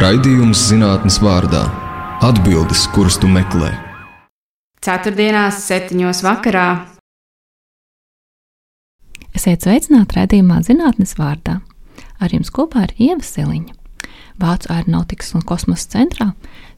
Raidījums 0.00 0.62
zinātnes 0.70 1.18
vārdā- 1.20 1.60
atbildes, 2.28 2.86
kuras 2.94 3.18
tu 3.20 3.28
meklē. 3.28 3.68
Ceturtdienās, 4.80 5.58
septiņos 5.66 6.22
vakarā. 6.24 6.86
Esiet 9.36 9.66
sveicināti 9.66 10.16
raidījumā 10.16 10.62
zinātnes 10.64 11.12
vārdā. 11.18 11.58
Ar 12.18 12.32
jums 12.32 12.48
kopā 12.48 12.86
ir 12.86 12.94
Ieva 12.96 13.20
Siliņa. 13.20 13.76
Vācu 14.40 14.72
aeronautikas 14.72 15.34
un 15.34 15.44
kosmosa 15.44 15.92
centrā 15.98 16.30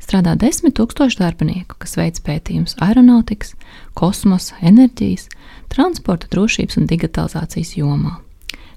strādā 0.02 0.34
desmit 0.34 0.74
tūkstoši 0.74 1.22
darbinieku, 1.22 1.78
kas 1.78 1.94
veic 1.94 2.18
pētījumus 2.26 2.74
aeronautikas, 2.82 3.54
kosmosa, 3.94 4.58
enerģijas, 4.66 5.28
transporta 5.70 6.26
drošības 6.26 6.82
un 6.82 6.90
digitalizācijas 6.90 7.76
jomā. 7.78 8.18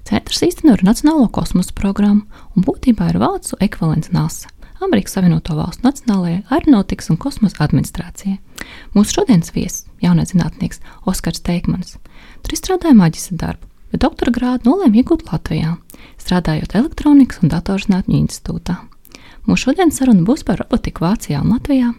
Centrs 0.06 0.38
īsteno 0.46 0.76
Nacionālo 0.86 1.26
kosmosa 1.34 1.72
programmu 1.74 2.28
un 2.54 2.62
būtībā 2.62 3.08
ir 3.10 3.16
vācu 3.18 3.56
ekvivalents 3.64 4.12
NASA. 4.14 4.52
Amerikas 4.84 5.16
Savienoto 5.16 5.56
Valstu 5.56 5.82
Nacionālajai 5.82 6.44
aeronautikas 6.52 7.08
un 7.10 7.18
kosmosa 7.18 7.64
administrācijai. 7.64 8.36
Mūsu 8.94 9.16
šodienas 9.16 9.50
viesis, 9.56 9.86
jaunais 10.04 10.30
zinātnieks 10.30 10.78
Oskars 11.10 11.42
Teikmans, 11.42 11.96
tur 12.44 12.54
izstrādāja 12.54 12.94
maģistra 12.94 13.38
darbu, 13.40 13.66
bet 13.90 14.04
doktora 14.04 14.34
grādu 14.36 14.70
nolēma 14.70 15.00
iegūt 15.00 15.24
Latvijā, 15.32 15.72
strādājot 16.22 16.76
elektronikas 16.78 17.40
un 17.42 17.50
datorzinātņu 17.54 18.20
institūtā. 18.20 18.76
Mūsu 19.48 19.70
šodienas 19.70 19.98
saruna 19.98 20.26
būs 20.28 20.46
par 20.46 20.62
robotiku 20.62 21.06
Vācijā 21.06 21.40
un 21.42 21.56
Latvijā, 21.56 21.94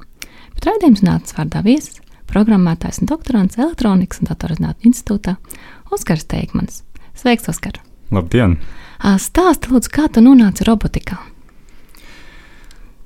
bet 0.54 0.70
raidījuma 0.70 1.02
zinātnes 1.02 1.36
vārdā 1.36 1.66
viesis, 1.66 2.00
programmētājs 2.32 3.02
un 3.02 3.12
doktorants 3.12 3.60
elektronikas 3.60 4.24
un 4.24 4.32
datorzinātņu 4.32 4.94
institūtā 4.94 5.36
Oskars 5.92 6.30
Teikmans. 6.30 6.86
Sveiks, 7.18 7.50
Oskar! 7.52 7.82
Labdien! 8.14 8.58
Stāsti, 8.98 9.70
lūdzu, 9.72 9.92
kā 9.94 10.08
tu 10.10 10.24
nonāci 10.24 10.66
robotikā? 10.68 11.18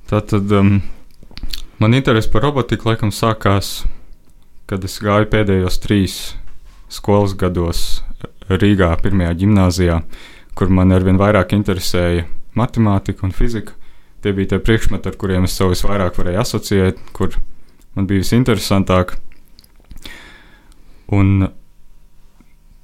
Tātad 0.08 0.52
um, 0.54 0.76
man 1.82 1.96
interese 1.96 2.30
par 2.30 2.44
robotiku 2.46 2.90
laikam 2.90 3.10
sākās, 3.14 3.82
kad 4.70 4.84
es 4.86 4.98
gāju 5.02 5.28
pēdējos 5.32 5.80
trīs 5.82 6.16
skolas 6.92 7.34
gados 7.38 8.02
Rīgā, 8.52 8.92
pirmajā 9.02 9.34
gimnājā, 9.42 10.02
kur 10.54 10.70
man 10.70 10.92
arvien 10.94 11.18
vairāk 11.20 11.54
interesēja 11.56 12.26
matemātika 12.58 13.26
un 13.26 13.34
fizika. 13.34 13.74
Tie 14.22 14.30
bija 14.36 14.52
tie 14.52 14.60
priekšmeti, 14.62 15.10
ar 15.10 15.18
kuriem 15.18 15.48
es 15.48 15.56
sev 15.58 15.72
visvairāk 15.72 16.20
varēju 16.20 16.42
asociēt, 16.44 17.00
kur 17.16 17.34
man 17.96 18.06
bija 18.06 18.22
visinteresantāk. 18.22 19.16
Un 21.12 21.48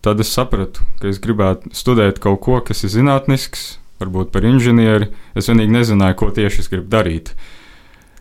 tad 0.09 0.25
es 0.25 0.33
sapratu, 0.33 0.87
ka 1.03 1.13
es 1.13 1.21
gribētu 1.23 1.71
studēt 1.77 2.19
kaut 2.25 2.41
ko, 2.47 2.59
kas 2.65 2.83
ir 2.87 2.95
zinātnisks, 2.97 3.69
varbūt 4.01 4.33
par 4.35 4.47
inženieri. 4.49 5.13
Es 5.37 5.51
vienīgi 5.53 5.77
nezināju, 5.77 6.19
ko 6.19 6.33
tieši 6.35 6.65
es 6.65 6.73
gribu 6.73 6.89
darīt. 6.93 7.35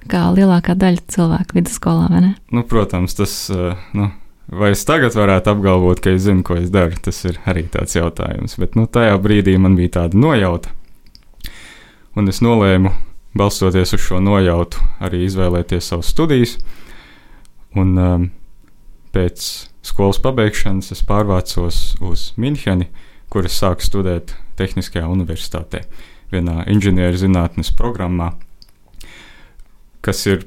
Kā 0.07 0.27
lielākā 0.35 0.75
daļa 0.79 1.03
cilvēku 1.11 1.57
vidusskolā, 1.57 2.07
vai 2.11 2.23
ne? 2.23 2.31
Nu, 2.53 2.63
protams, 2.67 3.17
tas. 3.17 3.35
Nu, 3.97 4.11
Vai 4.47 4.69
es 4.71 4.85
tagad 4.87 5.11
varētu 5.11 5.51
apgalvot, 5.51 5.99
ka 5.99 6.13
es 6.15 6.21
zinu, 6.23 6.39
ko 6.47 6.55
es 6.55 6.69
daru? 6.71 6.95
Tas 7.03 7.17
ir 7.27 7.35
arī 7.51 7.65
tāds 7.67 7.97
jautājums. 7.97 8.55
Bet 8.55 8.77
nu, 8.79 8.85
tajā 8.87 9.17
brīdī 9.19 9.57
man 9.59 9.75
bija 9.75 9.97
tāda 9.97 10.15
nojauta. 10.15 10.71
Un 12.15 12.31
es 12.31 12.39
nolēmu, 12.39 12.93
balstoties 13.35 13.91
uz 13.97 14.05
šo 14.05 14.21
nojautu, 14.23 14.79
arī 15.03 15.25
izvēlēties 15.25 15.91
savas 15.91 16.13
studijas. 16.15 16.55
Un 17.75 17.91
um, 17.99 18.29
pēc 19.17 19.47
skolas 19.85 20.19
pabeigšanas 20.21 20.93
es 20.93 21.01
pārvācos 21.07 21.81
uz 22.05 22.31
Minheni, 22.37 22.91
kur 23.33 23.47
es 23.49 23.57
sāku 23.57 23.85
studēt 23.85 24.35
Tehniskajā 24.59 25.07
universitātē, 25.09 25.83
vienā 26.33 26.63
inženierzinātnes 26.69 27.73
programmā, 27.77 28.33
kas 30.05 30.25
ir 30.29 30.45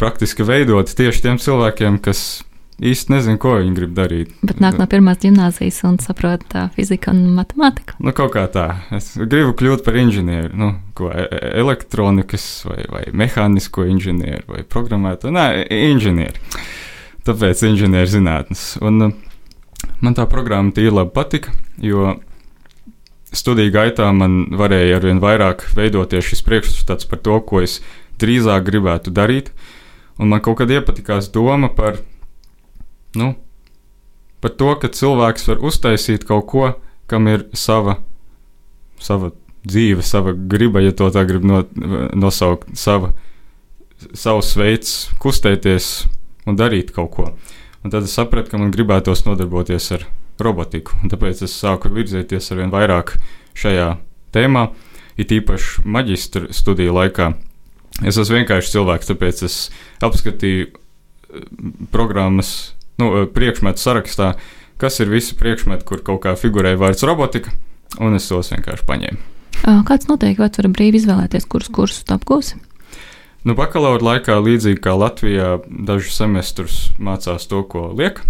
praktiski 0.00 0.46
veidota 0.46 0.94
tieši 0.98 1.26
tiem 1.26 1.38
cilvēkiem, 1.42 2.00
kas 2.02 2.42
īsti 2.82 3.12
nezinu, 3.14 3.38
ko 3.42 3.54
viņi 3.60 3.74
grib 3.76 3.94
darīt. 3.96 4.32
Bet 4.42 4.58
nāk 4.62 4.78
no 4.80 4.86
pirmās 4.90 5.20
gimnāzijas 5.22 5.82
un 5.86 5.98
saprot 6.02 6.44
tā 6.50 6.66
fizika 6.74 7.12
un 7.14 7.36
matemātika. 7.36 7.98
Nu, 8.02 8.14
kaut 8.16 8.34
kā 8.34 8.46
tā. 8.50 8.66
Es 8.94 9.12
gribu 9.16 9.54
kļūt 9.58 9.84
par 9.86 9.98
inženieri, 10.00 10.50
nu, 10.58 10.72
ko 10.98 11.12
e, 11.12 11.26
e 11.26 11.52
elektronikas 11.62 12.46
vai, 12.66 12.80
vai 12.90 13.04
mehānisko 13.22 13.86
inženieri 13.92 14.42
vai 14.48 14.64
programmētāju. 14.66 15.36
Nē, 15.38 15.46
inženieri. 15.92 16.42
Tāpēc 17.26 17.62
inženierzinātnes. 17.68 18.64
Un 18.82 19.06
uh, 19.06 19.12
man 20.02 20.16
tā 20.18 20.26
programma 20.30 20.74
tīri 20.74 20.94
labi 20.94 21.14
patika, 21.14 21.54
jo 21.82 22.16
studiju 23.32 23.72
gaitā 23.72 24.08
man 24.14 24.44
varēja 24.58 24.98
arvien 24.98 25.20
vairāk 25.22 25.64
veidoties 25.76 26.26
šis 26.28 26.44
priekšstats 26.46 27.08
par 27.08 27.22
to, 27.24 27.38
ko 27.46 27.62
es 27.64 27.78
drīzāk 28.20 28.66
gribētu 28.68 29.14
darīt. 29.14 29.52
Un 30.20 30.28
man 30.32 30.42
kaut 30.44 30.60
kad 30.60 30.70
iepatikās 30.70 31.30
doma 31.32 31.70
par 31.72 32.02
nu, 33.18 33.32
par 34.42 34.54
to, 34.58 34.72
ka 34.80 34.90
cilvēks 34.92 35.48
var 35.48 35.62
uztaisīt 35.64 36.26
kaut 36.28 36.48
ko, 36.50 36.72
kam 37.10 37.28
ir 37.30 37.46
sava, 37.56 37.98
sava 39.00 39.32
dzīve, 39.68 40.02
sava 40.04 40.34
griba, 40.34 40.82
ja 40.82 40.92
to 40.96 41.08
tā 41.14 41.22
grib 41.28 41.44
no, 41.46 41.62
nosaukt, 42.18 42.74
sava, 42.78 43.12
savs 44.18 44.56
veids 44.58 44.96
kustēties 45.22 45.92
un 46.46 46.58
darīt 46.58 46.92
kaut 46.94 47.12
ko. 47.14 47.28
Un 47.82 47.90
tad 47.90 48.06
es 48.06 48.14
sapratu, 48.14 48.52
ka 48.52 48.60
man 48.60 48.72
gribētos 48.74 49.24
nodarboties 49.26 49.88
ar 49.96 50.06
robotiku, 50.42 50.94
un 51.02 51.12
tāpēc 51.12 51.42
es 51.46 51.54
sāku 51.58 51.90
virzīties 51.92 52.52
ar 52.52 52.62
vien 52.62 52.72
vairāk 52.72 53.16
šajā 53.58 53.88
tēmā, 54.34 54.68
it 55.20 55.34
īpaši 55.34 55.84
maģistra 55.84 56.52
studiju 56.54 56.94
laikā. 56.96 57.32
Es 58.08 58.16
esmu 58.16 58.40
vienkārši 58.40 58.72
cilvēks, 58.76 59.10
tāpēc 59.10 59.42
es 59.46 59.56
apskatīju 60.02 60.70
eh, 60.70 61.50
programmas 61.92 62.72
nu, 63.02 63.10
eh, 63.10 63.28
priekšmetu 63.28 63.82
sarakstā, 63.82 64.32
kas 64.80 64.98
ir 65.02 65.12
visi 65.12 65.36
priekšmeti, 65.38 65.86
kur 65.86 66.02
kaut 66.06 66.24
kā 66.24 66.34
figurēja 66.38 66.80
vārds 66.80 67.04
robotika, 67.06 67.52
un 68.00 68.16
es 68.18 68.30
tos 68.30 68.50
vienkārši 68.54 68.88
paņēmu. 68.88 69.28
Kāds 69.62 70.08
noteikti 70.08 70.42
vai 70.42 70.48
var 70.50 70.68
brīvi 70.74 70.98
izvēlēties, 70.98 71.46
kurus 71.46 71.70
kursus 71.70 72.08
apgūsi? 72.10 72.56
Nu, 73.42 73.56
bakalaura 73.58 74.04
laikā, 74.06 74.36
līdzīgi 74.38 74.78
kā 74.84 74.94
Latvijā, 74.94 75.56
dažus 75.66 76.14
semestrus 76.14 76.76
mācās 77.02 77.48
to, 77.50 77.64
ko 77.66 77.88
liek, 77.98 78.20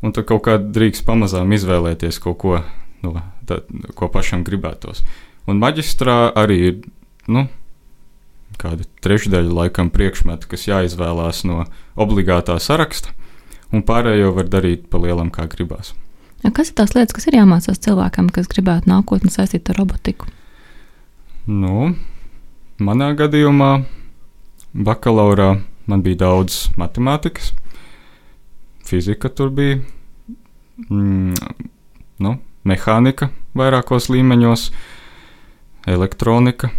un 0.00 0.14
tad 0.16 0.24
kaut 0.30 0.46
kā 0.46 0.56
drīkst 0.56 1.04
pamazām 1.04 1.52
izvēlēties 1.52 2.20
kaut 2.24 2.38
ko, 2.40 2.60
nu, 3.04 3.12
tā, 3.48 3.60
ko 3.98 4.08
pašam 4.12 4.46
gribētos. 4.48 5.04
Un 5.48 5.60
maģistrā 5.60 6.30
arī 6.32 6.58
ir, 6.70 6.80
nu, 7.28 7.44
kāda 8.58 8.88
trešdaļa 9.04 9.52
laikam 9.60 9.92
priekšmetu, 9.92 10.48
kas 10.50 10.66
jāizvēlās 10.68 11.44
no 11.48 11.66
obligātā 12.00 12.56
saraksta 12.62 13.12
un 13.72 13.84
pārējo 13.84 14.32
var 14.36 14.48
darīt 14.48 14.88
pa 14.88 15.00
lielam, 15.02 15.30
kā 15.34 15.44
gribās. 15.50 15.92
Kas 16.54 16.70
ir 16.70 16.78
tās 16.78 16.94
lietas, 16.94 17.14
kas 17.16 17.26
ir 17.28 17.36
jāmācās 17.40 17.80
cilvēkam, 17.82 18.30
kas 18.32 18.48
gribētu 18.50 18.88
nākotnē 18.90 19.30
saistīt 19.34 19.68
ar 19.72 19.80
robotiku? 19.80 20.28
Nu, 21.48 21.92
manā 22.78 23.10
gadījumā, 23.18 23.72
bakalaurā 24.74 25.58
man 25.88 26.02
bija 26.04 26.22
daudz 26.24 26.68
matemātikas, 26.76 27.52
fizika 28.84 29.28
tur 29.28 29.50
bija, 29.54 29.80
mm, 30.88 31.34
nu, 32.24 32.36
mehānika 32.68 33.30
vairākos 33.56 34.10
līmeņos, 34.12 34.68
elektronika 35.88 36.70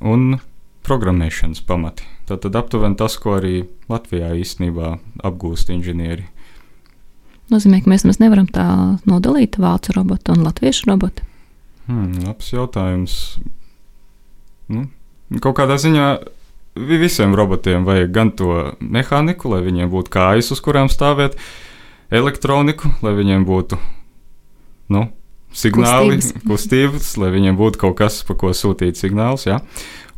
un 0.00 0.38
programmēšanas 0.86 1.62
pamati. 1.66 2.06
Tad, 2.26 2.42
tad 2.42 2.58
aptuveni 2.58 2.98
tas, 2.98 3.14
ko 3.22 3.36
arī 3.38 3.66
Latvijā 3.90 4.32
īstenībā 4.38 4.96
apgūst 5.26 5.70
inženieri. 5.74 6.26
Nozīmē, 7.52 7.78
ka 7.82 7.90
mēs, 7.92 8.02
mēs 8.06 8.18
nevaram 8.18 8.48
tā 8.50 8.66
nodalīt 9.06 9.60
vācu 9.62 9.94
robotu 9.94 10.34
un 10.34 10.42
latviešu 10.46 10.90
robotu. 10.90 11.22
Hmm, 11.86 12.16
labs 12.26 12.50
jautājums. 12.50 13.14
Nu, 14.66 14.88
kaut 15.38 15.54
kādā 15.60 15.76
ziņā 15.78 16.06
visiem 16.76 17.34
robotiem 17.36 17.86
vajag 17.86 18.10
gan 18.12 18.32
to 18.36 18.54
mehāniku, 18.80 19.50
lai 19.54 19.62
viņiem 19.64 19.90
būtu 19.92 20.12
kājas, 20.12 20.52
uz 20.54 20.62
kurām 20.64 20.90
stāvēt, 20.92 21.38
elektroniku, 22.12 22.92
lai 23.02 23.14
viņiem 23.16 23.46
būtu 23.48 23.78
nu, 24.94 25.06
signāli, 25.56 26.18
kustības. 26.20 26.44
kustības, 26.50 27.12
lai 27.22 27.32
viņiem 27.34 27.58
būtu 27.58 27.82
kaut 27.86 27.96
kas, 28.00 28.20
pa 28.26 28.36
ko 28.38 28.52
sūtīt 28.54 29.00
signālus. 29.00 29.48
Ja? 29.48 29.60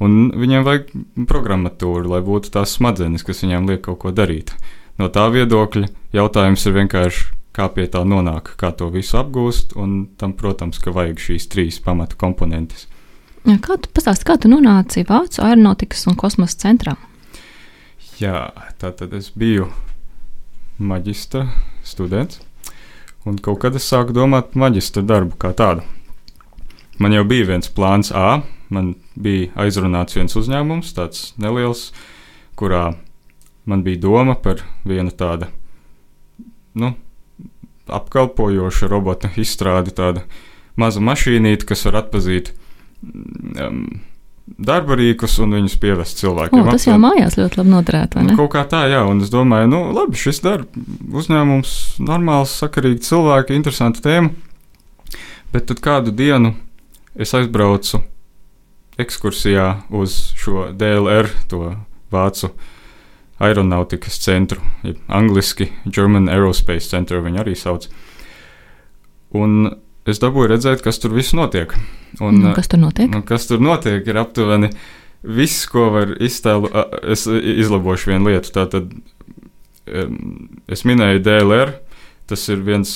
Un 0.03 0.29
viņiem 0.35 0.67
vajag 0.67 0.93
programmatūru, 1.31 2.11
lai 2.13 2.21
būtu 2.27 2.53
tās 2.55 2.77
smadzenes, 2.79 3.25
kas 3.27 3.43
viņiem 3.45 3.71
liek 3.71 3.83
kaut 3.87 4.03
ko 4.05 4.15
darīt. 4.15 4.55
No 4.99 5.09
tā 5.15 5.29
viedokļa 5.31 5.89
jautājums 6.15 6.67
ir 6.67 6.77
vienkārši, 6.81 7.27
kā 7.55 7.67
pie 7.75 7.87
tā 7.91 8.05
nonāk, 8.07 8.53
kā 8.59 8.71
to 8.75 8.91
visu 8.95 9.19
apgūst, 9.19 9.75
un 9.79 10.05
tam, 10.19 10.35
protams, 10.39 10.79
ka 10.83 10.95
vajag 10.95 11.23
šīs 11.23 11.49
trīs 11.51 11.81
pamata 11.83 12.19
komponentes. 12.19 12.87
Kā 13.47 13.77
tu 13.79 13.91
pastāsti, 13.95 14.27
kā 14.27 14.37
tu 14.41 14.51
nonāci 14.51 15.05
Vācu 15.09 15.45
aeronautikas 15.45 16.07
un 16.11 16.17
kosmosa 16.19 16.59
centrā? 16.65 16.97
Jā, 18.19 18.51
tā 18.81 18.91
tad 18.99 19.15
es 19.15 19.31
biju 19.31 19.69
maģistra 20.79 21.47
students. 21.87 22.43
Un 23.29 23.39
kaut 23.43 23.61
kad 23.63 23.77
es 23.77 23.87
sāku 23.87 24.15
domāt 24.17 24.53
par 24.53 24.65
maģistra 24.67 25.03
darbu 25.07 25.37
kā 25.39 25.53
tādu. 25.57 25.85
Man 26.99 27.15
jau 27.15 27.25
bija 27.29 27.47
viens 27.53 27.71
plāns 27.71 28.11
A, 28.15 28.41
man 28.75 28.95
bija 29.15 29.53
aizrunāts 29.63 30.17
viens 30.17 30.35
uzņēmums, 30.39 30.95
tāds 30.97 31.33
neliels, 31.39 31.93
kurā 32.59 32.97
man 33.69 33.85
bija 33.87 34.03
doma 34.03 34.35
par 34.35 34.65
vienu 34.89 35.13
tādu 35.15 35.47
nu, 36.79 36.95
apkalpojošu 37.87 38.89
robota 38.91 39.31
izstrādi, 39.39 39.95
tādu 39.95 40.25
mazu 40.79 41.03
mašīnīti, 41.05 41.67
kas 41.69 41.87
var 41.89 42.03
atpazīt 42.03 42.53
um, 43.03 43.83
darba 44.47 44.97
rīkus 44.99 45.39
un 45.45 45.55
viņus 45.57 45.77
pievest 45.83 46.21
cilvēkiem. 46.23 46.63
O, 46.63 46.73
tas 46.73 46.87
jau 46.89 46.97
mājās 47.01 47.37
ļoti 47.39 47.61
labi 47.61 47.73
noderētu? 47.73 48.23
Nu, 48.25 48.37
kaut 48.39 48.53
kā 48.55 48.65
tā, 48.71 48.85
jā, 48.91 49.03
un 49.09 49.23
es 49.25 49.33
domāju, 49.33 49.71
nu, 49.71 49.83
labi, 49.97 50.19
šis 50.19 50.41
darba 50.45 50.85
uzņēmums, 51.21 51.75
normāls, 52.05 52.55
sakarīgi 52.63 53.05
cilvēki, 53.09 53.57
interesanta 53.59 54.05
tēma. 54.05 54.33
Bet 55.53 55.69
tad 55.71 55.81
kādu 55.85 56.13
dienu 56.13 56.53
es 57.17 57.33
aizbraucu 57.37 58.03
ekskursijā 59.01 59.69
uz 59.95 60.19
šo 60.37 60.69
DLR, 60.77 61.31
to 61.49 61.73
vācu 62.13 62.51
aeronautikas 63.39 64.19
centru, 64.19 64.61
ja 64.83 64.97
angliski 65.15 65.71
German 65.87 66.27
Aerospace 66.33 66.91
Center 66.91 67.23
viņi 67.23 67.45
arī 67.45 67.55
sauc. 67.57 67.87
Un 69.39 69.71
es 70.09 70.21
dabūju 70.23 70.51
redzēt, 70.55 70.83
kas 70.85 70.99
tur 71.03 71.13
viss 71.17 71.35
notiek. 71.37 71.75
Un, 72.21 72.41
Nu, 72.43 72.55
kas 72.57 72.69
tur 72.71 72.81
notiek? 72.83 73.11
Nu, 73.13 73.23
kas 73.27 73.47
tur 73.51 73.61
notiek, 73.63 74.07
ir 74.09 74.19
aptuveni 74.21 74.71
viss, 75.23 75.67
ko 75.71 75.89
var 75.95 76.15
iztēlot. 76.23 76.75
Es 77.15 77.27
izlabošu 77.29 78.13
vienu 78.15 78.31
lietu. 78.33 78.53
Tātad 78.55 78.91
es 80.69 80.85
minēju 80.89 81.23
DLR. 81.25 81.75
Tas 82.29 82.43
ir 82.53 82.61
viens 82.61 82.91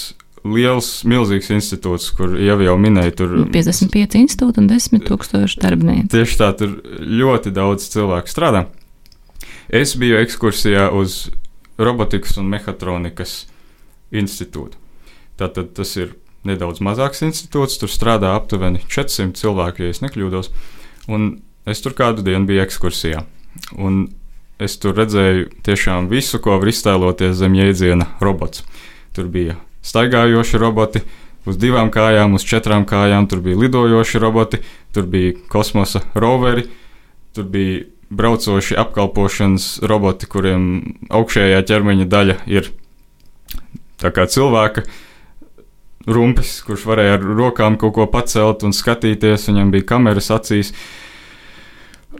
liels, 0.44 0.88
milzīgs 1.09 1.49
institūts, 1.55 2.11
kur 2.19 2.35
jau 2.37 2.56
jau 2.61 2.75
minēju, 2.81 3.12
tur 3.17 3.35
55 3.55 4.17
institūti 4.19 4.61
un 4.61 4.67
10 4.69 5.05
tūkstoši 5.06 5.61
darbinieku. 5.62 6.09
tieši 6.12 6.38
tā, 6.41 6.50
tur 6.59 6.75
ļoti 7.00 7.53
daudz 7.55 7.87
cilvēku 7.93 8.29
strādā. 8.32 8.67
Es 9.73 9.94
biju 9.97 10.19
ekskursijā 10.20 10.88
uz 10.99 11.31
robotikas 11.81 12.37
un 12.43 12.50
mehātronikas 12.53 13.47
institūtu. 14.12 14.76
Tātad 15.41 15.70
tas 15.79 15.94
ir 15.97 16.12
nedaudz 16.49 16.83
mazāks 16.85 17.23
institūts, 17.27 17.79
tur 17.81 17.91
strādā 17.91 18.35
aptuveni 18.37 18.83
400 18.89 19.39
cilvēku, 19.39 19.85
ja 19.85 19.94
es 19.94 20.03
nekļūdos. 20.05 20.50
Un 21.12 21.43
es 21.69 21.83
tur 21.85 21.94
kādu 21.99 22.25
dienu 22.27 22.49
biju 22.49 22.65
ekskursijā. 22.65 23.25
Un 23.79 24.05
es 24.62 24.77
tur 24.83 24.97
redzēju 24.99 25.50
tiešām 25.67 26.09
visu, 26.11 26.41
ko 26.43 26.59
var 26.61 26.71
iztēloties 26.71 27.39
zem 27.39 27.56
jēdziena 27.59 28.09
robots. 28.23 28.65
Tur 29.17 29.29
bija 29.33 29.59
staigājoši 29.87 30.61
roboti, 30.62 31.03
uz 31.47 31.59
divām 31.59 31.91
kājām, 31.94 32.37
uz 32.39 32.47
četrām 32.47 32.87
kājām, 32.88 33.27
tur 33.31 33.43
bija 33.45 33.59
lidojoši 33.59 34.23
roboti, 34.23 34.62
tur 34.95 35.09
bija 35.11 35.35
kosmosa 35.53 36.05
roveri, 36.15 36.69
tur 37.35 37.49
bija 37.50 37.83
braucoši 38.12 38.77
apkalpošanas 38.79 39.79
roboti, 39.88 40.29
kuriem 40.29 40.67
augšējā 41.11 41.62
ķermeņa 41.69 42.06
daļa 42.12 42.37
ir 42.53 42.69
tā 44.03 44.12
kā 44.12 44.27
cilvēka 44.29 44.85
rumpis, 46.06 46.58
kurš 46.66 46.87
varēja 46.88 47.19
ar 47.19 47.31
rokām 47.38 47.78
kaut 47.81 47.94
ko 47.99 48.08
pacelt 48.10 48.64
un 48.66 48.75
skatīties. 48.75 49.49
Viņam 49.50 49.72
bija 49.75 49.88
kameras 49.94 50.31
acīs. 50.34 50.72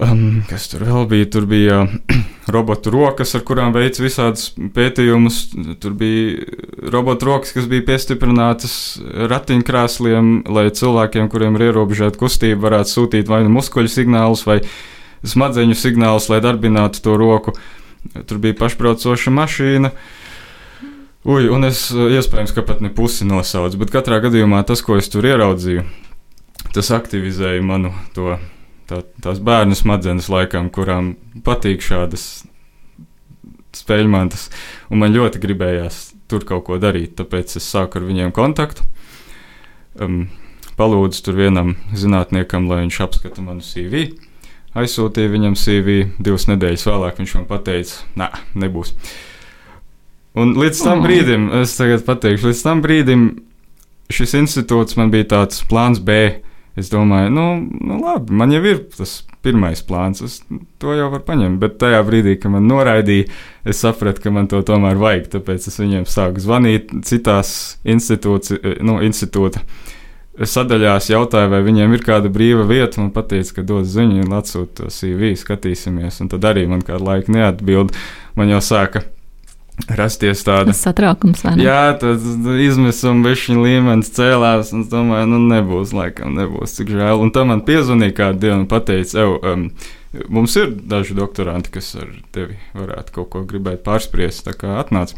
Um, 0.00 0.40
kas 0.49 0.70
tur 0.73 0.87
vēl 0.88 1.05
bija? 1.11 1.26
Tur 1.34 1.44
bija 1.50 1.82
robotu 2.55 2.93
rokas, 2.94 3.34
ar 3.37 3.44
kurām 3.46 3.75
veids 3.75 4.00
visādus 4.00 4.49
pētījumus. 4.56 5.43
Tur 5.82 5.96
bija 5.99 6.46
robotu 6.94 7.29
rokas, 7.29 7.52
kas 7.56 7.69
bija 7.70 7.84
piestiprinātas 7.90 8.75
ratiņkrēsliem, 9.32 10.32
lai 10.49 10.70
cilvēkiem, 10.73 11.29
kuriem 11.32 11.58
ir 11.58 11.69
ierobežota 11.69 12.20
kustība, 12.20 12.64
varētu 12.70 12.94
sūtīt 12.94 13.31
vai 13.31 13.43
nu 13.44 13.52
muskuļu 13.58 13.93
signālus, 13.93 14.46
vai 14.49 14.62
smadzeņu 15.29 15.76
signālus, 15.79 16.31
lai 16.32 16.40
darbinātu 16.43 17.05
to 17.05 17.19
roku. 17.20 17.55
Tur 18.26 18.40
bija 18.43 18.56
pašbraucoša 18.58 19.31
mašīna. 19.31 19.93
Ui, 21.23 21.47
un 21.55 21.63
es 21.69 21.85
iespējams, 21.95 22.51
ka 22.51 22.65
pat 22.67 22.81
ne 22.83 22.91
pusi 22.91 23.23
nosaucu, 23.29 23.79
bet 23.79 23.93
katrā 23.95 24.19
gadījumā 24.25 24.65
tas, 24.67 24.81
ko 24.83 24.97
es 24.99 25.07
tur 25.13 25.29
ieraudzīju, 25.29 25.85
tas 26.75 26.91
aktivizēja 26.97 27.63
manu 27.63 27.93
to, 28.17 28.41
tā, 28.91 29.05
tās 29.23 29.39
bērnu 29.39 29.79
smadzenes 29.79 30.27
laikam, 30.33 30.71
kurām 30.75 31.15
patīk 31.47 31.85
šādas 31.87 32.43
spēļmantas, 33.79 34.49
un 34.91 35.05
man 35.05 35.15
ļoti 35.15 35.41
gribējās 35.43 36.09
tur 36.27 36.43
kaut 36.49 36.67
ko 36.67 36.81
darīt, 36.83 37.15
tāpēc 37.21 37.55
es 37.61 37.71
sāku 37.71 38.01
ar 38.01 38.09
viņiem 38.09 38.35
kontaktu. 38.35 38.85
Um, 40.03 40.25
palūdzu 40.79 41.23
tur 41.27 41.39
vienam 41.39 41.77
zinātniekam, 41.95 42.67
lai 42.71 42.83
viņš 42.85 43.03
apskata 43.05 43.45
manu 43.45 43.63
CV. 43.63 44.09
Aizsūtīju 44.75 45.35
viņam 45.35 45.59
CV, 45.61 45.99
divas 46.19 46.49
nedēļas 46.49 46.87
vēlāk 46.89 47.21
viņš 47.21 47.35
man 47.39 47.63
teica, 47.67 48.07
nē, 48.19 48.31
nebūs. 48.65 48.95
Un 50.38 50.55
līdz 50.56 50.84
tam 50.84 51.02
Oh. 51.02 51.06
brīdim, 51.06 51.50
es 51.61 51.76
tagad 51.76 52.06
pateikšu, 52.06 52.49
līdz 52.49 52.62
tam 52.64 52.81
brīdim 52.84 53.26
šis 54.12 54.34
institūts 54.38 54.96
man 54.96 55.12
bija 55.12 55.29
tāds 55.37 55.61
plāns 55.69 56.00
B. 56.00 56.40
Es 56.73 56.88
domāju, 56.88 57.29
nu, 57.29 57.46
nu 57.84 57.99
labi, 58.00 58.32
man 58.32 58.52
jau 58.55 58.62
ir 58.64 58.79
tas 58.96 59.19
pirmais 59.44 59.82
plāns, 59.84 60.23
es 60.25 60.38
to 60.81 60.94
jau 60.96 61.11
varu 61.12 61.25
paņemt. 61.26 61.58
Bet 61.61 61.76
tajā 61.82 61.99
brīdī, 62.06 62.38
kad 62.40 62.55
man 62.55 62.64
noraidīja, 62.64 63.26
es 63.69 63.82
sapratu, 63.84 64.23
ka 64.25 64.32
man 64.32 64.49
to 64.49 64.62
tomēr 64.64 64.96
vajag. 64.96 65.29
Tāpēc 65.34 65.69
es 65.69 65.76
viņiem 65.82 66.08
sāku 66.08 66.40
zvanīt 66.40 66.94
citās 67.05 67.76
institūci, 67.84 68.56
nu, 68.88 69.02
institūta 69.05 69.61
sadaļās, 70.40 71.11
jautāju, 71.12 71.52
vai 71.52 71.61
viņiem 71.67 71.93
ir 71.93 72.06
kāda 72.08 72.32
brīva 72.32 72.64
vieta. 72.64 73.02
Man 73.05 73.12
teica, 73.12 73.58
ka 73.58 73.67
dos 73.69 73.93
ziņu 73.93 74.25
atsūta 74.32 74.88
CV, 74.88 75.34
skatīsimies. 75.37 76.23
Un 76.25 76.32
tad 76.32 76.49
arī 76.49 76.64
man 76.70 76.81
kādu 76.81 77.05
laiku 77.05 77.37
neatbild. 77.37 77.93
Man 78.38 78.49
jau 78.49 78.64
sāka 78.64 79.05
rasties 79.88 80.44
tāda. 80.46 80.75
Satraukums? 80.76 81.43
Jā, 81.61 81.94
tas 82.00 82.23
izmisuma 82.64 83.32
viņa 83.32 83.58
līmenis 83.62 84.12
cēlās, 84.17 84.73
un 84.75 84.84
es 84.84 84.93
domāju, 84.93 85.31
nu 85.32 85.40
nebūs, 85.50 85.94
laikam, 85.96 86.37
nebūs 86.38 86.76
cik 86.79 86.93
žēl. 86.94 87.23
Un 87.23 87.32
tam 87.34 87.52
man 87.52 87.64
piezvanīja 87.67 88.17
kādu 88.20 88.46
dienu 88.46 88.62
un 88.64 88.69
teica, 88.73 89.25
ev, 89.25 89.34
um, 89.40 89.67
mums 90.32 90.56
ir 90.61 90.73
daži 90.93 91.17
doktoranti, 91.19 91.73
kas 91.75 91.94
ar 92.00 92.11
tevi 92.34 92.58
varētu 92.76 93.17
kaut 93.19 93.31
ko 93.34 93.44
gribēt 93.49 93.84
pārspriest, 93.87 94.46
tā 94.49 94.56
kā 94.58 94.79
atnāc. 94.81 95.14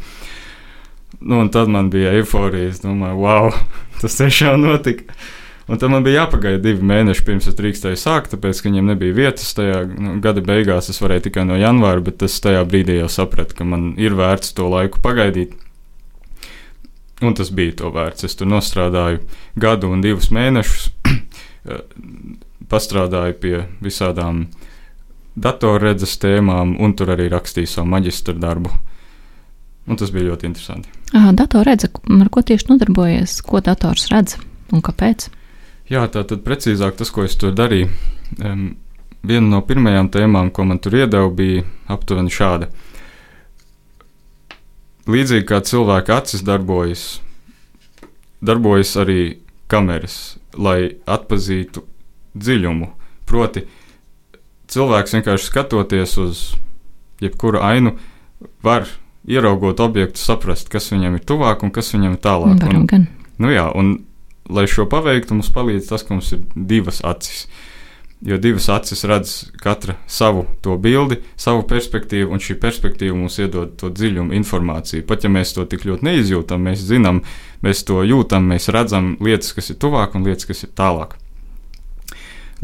Nu, 1.20 1.38
un 1.40 1.48
tad 1.54 1.70
man 1.72 1.92
bija 1.94 2.12
eiforija, 2.18 2.72
es 2.72 2.82
domāju, 2.82 3.20
wow, 3.22 3.50
tas 4.02 4.20
tiešām 4.20 4.60
notika. 4.64 5.16
Un 5.64 5.80
tam 5.80 5.94
man 5.94 6.04
bija 6.04 6.24
jāpagaida 6.24 6.60
divi 6.60 6.84
mēneši, 6.84 7.24
pirms 7.24 7.46
es 7.48 7.56
drīkstēju 7.56 7.96
sākt, 7.96 8.34
tāpēc, 8.34 8.58
ka 8.60 8.68
viņiem 8.68 8.90
nebija 8.92 9.16
vietas. 9.16 9.54
Tajā 9.56 9.78
nu, 9.88 10.16
gada 10.24 10.42
beigās 10.44 10.90
es 10.92 11.00
varēju 11.00 11.24
tikai 11.28 11.46
no 11.48 11.56
janvāra, 11.56 12.02
bet 12.04 12.24
es 12.26 12.36
tajā 12.44 12.60
brīdī 12.68 12.98
jau 12.98 13.08
sapratu, 13.12 13.56
ka 13.56 13.64
man 13.68 13.94
ir 14.00 14.16
vērts 14.18 14.52
to 14.58 14.68
laiku 14.68 15.00
pagaidīt. 15.04 15.54
Un 17.24 17.32
tas 17.38 17.48
bija 17.54 17.78
to 17.80 17.88
vērts. 17.94 18.26
Es 18.28 18.36
tur 18.36 18.50
nostrādāju 18.50 19.22
gadu 19.56 19.88
un 19.94 20.04
divus 20.04 20.28
mēnešus, 20.34 20.90
pastrādāju 22.72 23.36
pie 23.40 23.54
visādām 23.84 24.48
datorredzes 25.34 26.18
tēmām, 26.20 26.76
un 26.76 26.92
tur 26.92 27.14
arī 27.14 27.30
rakstīju 27.32 27.70
savu 27.70 27.88
maģistra 27.94 28.36
darbu. 28.36 28.74
Un 29.88 30.00
tas 30.00 30.12
bija 30.12 30.30
ļoti 30.30 30.48
interesanti. 30.48 30.92
Datorā 31.12 31.72
redz, 31.72 31.88
ar 31.88 32.28
ko 32.32 32.42
tieši 32.44 32.70
nodarbojies, 32.70 33.38
ko 33.44 33.60
dators 33.64 34.08
redz 34.12 34.36
un 34.72 34.84
kāpēc. 34.84 35.28
Jā, 35.90 36.06
tā 36.08 36.22
tad 36.24 36.40
precīzāk 36.46 36.96
tas, 36.96 37.10
ko 37.12 37.26
es 37.28 37.36
tur 37.36 37.52
darīju. 37.56 37.90
Um, 38.40 38.64
viena 39.24 39.50
no 39.50 39.60
pirmajām 39.64 40.08
tēmām, 40.12 40.50
ko 40.54 40.64
man 40.68 40.80
tur 40.80 40.96
iedeva, 40.96 41.28
bija 41.28 41.64
aptuveni 41.92 42.32
šāda. 42.32 42.70
Līdzīgi 45.10 45.44
kā 45.50 45.60
cilvēka 45.60 46.16
acis 46.22 46.44
darbojas, 46.44 47.04
darbojas 48.40 48.94
arī 49.00 49.20
kameras, 49.68 50.38
lai 50.56 50.94
atpazītu 51.04 51.84
dziļumu. 52.32 52.88
Proti, 53.28 53.66
cilvēks 54.72 55.18
vienkārši 55.18 55.50
skatoties 55.50 56.16
uz 56.20 56.44
jebkuru 57.20 57.60
ainu, 57.64 57.98
var 58.64 58.88
ieraugot 59.28 59.80
objektu, 59.84 60.20
saprast, 60.20 60.72
kas 60.72 60.90
viņam 60.92 61.18
ir 61.18 61.28
tuvāk 61.28 61.64
un 61.64 61.72
kas 61.74 61.92
viņam 61.94 62.16
ir 62.16 62.24
tālāk. 62.24 62.64
Un. 62.72 63.06
Nu 63.40 63.52
jā, 63.52 63.68
un, 63.76 63.96
lai 64.48 64.66
šo 64.70 64.88
paveiktu, 64.90 65.36
mums 65.38 65.52
palīdz 65.54 65.88
tas, 65.88 66.04
ka 66.04 66.16
mums 66.16 66.32
ir 66.36 66.44
divas 66.54 67.00
acis. 67.04 67.46
Jo 68.24 68.38
divas 68.40 68.70
acis 68.72 69.04
redz 69.04 69.32
katra 69.60 69.98
savu 70.08 70.46
to 70.64 70.78
bildi, 70.80 71.18
savu 71.36 71.64
perspektīvu, 71.68 72.30
un 72.32 72.40
šī 72.40 72.56
perspektīva 72.60 73.16
mums 73.18 73.36
iedod 73.42 73.74
to 73.80 73.90
dziļumu, 73.92 74.32
informāciju. 74.38 75.04
Pat 75.08 75.26
ja 75.26 75.32
mēs 75.32 75.52
to 75.56 75.66
tik 75.68 75.84
ļoti 75.84 76.08
neizjūtam, 76.08 76.64
mēs 76.64 76.86
zinām, 76.88 77.20
mēs 77.64 77.84
to 77.84 78.00
jūtam, 78.06 78.48
mēs 78.48 78.70
redzam 78.72 79.16
lietas, 79.20 79.52
kas 79.52 79.68
ir 79.74 79.80
tuvāk 79.82 80.16
un 80.16 80.24
lietas, 80.24 80.48
kas 80.48 80.64
ir 80.64 80.72
tālāk. 80.78 81.18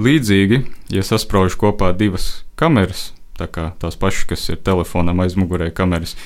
Līdzīgi, 0.01 0.63
ja 0.97 1.05
sasprāžu 1.05 1.59
kopā 1.61 1.91
divas 1.93 2.47
kameras, 2.57 3.11
tā 3.37 3.51
kā 3.51 3.73
tās 3.83 3.99
pašas, 4.01 4.31
kas 4.33 4.47
ir 4.55 4.63
telefonam 4.65 5.21
aizmugurē 5.21 5.69
kameras, 5.77 6.17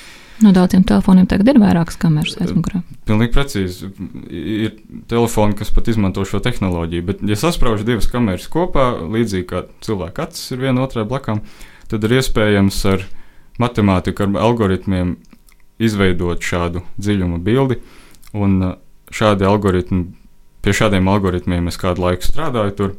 No 0.43 0.51
daudziem 0.55 0.83
telefoniem 0.87 1.29
tagad 1.31 1.53
ir 1.53 1.61
vairākas 1.63 1.99
kameras 2.01 2.35
aizmugurē. 2.43 2.81
Pilnīgi 3.07 3.35
precīzi. 3.37 3.91
Ir 4.35 4.73
telefoni, 5.11 5.55
kas 5.59 5.71
pat 5.75 5.91
izmanto 5.93 6.25
šo 6.27 6.41
tehnoloģiju, 6.43 7.07
bet, 7.07 7.23
ja 7.29 7.39
sasprāž 7.39 7.85
divas 7.87 8.09
kameras 8.11 8.49
kopā, 8.51 8.89
līdzīgi 9.15 9.47
kā 9.53 9.63
cilvēka 9.85 10.27
acis 10.27 10.57
ir 10.57 10.65
viena 10.65 10.83
otrai 10.83 11.07
blakām, 11.07 11.45
tad 11.91 12.07
ir 12.09 12.17
iespējams 12.19 12.81
ar 12.91 13.07
matemātiku, 13.63 14.27
ar 14.27 14.43
algoritmiem 14.49 15.15
izveidot 15.79 16.43
šādu 16.43 16.83
dziļuma 16.99 17.39
bildi. 17.45 17.79
Un 18.35 18.59
uh, 18.59 18.77
šādi 19.15 19.47
algoritmi, 19.47 20.09
pie 20.65 20.75
šādiem 20.75 21.09
algoritmiem 21.11 21.71
es 21.71 21.79
kādu 21.79 22.09
laiku 22.09 22.27
strādāju 22.27 22.77
tur 22.79 22.95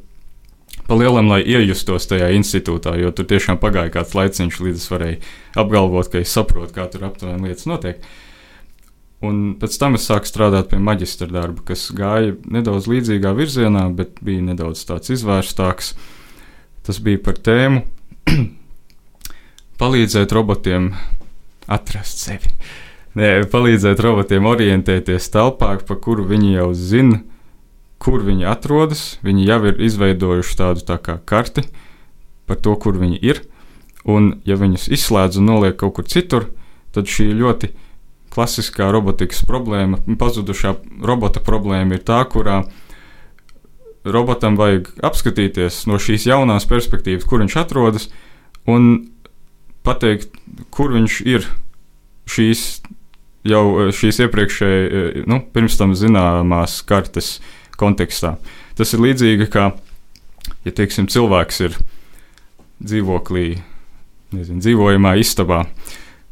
pa 0.88 0.98
lielam, 1.00 1.30
lai 1.32 1.42
iejustos 1.42 2.06
tajā 2.10 2.30
institūtā, 2.38 2.96
jo 3.02 3.12
tur 3.16 3.28
tiešām 3.30 3.60
pagāja 3.62 3.94
kāds 3.98 4.14
laiciņš, 4.18 4.62
līdz 4.62 4.84
es 4.84 4.92
varēju 4.92 5.34
apgalvot, 5.62 6.12
ka 6.12 6.22
es 6.22 6.34
saprotu, 6.36 6.74
kā 6.76 6.86
tur 6.92 7.08
aptuveni 7.10 7.50
lietas 7.50 7.68
notiek. 7.70 8.06
Un 9.26 9.56
pēc 9.58 9.78
tam 9.82 9.98
es 9.98 10.06
sāku 10.06 10.30
strādāt 10.30 10.70
pie 10.70 10.78
maģistra 10.84 11.28
darba, 11.32 11.64
kas 11.66 11.88
gāja 11.96 12.36
nedaudz 12.52 12.90
līdzīgā 12.92 13.32
virzienā, 13.38 13.88
bet 13.96 14.20
bija 14.26 14.44
nedaudz 14.46 14.84
tāds 14.86 15.14
izvērstāks. 15.16 15.96
Tas 16.86 17.02
bija 17.02 17.22
par 17.26 17.40
tēmu 17.42 17.82
palīdzēt 19.82 20.36
robotiem 20.36 20.92
atrast 21.72 22.22
sevi. 22.28 22.52
Nē, 23.16 23.48
palīdzēt 23.50 24.02
robotiem 24.04 24.46
orientēties 24.52 25.32
telpā, 25.34 25.72
pa 25.88 25.96
kuru 25.96 26.28
viņi 26.28 26.58
jau 26.58 26.70
zina, 26.76 27.22
kur 28.02 28.24
viņi 28.26 28.48
atrodas. 28.50 29.18
Viņi 29.26 29.48
jau 29.48 29.60
ir 29.72 29.82
izveidojuši 29.88 30.58
tādu 30.60 30.86
tā 30.86 31.00
kā 31.02 31.18
karti 31.26 31.66
par 32.46 32.60
to, 32.62 32.76
kur 32.78 32.98
viņi 33.00 33.20
ir. 33.26 33.42
Un, 34.06 34.36
ja 34.46 34.58
viņus 34.60 34.90
izslēdz 34.94 35.40
un 35.42 35.50
noliek 35.50 35.78
kaut 35.80 35.96
kur 35.98 36.06
citur, 36.10 36.52
tad 36.94 37.10
šī 37.10 37.32
ļoti 37.34 37.72
klasiskā 38.36 38.92
robotikas 38.94 39.42
problēma, 39.48 40.02
pazudušā 40.20 40.76
robota 41.06 41.42
problēma 41.42 41.98
ir 41.98 42.04
tā, 42.06 42.20
kurā 42.30 42.62
robotam 44.06 44.60
vajag 44.60 44.92
apskatīties 45.08 45.86
no 45.90 45.98
šīs 45.98 46.28
jaunās 46.30 46.68
perspektīvas, 46.70 47.26
kur 47.26 47.42
viņš 47.42 47.56
atrodas, 47.64 48.10
un 48.70 49.08
pateikt, 49.88 50.36
kur 50.70 50.94
viņš 50.94 51.18
ir 51.26 51.48
šīs 52.30 52.68
jau 53.46 53.90
šīs 53.94 54.24
iepriekšēji, 54.26 55.26
nu, 55.30 55.40
pirms 55.54 55.78
tam 55.78 55.94
zināmās 55.98 56.80
kartes 56.88 57.38
kontekstā. 57.80 58.36
Tas 58.78 58.94
ir 58.94 59.04
līdzīgi 59.04 59.50
kā, 59.52 59.70
ja 60.66 60.74
teiksim, 60.76 61.10
cilvēks 61.12 61.62
ir 61.68 61.78
dzīvoklī, 62.84 63.48
nezinu, 64.36 64.64
dzīvojamā 64.64 65.16
istabā. 65.22 65.64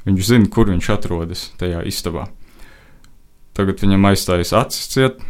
Viņš 0.04 0.26
zina, 0.28 0.50
kur 0.52 0.68
viņš 0.72 0.90
atrodas 0.92 1.46
tajā 1.60 1.84
istabā. 1.88 2.28
Tagad 3.56 3.84
viņam 3.84 4.10
aizstājas 4.10 4.52
acis 4.58 4.90
ciet, 4.92 5.22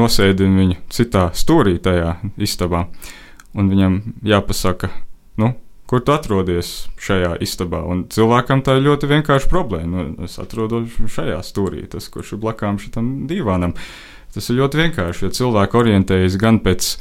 nosēdina 0.00 0.60
viņu 0.60 0.76
citā 0.92 1.30
stūrī 1.34 1.78
tajā 1.82 2.18
istabā, 2.38 2.84
un 3.56 3.72
viņam 3.72 3.96
jāpasaka, 4.28 4.90
nu, 5.40 5.54
kur 5.90 6.04
tu 6.06 6.14
atrodies 6.14 6.70
šajā 7.02 7.32
istabā. 7.42 7.80
Un 7.82 8.04
cilvēkam 8.12 8.62
tā 8.62 8.76
ir 8.78 8.86
ļoti 8.86 9.10
vienkārša 9.10 9.50
problēma. 9.50 10.04
Nu, 10.12 10.26
es 10.28 10.36
atrodos 10.38 10.94
šajā 11.10 11.40
stūrī, 11.46 11.82
tas, 11.90 12.06
kurš 12.12 12.36
ir 12.36 12.42
blakām 12.44 12.78
šitam 12.82 13.24
divānam. 13.30 13.74
Tas 14.34 14.50
ir 14.50 14.60
ļoti 14.60 14.84
vienkārši, 14.84 15.24
jo 15.26 15.32
cilvēki 15.34 15.80
orientējas 15.80 16.36
gan 16.38 16.60
pēc 16.62 16.92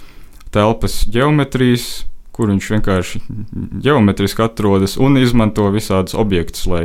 telpas 0.53 1.03
geometrijas, 1.13 2.05
kur 2.33 2.49
viņš 2.49 2.69
vienkārši 2.73 3.19
geometriski 3.83 4.45
atrodas 4.45 4.95
un 4.97 5.19
izmanto 5.19 5.67
visādus 5.73 6.15
objektus, 6.17 6.63
lai 6.71 6.83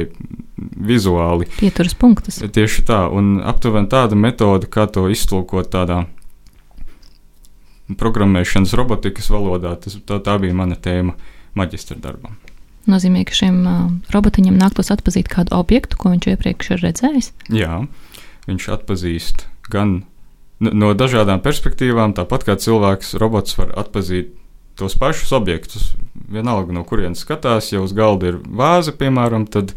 vizuāli 0.58 1.46
pieturas 1.60 1.94
punktus. 1.96 2.40
Tieši 2.42 2.84
tā, 2.88 3.04
un 3.08 3.38
aptuveni 3.40 3.88
tāda 3.92 4.18
metode, 4.18 4.68
kā 4.68 4.88
to 4.90 5.06
iztulkot 5.12 5.70
tādā 5.72 6.02
programmēšanas 8.00 8.74
robotikas 8.76 9.28
valodā, 9.32 9.76
tas, 9.80 9.96
tā, 10.08 10.18
tā 10.24 10.36
bija 10.42 10.56
mana 10.56 10.76
tēma 10.80 11.14
maģistra 11.56 12.00
darbam. 12.02 12.36
Nozīmē, 12.90 13.22
ka 13.24 13.36
šim 13.36 13.60
uh, 13.64 13.84
robotiņam 14.12 14.56
nāktos 14.60 14.90
atpazīt 14.92 15.30
kādu 15.32 15.54
objektu, 15.56 15.96
ko 16.00 16.12
viņš 16.12 16.26
iepriekš 16.34 16.74
ir 16.74 16.82
redzējis? 16.84 17.30
Jā, 17.54 17.78
viņš 18.48 18.66
atpazīst 18.76 19.46
gan 19.72 20.02
no 20.72 20.92
dažādām 20.96 21.42
perspektīvām, 21.44 22.14
tāpat 22.16 22.46
kā 22.48 22.56
cilvēks, 22.60 23.14
robots 23.20 23.58
var 23.58 23.74
atpazīt 23.80 24.32
tos 24.78 24.96
pašus 24.98 25.32
objektus. 25.36 25.92
Vienalga, 26.30 26.72
no 26.74 26.84
kurienes 26.86 27.22
skatās, 27.24 27.72
ja 27.72 27.82
uz 27.84 27.94
galda 27.94 28.32
ir 28.32 28.40
vāze, 28.42 28.94
piemēram, 28.96 29.46
tad 29.46 29.74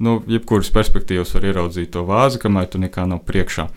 no 0.00 0.18
nu, 0.18 0.22
jebkuras 0.30 0.70
perspektīvas 0.74 1.34
var 1.36 1.48
ieraudzīt 1.50 1.92
to 1.94 2.04
vāzi, 2.08 2.40
kamēr 2.42 2.70
tu 2.72 2.80
nekā 2.82 3.06
nav 3.08 3.22
priekšā. 3.28 3.68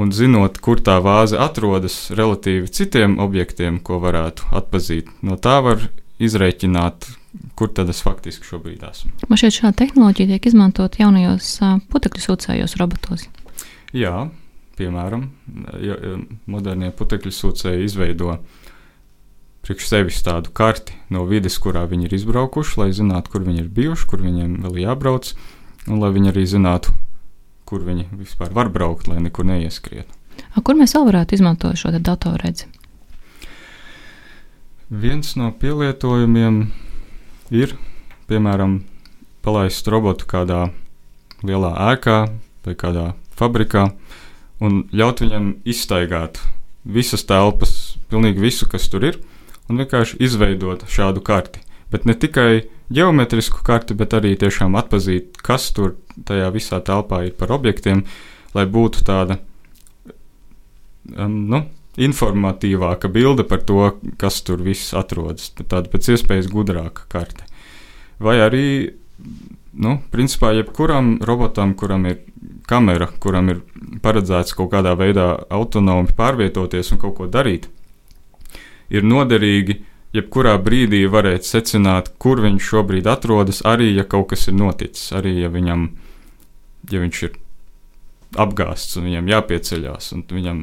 Un 0.00 0.12
zinot, 0.16 0.56
kur 0.64 0.80
tā 0.80 0.96
vāze 1.04 1.36
atrodas 1.36 2.06
relatīvi 2.16 2.70
citiem 2.72 3.18
objektiem, 3.20 3.76
ko 3.84 4.00
varētu 4.00 4.48
atpazīt, 4.56 5.10
no 5.20 5.36
tā 5.36 5.58
var 5.64 5.84
izreikināt, 6.22 7.10
kur 7.58 7.68
tad 7.76 7.90
es 7.92 8.00
faktiski 8.04 8.48
šobrīd 8.48 8.84
esmu. 8.88 9.12
Man 9.28 9.40
šķiet, 9.40 9.58
šāda 9.58 9.76
tehnoloģija 9.82 10.32
tiek 10.32 10.48
izmantot 10.48 10.96
jaunajos 11.00 11.58
putekļu 11.92 12.24
sūcējos 12.24 12.78
robotos. 12.80 13.28
Jā, 13.92 14.30
piemēram, 14.78 15.26
modernie 16.50 16.90
putekļu 16.96 17.32
sūcēji 17.34 17.86
izveido 17.86 18.36
priekš 19.62 19.88
sevis 19.88 20.22
tādu 20.26 20.50
karti 20.54 20.96
no 21.12 21.24
vides, 21.28 21.58
kurā 21.62 21.84
viņi 21.90 22.08
ir 22.08 22.16
izbraukuši, 22.18 22.78
lai 22.80 22.90
zinātu, 22.96 23.34
kur 23.34 23.44
viņi 23.46 23.62
ir 23.62 23.70
bijuši, 23.72 24.08
kur 24.10 24.24
viņiem 24.24 24.56
vēl 24.64 24.80
jābrauc, 24.82 25.32
un 25.86 26.02
lai 26.02 26.10
viņi 26.14 26.32
arī 26.32 26.44
zinātu, 26.50 26.94
kur 27.68 27.84
viņi 27.86 28.08
vispār 28.18 28.52
var 28.56 28.72
braukt, 28.74 29.08
lai 29.10 29.20
nekur 29.22 29.46
neieskrietu. 29.48 30.10
A, 30.56 30.62
kur 30.64 30.74
mēs 30.78 30.96
vēl 30.96 31.06
varētu 31.10 31.36
izmantot 31.36 31.78
šo 31.78 31.92
datorredzi? 31.94 32.66
Viens 34.92 35.36
no 35.40 35.52
pielietojumiem 35.56 36.64
ir, 37.54 37.76
piemēram, 38.28 38.80
palaist 39.44 39.86
robotu 39.88 40.26
kādā 40.28 40.66
lielā 41.46 41.70
ēkā 41.92 42.18
vai 42.66 42.74
kādā 42.78 43.06
fabrikā, 43.38 43.86
uh, 43.88 44.21
un 44.62 44.84
ļaut 44.94 45.24
viņam 45.24 45.48
izstaigāt 45.68 46.40
visas 46.82 47.24
telpas, 47.26 47.96
pilnīgi 48.10 48.42
visu, 48.42 48.68
kas 48.70 48.88
tur 48.90 49.06
ir, 49.06 49.18
un 49.70 49.82
vienkārši 49.82 50.18
izveidot 50.22 50.86
šādu 50.90 51.22
karti. 51.24 51.62
Bet 51.92 52.06
ne 52.08 52.14
tikai 52.16 52.64
geometrisku 52.92 53.62
karti, 53.66 53.96
bet 53.98 54.14
arī 54.16 54.34
tiešām 54.40 54.76
atzīt, 54.80 55.38
kas 55.44 55.70
tur 55.76 55.96
tajā 56.28 56.48
visā 56.54 56.80
telpā 56.84 57.26
ir 57.28 57.36
par 57.38 57.52
objektiem, 57.54 58.04
lai 58.56 58.64
būtu 58.68 59.04
tāda 59.06 59.38
um, 61.16 61.36
nu, 61.52 61.62
informatīvāka 62.00 63.10
bilde 63.12 63.44
par 63.48 63.62
to, 63.68 63.84
kas 64.20 64.40
tur 64.46 64.62
viss 64.64 64.94
atrodas. 64.96 65.50
Tāda 65.60 65.88
pēc 65.92 66.14
iespējas 66.14 66.50
gudrāka 66.52 67.06
karte. 67.12 67.44
Vai 68.22 68.38
arī, 68.44 68.66
nu, 69.72 69.98
principā, 70.12 70.52
jebkuram 70.56 71.18
robotam, 71.24 71.74
kuram 71.76 72.06
ir 72.08 72.22
kamera, 72.72 73.10
kuram 73.20 73.52
ir 73.52 73.62
paredzēts 74.02 74.56
kaut 74.56 74.72
kādā 74.72 74.96
veidā 74.96 75.28
autonomi 75.52 76.16
pārvietoties 76.16 76.94
un 76.94 77.02
kaut 77.02 77.18
ko 77.20 77.28
darīt, 77.30 77.68
ir 78.92 79.04
noderīgi 79.04 79.82
jebkurā 80.16 80.56
brīdī 80.60 81.04
varēt 81.10 81.46
secināt, 81.48 82.12
kur 82.20 82.42
viņš 82.44 82.72
šobrīd 82.72 83.08
atrodas, 83.08 83.62
arī 83.68 83.92
ja 83.94 84.04
kaut 84.04 84.30
kas 84.32 84.48
ir 84.48 84.58
noticis, 84.58 85.12
arī 85.16 85.38
ja 85.40 85.52
viņam, 85.52 85.86
ja 86.92 87.04
viņš 87.04 87.22
ir 87.28 87.38
apgāsts 88.42 88.96
un 88.96 89.08
viņam 89.08 89.28
jāpieceļās, 89.28 90.10
un 90.16 90.24
viņam 90.32 90.60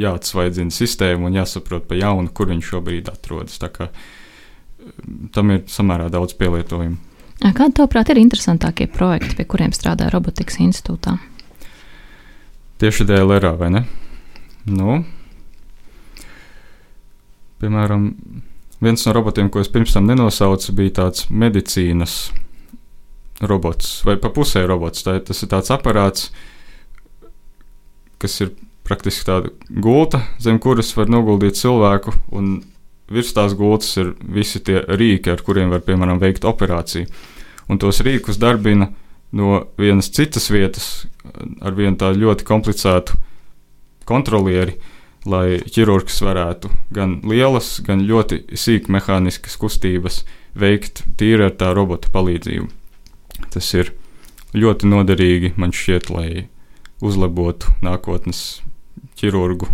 jāatsvaidzina 0.00 0.74
sistēma 0.74 1.26
un 1.28 1.38
jāsaprot 1.40 1.86
pa 1.90 1.98
jaunu, 1.98 2.30
kur 2.34 2.50
viņš 2.50 2.72
šobrīd 2.74 3.10
atrodas. 3.10 3.58
Tā 3.62 3.70
kā 3.74 3.90
tam 5.34 5.54
ir 5.54 5.64
samērā 5.70 6.08
daudz 6.12 6.36
pielietojumu. 6.38 7.09
Kādi, 7.40 7.72
tavuprāt, 7.78 8.10
ir 8.12 8.20
interesantākie 8.20 8.84
projekti, 8.92 9.38
pie 9.38 9.46
kuriem 9.48 9.72
strādā 9.72 10.10
Robotikas 10.12 10.58
institūtā? 10.60 11.16
Tieši 12.80 13.06
DLR, 13.08 13.46
vai 13.60 13.70
ne? 13.72 13.82
Nu, 14.68 14.98
piemēram, 17.60 18.10
viens 18.84 19.06
no 19.06 19.14
robotiem, 19.16 19.48
ko 19.52 19.64
es 19.64 19.72
pirms 19.72 19.96
tam 19.96 20.08
nenosaucu, 20.08 20.74
bija 20.76 20.98
tāds 21.00 21.28
medicīnas 21.32 22.18
robots, 23.40 24.00
vai 24.04 24.18
pa 24.20 24.32
pusē 24.32 24.66
robots. 24.68 25.04
Tā, 25.06 25.16
tas 25.24 25.40
ir 25.40 25.50
tāds 25.52 25.72
aparāts, 25.72 26.28
kas 28.20 28.36
ir 28.44 28.52
praktiski 28.84 29.28
tāda 29.28 29.52
gulta, 29.68 30.22
zem 30.42 30.60
kuras 30.60 30.92
var 30.96 31.08
noguldīt 31.12 31.56
cilvēku, 31.60 32.14
un 32.36 32.58
virs 33.10 33.32
tās 33.36 33.56
gultas 33.58 33.92
ir 34.00 34.14
visi 34.20 34.62
tie 34.64 34.80
rīki, 34.84 35.32
ar 35.32 35.44
kuriem 35.46 35.72
var, 35.72 35.84
piemēram, 35.86 36.20
veikt 36.22 36.46
operāciju. 36.48 37.08
Un 37.70 37.78
tos 37.78 38.00
rīkus 38.02 38.40
darbina 38.40 38.90
no 39.36 39.60
vienas 39.78 40.10
citas 40.10 40.48
vietas 40.50 41.06
ar 41.62 41.76
vienu 41.78 41.96
tādu 42.00 42.24
ļoti 42.24 42.46
komplicētu 42.48 43.18
kontrolieri, 44.08 44.74
lai 45.28 45.60
ķirurgs 45.62 46.18
varētu 46.24 46.70
gan 46.96 47.18
lielas, 47.28 47.76
gan 47.86 48.02
ļoti 48.08 48.42
sīk 48.58 48.88
mehāniskas 48.90 49.58
kustības 49.60 50.24
veikt 50.58 51.04
tīri 51.20 51.46
ar 51.46 51.54
tā 51.60 51.70
robota 51.76 52.10
palīdzību. 52.12 52.70
Tas 53.54 53.68
ir 53.76 53.92
ļoti 54.56 54.88
noderīgi 54.90 55.52
man 55.60 55.74
šķiet, 55.76 56.10
lai 56.10 56.48
uzlabotu 57.04 57.70
nākotnes 57.84 58.60
ķirurgu 59.20 59.68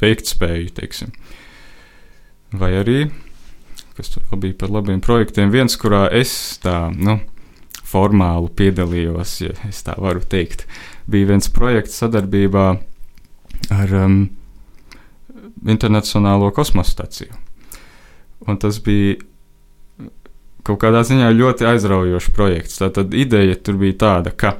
veiktspēju, 0.00 0.70
teiksim. 0.78 1.12
Vai 2.56 2.72
arī, 2.80 3.00
kas 4.00 4.40
bija 4.40 4.56
par 4.58 4.72
labiem 4.72 5.00
projektiem, 5.04 5.52
viens, 5.52 5.76
kurā 5.80 6.06
es 6.16 6.32
tā, 6.62 6.88
nu, 6.96 7.18
formāli 7.90 8.50
piedalījos, 8.56 9.34
ja 9.44 9.54
tā 9.84 9.96
varu 10.00 10.22
teikt, 10.22 10.66
bija 11.10 11.32
viens 11.32 11.50
projekts 11.52 11.98
sadarbībā 12.02 12.66
ar 13.76 13.96
um, 14.04 14.20
Internacionālo 15.68 16.48
kosmosa 16.56 16.94
staciju. 16.94 17.34
Un 18.48 18.56
tas 18.56 18.78
bija 18.80 19.18
kaut 20.64 20.80
kādā 20.80 21.02
ziņā 21.04 21.28
ļoti 21.36 21.66
aizraujošs 21.68 22.30
projekts. 22.32 22.78
Tātad 22.80 23.12
ideja 23.16 23.58
tur 23.60 23.76
bija 23.80 23.98
tāda, 24.00 24.32
ka 24.32 24.54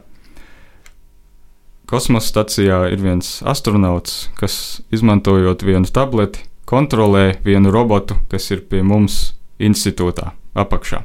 kosmosa 1.89 2.29
stacijā 2.29 2.83
ir 2.93 3.01
viens 3.01 3.39
astronauts, 3.49 4.29
kas 4.37 4.83
izmantojot 4.93 5.65
vienu 5.65 5.89
tableti, 5.89 6.45
kontrolē 6.71 7.41
vienu 7.45 7.73
robotu, 7.75 8.17
kas 8.31 8.51
ir 8.55 8.63
pie 8.71 8.85
mums 8.87 9.33
institūtā 9.61 10.33
apakšā. 10.59 11.03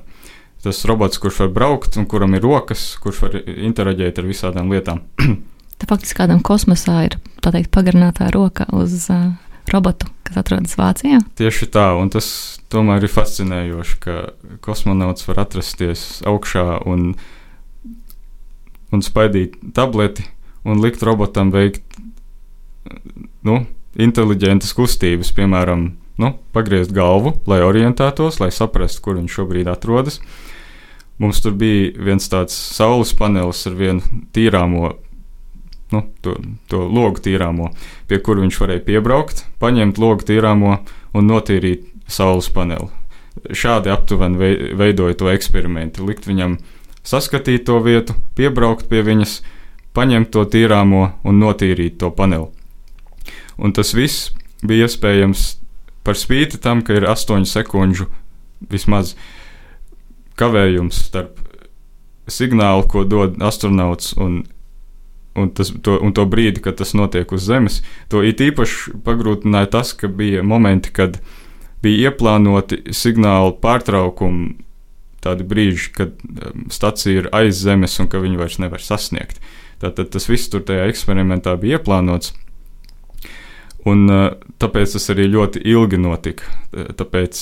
Tas 0.66 0.82
robots, 0.90 1.20
kurš 1.22 1.44
var 1.44 1.52
braukt 1.54 1.98
un 2.00 2.08
kuram 2.10 2.34
ir 2.38 2.46
rokas, 2.46 2.96
kurš 3.02 3.22
var 3.26 3.36
interaģēt 3.46 4.22
ar 4.22 4.30
visādām 4.30 4.72
lietām. 4.74 5.04
Tā 5.80 5.90
faktiski 5.90 6.22
kādam 6.22 6.40
kosmosā 6.46 7.02
ir 7.10 7.18
teikt, 7.44 7.70
pagarinātā 7.76 8.32
roka 8.34 8.66
uz 8.74 9.10
uh, 9.14 9.34
robotu, 9.70 10.08
kas 10.26 10.40
atrodas 10.42 10.78
Vācijā. 10.80 11.20
Tieši 11.38 11.68
tā, 11.74 11.90
un 12.00 12.10
tas 12.14 12.28
tomēr 12.74 13.06
ir 13.06 13.12
fascinējoši, 13.12 13.98
ka 14.02 14.16
kosmonauts 14.66 15.28
var 15.28 15.44
atrasties 15.46 16.24
augšā 16.26 16.66
un, 16.90 17.12
un 18.94 19.06
spaidīt 19.06 19.60
tableti 19.76 20.26
un 20.66 20.82
likt 20.82 21.04
robotam 21.06 21.52
veikt 21.54 22.00
nu, 23.46 23.62
inteliģentas 23.96 24.74
kustības, 24.76 25.32
piemēram, 25.36 25.88
nu, 26.22 26.32
pagriezt 26.56 26.94
galvu, 26.96 27.36
lai 27.50 27.62
orientētos, 27.66 28.40
lai 28.42 28.52
saprastu, 28.56 29.04
kur 29.04 29.20
viņš 29.20 29.40
šobrīd 29.40 29.72
atrodas. 29.72 30.20
Mums 31.22 31.40
tur 31.44 31.56
bija 31.56 31.94
viens 32.10 32.28
tāds 32.32 32.56
saules 32.76 33.14
panelis 33.16 33.64
ar 33.70 33.76
vienu 33.80 34.24
tīrāmo, 34.36 34.92
nu, 35.96 36.02
to, 36.26 36.36
to 36.72 36.84
logu 36.84 37.24
tīrāmo, 37.24 37.72
pie 38.10 38.20
kura 38.20 38.44
viņš 38.44 38.60
varēja 38.60 38.84
piebraukt, 38.88 39.46
paņemt 39.64 40.02
logu 40.02 40.28
tīrāmo 40.28 40.80
un 41.16 41.32
notīrīt 41.32 41.88
saules 42.12 42.50
paneli. 42.52 42.92
Šādi 43.56 43.92
aptuveni 43.92 44.74
veidoja 44.80 45.16
to 45.20 45.30
eksperimentu. 45.32 46.06
Likt 46.08 46.28
viņam 46.28 46.58
saskatīt 47.06 47.66
to 47.68 47.80
vietu, 47.84 48.16
piebraukt 48.36 48.88
pie 48.92 49.04
viņas, 49.06 49.40
paņemt 49.96 50.32
to 50.36 50.46
tīrāmo 50.52 51.10
un 51.24 51.40
notīrīt 51.40 52.00
to 52.02 52.12
paneli. 52.16 52.50
Un 53.58 53.74
tas 53.76 53.94
viss 53.96 54.32
bija 54.66 54.90
iespējams 54.90 55.48
par 56.06 56.20
spīti 56.20 56.60
tam, 56.62 56.84
ka 56.86 56.98
ir 56.98 57.08
8 57.10 57.48
sekundžu 57.50 58.10
vismaz 58.72 59.16
kavējums 60.40 61.00
starp 61.08 61.40
signālu, 62.32 62.86
ko 62.90 63.06
dod 63.08 63.38
astronauts, 63.44 64.14
un, 64.22 64.44
un, 65.38 65.50
tas, 65.56 65.72
to, 65.86 65.98
un 66.02 66.14
to 66.16 66.26
brīdi, 66.30 66.62
kad 66.66 66.80
tas 66.82 66.96
notiek 66.98 67.32
uz 67.36 67.46
Zemes. 67.48 67.82
To 68.14 68.24
it 68.26 68.42
īpaši 68.44 68.98
pagrūtināja 69.06 69.72
tas, 69.78 69.94
ka 69.98 70.10
bija 70.10 70.44
momenti, 70.44 70.94
kad 70.96 71.20
bija 71.86 72.10
ieplānoti 72.10 72.82
signālu 72.96 73.54
pārtraukumi, 73.62 74.56
tādi 75.26 75.46
brīži, 75.48 75.92
kad 75.96 76.18
um, 76.22 76.68
stacija 76.74 77.24
ir 77.24 77.30
aiz 77.34 77.62
Zemes 77.62 77.98
un 78.02 78.10
ka 78.12 78.22
viņi 78.22 78.42
vairs 78.42 78.60
nevar 78.62 78.84
sasniegt. 78.84 79.42
Tātad 79.82 80.12
tas 80.14 80.30
viss 80.30 80.50
tur 80.50 80.64
tajā 80.66 80.88
eksperimentā 80.90 81.56
bija 81.62 81.80
ieplānots. 81.80 82.34
Un, 83.86 84.08
uh, 84.10 84.28
tāpēc 84.62 84.96
tas 84.98 85.12
arī 85.14 85.28
ļoti 85.30 85.62
ilgi 85.70 86.00
notika. 86.02 86.50
Tāpēc 86.74 87.42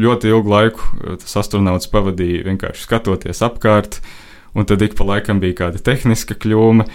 ļoti 0.00 0.30
ilgu 0.32 0.50
laiku 0.50 0.84
eh, 0.84 1.16
tas 1.22 1.36
astronauts 1.42 1.90
pavadīja 1.92 2.44
vienkārši 2.48 2.86
skatoties 2.86 3.42
apkārt, 3.46 4.00
un 4.54 4.66
tad 4.68 4.82
ik 4.82 4.96
pa 4.98 5.06
laikam 5.08 5.42
bija 5.42 5.64
kāda 5.64 5.82
tehniska 5.82 6.36
kļūme. 6.42 6.86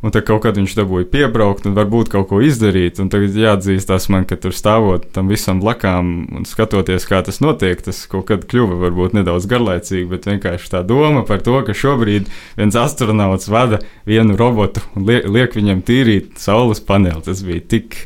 Un 0.00 0.14
tad 0.14 0.24
kaut 0.24 0.40
kad 0.46 0.56
viņš 0.56 0.72
dabūja 0.78 1.04
piebraukt 1.12 1.66
un 1.68 1.74
varbūt 1.76 2.08
kaut 2.08 2.30
ko 2.30 2.38
izdarīt. 2.40 2.96
Un 3.02 3.10
tagad 3.12 3.34
jāatzīstās 3.36 4.08
man, 4.12 4.24
ka 4.24 4.38
tur 4.40 4.54
stāvot 4.56 5.04
tam 5.12 5.28
visam 5.28 5.60
blakām 5.60 6.14
un 6.38 6.48
skatoties, 6.48 7.04
kā 7.08 7.20
tas 7.26 7.42
notiek, 7.44 7.82
tas 7.84 8.06
kaut 8.08 8.30
kad 8.30 8.46
kļuva 8.48 8.78
varbūt 8.80 9.18
nedaudz 9.18 9.44
garlaicīgi, 9.50 10.08
bet 10.08 10.30
vienkārši 10.30 10.72
tā 10.72 10.80
doma 10.88 11.26
par 11.28 11.44
to, 11.44 11.58
ka 11.66 11.76
šobrīd 11.76 12.32
viens 12.56 12.80
astronauts 12.80 13.52
vada 13.52 13.82
vienu 14.08 14.40
robotu 14.40 14.80
un 14.96 15.04
liek, 15.10 15.28
liek 15.28 15.60
viņam 15.60 15.84
tīrīt 15.84 16.40
saules 16.40 16.80
paneli, 16.80 17.20
tas 17.28 17.44
bija 17.44 17.68
tik 17.76 18.00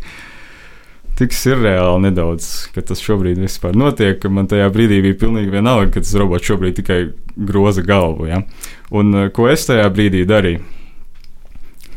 tik 1.15 1.31
surreāli 1.31 2.09
nedaudz, 2.09 2.73
ka 2.75 2.83
tas 2.83 2.99
šobrīd 3.03 3.39
vispār 3.39 3.77
notiek, 3.79 4.19
ka 4.19 4.31
man 4.35 4.51
tajā 4.51 4.67
brīdī 4.75 4.99
bija 5.05 5.21
pilnīgi 5.23 5.53
vienalga, 5.53 5.93
ka 5.95 6.03
tas 6.03 6.17
robots 6.19 6.51
šobrīd 6.51 6.81
tikai 6.81 7.03
groza 7.39 7.87
galvu. 7.87 8.27
Ja? 8.33 8.43
Un 8.91 9.15
eh, 9.15 9.29
ko 9.35 9.47
es 9.51 9.69
tajā 9.69 9.87
brīdī 9.95 10.25
darīju? 10.27 10.65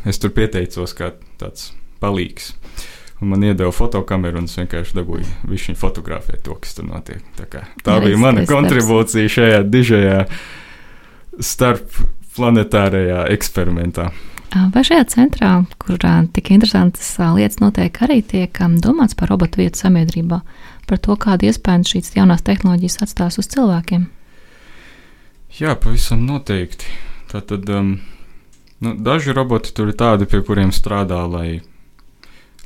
Es 0.08 0.22
tur 0.24 0.32
pieteicos 0.36 0.94
kā 0.96 1.12
tāds 1.42 1.72
palīgs. 2.02 2.54
Un 3.18 3.32
man 3.32 3.42
iedeva 3.44 3.74
fotokameru, 3.74 4.44
un 4.44 4.46
es 4.46 4.54
vienkārši 4.60 4.94
dabūju 5.00 5.26
viņa 5.50 5.76
fotografēt 5.80 6.44
to, 6.46 6.54
kas 6.62 6.78
tur 6.78 6.86
notiek. 6.86 7.24
Tā, 7.38 7.48
kā, 7.50 7.64
tā 7.84 7.98
Jā, 7.98 8.04
bija 8.06 8.20
mana 8.22 8.46
kontribūcija 8.48 9.32
šajā 9.34 9.62
dižajā 9.66 10.20
starpplanetārajā 11.42 13.24
eksperimentā. 13.34 14.12
Vai 14.74 14.84
šajā 14.86 15.08
centrā, 15.12 15.50
kur 15.82 15.98
tik 16.34 16.52
interesantas 16.56 17.10
lietas 17.36 17.60
notiek, 17.60 17.98
arī 18.06 18.22
tiek 18.24 18.62
domāts 18.80 19.18
par 19.18 19.34
robotu 19.34 19.60
vietu 19.60 19.82
sabiedrībā, 19.82 20.40
par 20.88 21.02
to, 21.04 21.18
kādu 21.20 21.50
iespēju 21.50 21.90
šīs 21.90 22.14
jaunās 22.16 22.46
tehnoloģijas 22.48 23.02
atstās 23.04 23.42
uz 23.42 23.50
cilvēkiem? 23.52 24.06
Jā, 25.58 25.74
pavisam 25.76 26.24
noteikti. 26.30 26.88
Tātad 27.34 27.68
um, 27.74 27.98
nu, 28.84 28.94
daži 28.94 29.34
roboti 29.36 29.74
tur 29.76 29.92
ir 29.92 29.98
tādi, 29.98 30.28
pie 30.30 30.42
kuriem 30.46 30.74
strādā, 30.76 31.24
lai, 31.30 31.62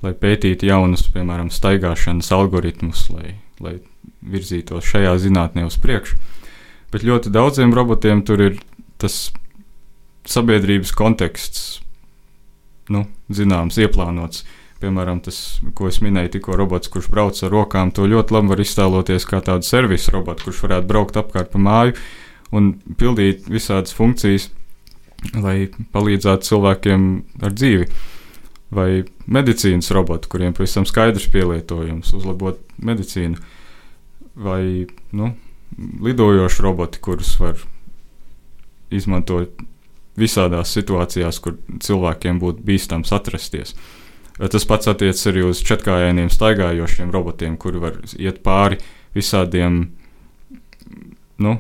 lai 0.04 0.14
pētītu 0.18 0.70
jaunus, 0.70 1.08
piemēram, 1.14 1.52
staigāšanas 1.54 2.32
algoritmus, 2.36 3.08
lai, 3.14 3.36
lai 3.64 3.78
virzītos 4.22 4.88
šajā 4.88 5.16
zinātnē 5.22 5.66
uz 5.68 5.78
priekšu. 5.82 6.18
Bet 6.92 7.06
ļoti 7.08 7.32
daudziem 7.32 7.74
robotiem 7.74 8.24
tur 8.28 8.42
ir 8.44 8.58
tas 9.02 9.30
sabiedrības 10.28 10.92
konteksts, 10.94 11.80
nu, 12.92 13.06
zināms, 13.34 13.80
ieplānots. 13.82 14.44
Piemēram, 14.82 15.20
tas, 15.22 15.60
ko 15.78 15.92
es 15.92 16.00
minēju, 16.02 16.34
tikko 16.36 16.56
robots, 16.58 16.90
kurš 16.90 17.08
brauc 17.14 17.38
ar 17.46 17.52
rokām, 17.54 17.92
to 17.94 18.08
ļoti 18.10 18.34
labi 18.34 18.50
var 18.50 18.64
iztēloties 18.64 19.28
kā 19.30 19.38
tādu 19.46 19.68
servisu 19.68 20.16
robotu, 20.16 20.48
kurš 20.48 20.64
varētu 20.66 20.90
braukt 20.90 21.20
apkārt 21.22 21.52
pa 21.54 21.62
māju 21.62 21.94
un 22.58 22.74
pildīt 22.98 23.46
visādas 23.50 23.94
funkcijas, 23.96 24.50
lai 25.36 25.70
palīdzētu 25.94 26.50
cilvēkiem 26.50 27.08
ar 27.46 27.56
dzīvi. 27.56 27.88
Vai 28.72 29.04
medicīnas 29.28 29.92
robotu, 29.92 30.30
kuriem 30.32 30.54
pavisam 30.56 30.86
skaidrs 30.88 31.28
pielietojums, 31.34 32.14
uzlabot 32.16 32.62
medicīnu, 32.80 33.36
vai 34.40 34.88
nu, 35.12 35.34
lidojošu 36.04 36.64
roboti, 36.64 37.02
kurus 37.04 37.34
var 37.42 37.60
izmantot 38.92 39.60
visādās 40.20 40.72
situācijās, 40.76 41.40
kur 41.44 41.58
cilvēkiem 41.84 42.40
būtu 42.40 42.64
bīstams 42.68 43.12
atrasties. 43.16 43.76
Tas 44.40 44.66
pats 44.66 44.90
attiecas 44.90 45.28
arī 45.30 45.44
uz 45.46 45.62
četrkājainiem 45.68 46.32
staigājošiem 46.32 47.12
robotiem, 47.14 47.58
kuri 47.62 47.82
var 47.84 48.00
iet 48.18 48.40
pāri 48.46 48.80
visādiem, 49.16 49.84
nu, 51.44 51.58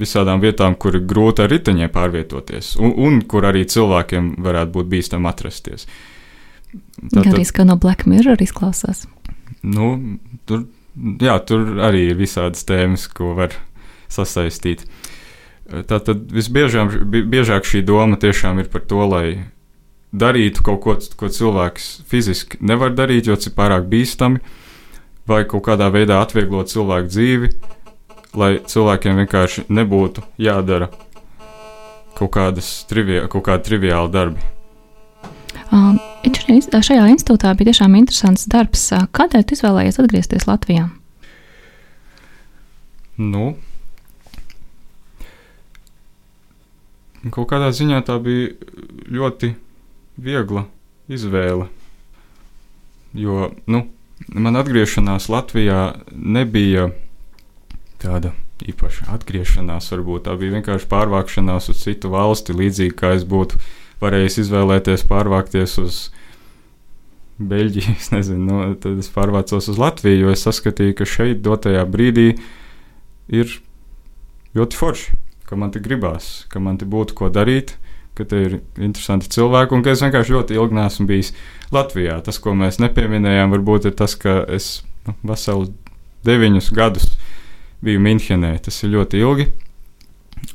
visādām 0.00 0.42
vietām, 0.42 0.76
kur 0.80 0.98
ir 0.98 1.06
grūti 1.08 1.44
ar 1.44 1.52
riteņiem 1.52 1.92
pārvietoties, 1.94 2.74
un, 2.80 2.94
un 2.96 3.20
kur 3.28 3.46
arī 3.48 3.64
cilvēkiem 3.68 4.34
varētu 4.42 4.74
būt 4.76 4.90
bīstami 4.94 5.30
atrasties. 5.30 5.86
Tātad, 7.10 7.32
arī 7.34 7.46
kā 7.50 7.66
no 7.66 7.78
Black 7.80 8.06
Mirror 8.06 8.42
izklausās. 8.42 9.06
Nu, 9.66 10.18
tur, 10.46 10.68
jā, 11.20 11.38
tur 11.46 11.80
arī 11.82 12.10
ir 12.12 12.20
visādas 12.20 12.62
tēmas, 12.68 13.08
ko 13.10 13.34
var 13.38 13.56
sasaistīt. 14.10 14.86
Uh, 14.86 15.16
Tātad 15.70 16.24
visbiežāk 16.34 16.96
biežāk 17.30 17.66
šī 17.68 17.84
doma 17.86 18.18
tiešām 18.18 18.58
ir 18.58 18.70
par 18.72 18.82
to, 18.90 19.04
lai 19.06 19.26
darītu 20.10 20.64
kaut 20.66 20.80
ko, 20.82 20.96
ko 20.98 21.30
cilvēks 21.30 21.90
fiziski 22.10 22.58
nevar 22.58 22.90
darīt, 22.96 23.28
jo 23.30 23.36
tas 23.38 23.46
ir 23.46 23.54
pārāk 23.54 23.86
bīstami, 23.92 24.42
vai 25.30 25.44
kaut 25.46 25.62
kādā 25.68 25.86
veidā 25.94 26.18
atvieglot 26.24 26.72
cilvēku 26.72 27.12
dzīvi, 27.12 27.52
lai 28.36 28.58
cilvēkiem 28.66 29.18
vienkārši 29.22 29.66
nebūtu 29.72 30.24
jādara 30.40 30.90
kaut, 32.14 32.30
kādas 32.36 32.70
trivia, 32.90 33.26
kaut 33.32 33.46
kādi 33.48 33.66
triviāli 33.70 34.12
darbi. 34.12 34.44
Um, 35.70 35.98
šajā 36.26 37.06
institūtā 37.14 37.52
bija 37.58 37.70
tiešām 37.70 37.96
interesants 37.98 38.46
darbs. 38.50 38.88
Kādēļ 39.16 39.46
tu 39.46 39.56
izvēlējies 39.56 40.00
atgriezties 40.02 40.46
Latvijā? 40.50 40.88
Nu, 43.20 43.52
kaut 47.28 47.50
kādā 47.50 47.68
ziņā 47.76 48.00
tā 48.06 48.16
bija 48.22 48.54
ļoti 49.12 49.52
viegla 50.20 50.64
izvēle. 51.10 51.68
Jo 53.16 53.50
nu, 53.66 53.84
man 54.32 54.58
atgriešanās 54.60 55.28
Latvijā 55.32 55.82
nebija 56.14 56.90
tāda 58.00 58.32
īpaša 58.68 59.08
atgriešanās, 59.14 59.90
varbūt 59.94 60.26
tā 60.26 60.36
bija 60.40 60.58
vienkārši 60.58 60.88
pārvākšanās 60.90 61.70
uz 61.72 61.82
citu 61.84 62.10
valsti, 62.12 62.56
līdzīgi 62.56 62.96
kā 62.96 63.14
es 63.16 63.26
būtu 63.28 63.60
varējis 64.00 64.40
izvēlēties 64.44 65.06
pārvākties 65.08 65.76
uz 65.82 66.00
Beļģiju. 67.40 67.96
Es 68.00 68.10
nezinu, 68.12 68.44
nu, 68.44 68.74
tad 68.80 68.98
es 69.00 69.08
pārvācos 69.12 69.70
uz 69.72 69.80
Latviju, 69.80 70.26
jo 70.26 70.34
es 70.34 70.44
saskatīju, 70.44 70.96
ka 70.98 71.08
šeit 71.08 71.40
dotajā 71.44 71.86
brīdī 71.88 72.34
ir 73.32 73.54
ļoti 74.56 74.76
forši, 74.76 75.16
ka 75.48 75.56
man 75.56 75.72
te 75.72 75.80
gribās, 75.80 76.44
ka 76.52 76.60
man 76.60 76.76
te 76.80 76.88
būtu 76.88 77.16
ko 77.16 77.30
darīt, 77.32 77.78
ka 78.18 78.26
te 78.28 78.42
ir 78.44 78.58
interesanti 78.76 79.30
cilvēki 79.32 79.76
un 79.76 79.84
ka 79.86 79.94
es 79.94 80.04
vienkārši 80.04 80.36
ļoti 80.36 80.58
ilgi 80.58 80.76
neesmu 80.76 81.08
bijis 81.08 81.32
Latvijā. 81.72 82.18
Tas, 82.26 82.40
ko 82.42 82.52
mēs 82.58 82.80
nepieminējām, 82.82 83.54
varbūt 83.56 83.88
ir 83.88 83.96
tas, 83.96 84.18
ka 84.20 84.42
es 84.50 84.82
nu, 85.08 85.16
veselu 85.32 85.70
deviņus 86.28 86.72
gadus 86.76 87.08
biju 87.84 88.02
Minhenē. 88.02 88.54
Tas 88.64 88.82
ir 88.84 88.94
ļoti 88.94 89.20
ilgi. 89.20 89.48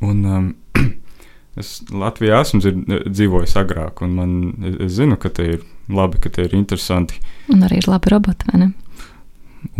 Un, 0.05 0.23
um, 0.25 0.47
es 1.61 1.77
Latvijā 1.91 2.41
esmu 2.45 2.61
dzīvojis 3.05 3.55
agrāk, 3.61 4.01
un 4.05 4.17
man, 4.17 4.33
es, 4.73 4.97
zinu, 4.97 5.19
ka 5.21 5.31
te 5.33 5.47
ir 5.55 5.63
labi, 5.91 6.21
ka 6.23 6.31
te 6.33 6.47
ir 6.47 6.55
interesanti. 6.57 7.21
Un 7.53 7.63
arī 7.67 7.81
ir 7.81 7.89
labi 7.91 8.11
roboti, 8.13 8.49
vai 8.51 8.65
ne? 8.65 8.71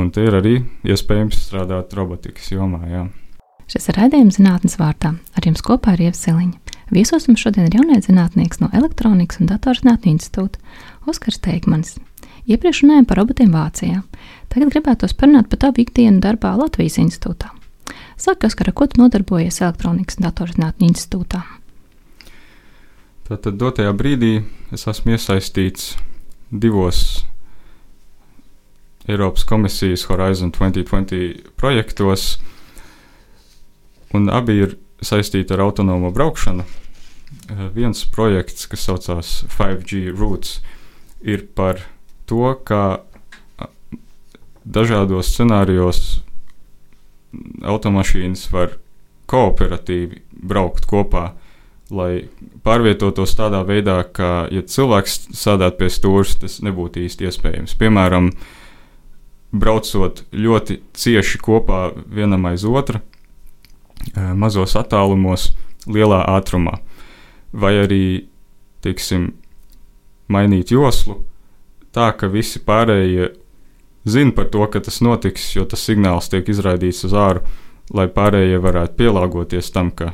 Un 0.01 0.10
te 0.13 0.23
ir 0.25 0.36
arī 0.38 0.58
iespējams 0.88 1.45
strādāt 1.45 1.93
robotikas 1.97 2.49
jomā. 2.53 2.81
Jā. 2.89 3.05
Šis 3.69 3.89
ir 3.89 3.97
raidījums 3.97 4.38
zinātnes 4.39 4.77
vārtā. 4.77 5.15
Ar 5.38 5.45
jums 5.45 5.63
kopā 5.65 5.95
ir 5.95 6.08
Ievseliņa. 6.10 6.75
Viesos 6.93 7.25
mums 7.25 7.41
šodien 7.41 7.65
ir 7.65 7.79
jaunais 7.79 8.05
zinātnieks 8.05 8.62
no 8.62 8.69
Elektronikas 8.77 9.39
un 9.41 9.49
Datorzinātņu 9.49 10.12
institūta 10.12 10.62
Oskars 11.10 11.41
Teikmanis. 11.41 11.95
Iepriekš 12.45 12.84
runājām 12.84 13.05
par 13.10 13.17
robotiem 13.17 13.53
Vācijā. 13.53 14.03
Tagad 14.53 14.69
gribētos 14.73 15.15
parunāt 15.17 15.49
par 15.49 15.63
tavu 15.63 15.81
ikdienu 15.81 16.21
darbā 16.21 16.53
Latvijas 16.60 16.99
institūtā. 17.01 17.49
Saka, 18.21 18.47
Oskar, 18.47 18.69
ar 18.69 18.75
ko 18.77 18.86
tu 18.88 19.01
nodarbojies 19.01 19.63
Elektronikas 19.63 20.19
un 20.19 20.27
Datorzinātņu 20.27 20.88
institūtā? 20.88 21.41
Tātad 23.25 23.58
dotajā 23.58 23.89
brīdī 23.97 24.36
es 24.75 24.86
esmu 24.86 25.15
iesaistīts 25.15 25.95
divos 26.53 27.25
Eiropas 29.10 29.43
komisijas 29.49 30.05
Horizon 30.10 30.53
2020 30.53 31.49
projektos, 31.58 32.38
un 34.13 34.29
abi 34.29 34.60
ir 34.62 34.77
saistīti 35.01 35.53
ar 35.53 35.65
autonomo 35.65 36.13
braukšanu. 36.13 36.65
Viens 37.73 38.05
projekts, 38.13 38.69
kas 38.69 38.86
saucās 38.86 39.34
5G 39.58 40.13
Routes, 40.13 40.60
ir 41.25 41.45
par 41.58 41.81
to, 42.29 42.53
kā 42.65 42.83
dažādos 44.65 45.29
scenārijos 45.29 46.01
automašīnas 47.65 48.47
var 48.53 48.77
kooperatīvi 49.29 50.21
braukt 50.45 50.88
kopā, 50.89 51.33
lai 51.93 52.27
pārvietotos 52.65 53.35
tādā 53.38 53.61
veidā, 53.65 53.99
ka, 54.09 54.47
ja 54.53 54.63
cilvēks 54.65 55.19
sēdētu 55.38 55.81
pie 55.81 55.89
stūres, 55.93 56.35
tas 56.41 56.59
nebūtu 56.65 57.03
īsti 57.05 57.27
iespējams. 57.29 57.75
Piemēram, 57.77 58.31
braucot 59.55 60.23
ļoti 60.33 60.79
cieši 60.97 61.41
kopā 61.43 61.89
vienam 62.09 62.47
aiz 62.49 62.65
otra, 62.65 63.01
mazos 64.15 64.75
attālumos, 64.79 65.51
lielā 65.85 66.23
ātrumā, 66.33 66.79
vai 67.53 67.75
arī, 67.83 68.03
teiksim, 68.85 69.33
mainīt 70.29 70.73
joslu 70.73 71.21
tā, 71.95 72.12
ka 72.17 72.29
visi 72.31 72.62
pārējie 72.63 73.31
zina 74.05 74.36
par 74.36 74.49
to, 74.53 74.65
ka 74.71 74.81
tas 74.84 75.01
notiks, 75.01 75.47
jo 75.55 75.65
tas 75.69 75.86
signāls 75.88 76.29
tiek 76.29 76.47
izraidīts 76.51 77.05
uz 77.08 77.15
āru, 77.17 77.45
lai 77.95 78.08
pārējie 78.12 78.60
varētu 78.62 78.99
pielāgoties 78.99 79.71
tam, 79.73 79.91
ka 79.91 80.13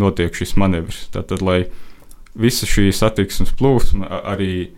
notiek 0.00 0.34
šis 0.36 0.56
manevrs. 0.60 1.06
Tātad, 1.12 1.42
lai 1.44 1.66
visa 2.36 2.68
šī 2.68 2.88
satiksmes 2.94 3.52
plūsma, 3.56 4.08
arī, 4.32 4.70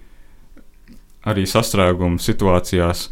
arī 1.26 1.46
sastrēguma 1.46 2.22
situācijās, 2.22 3.08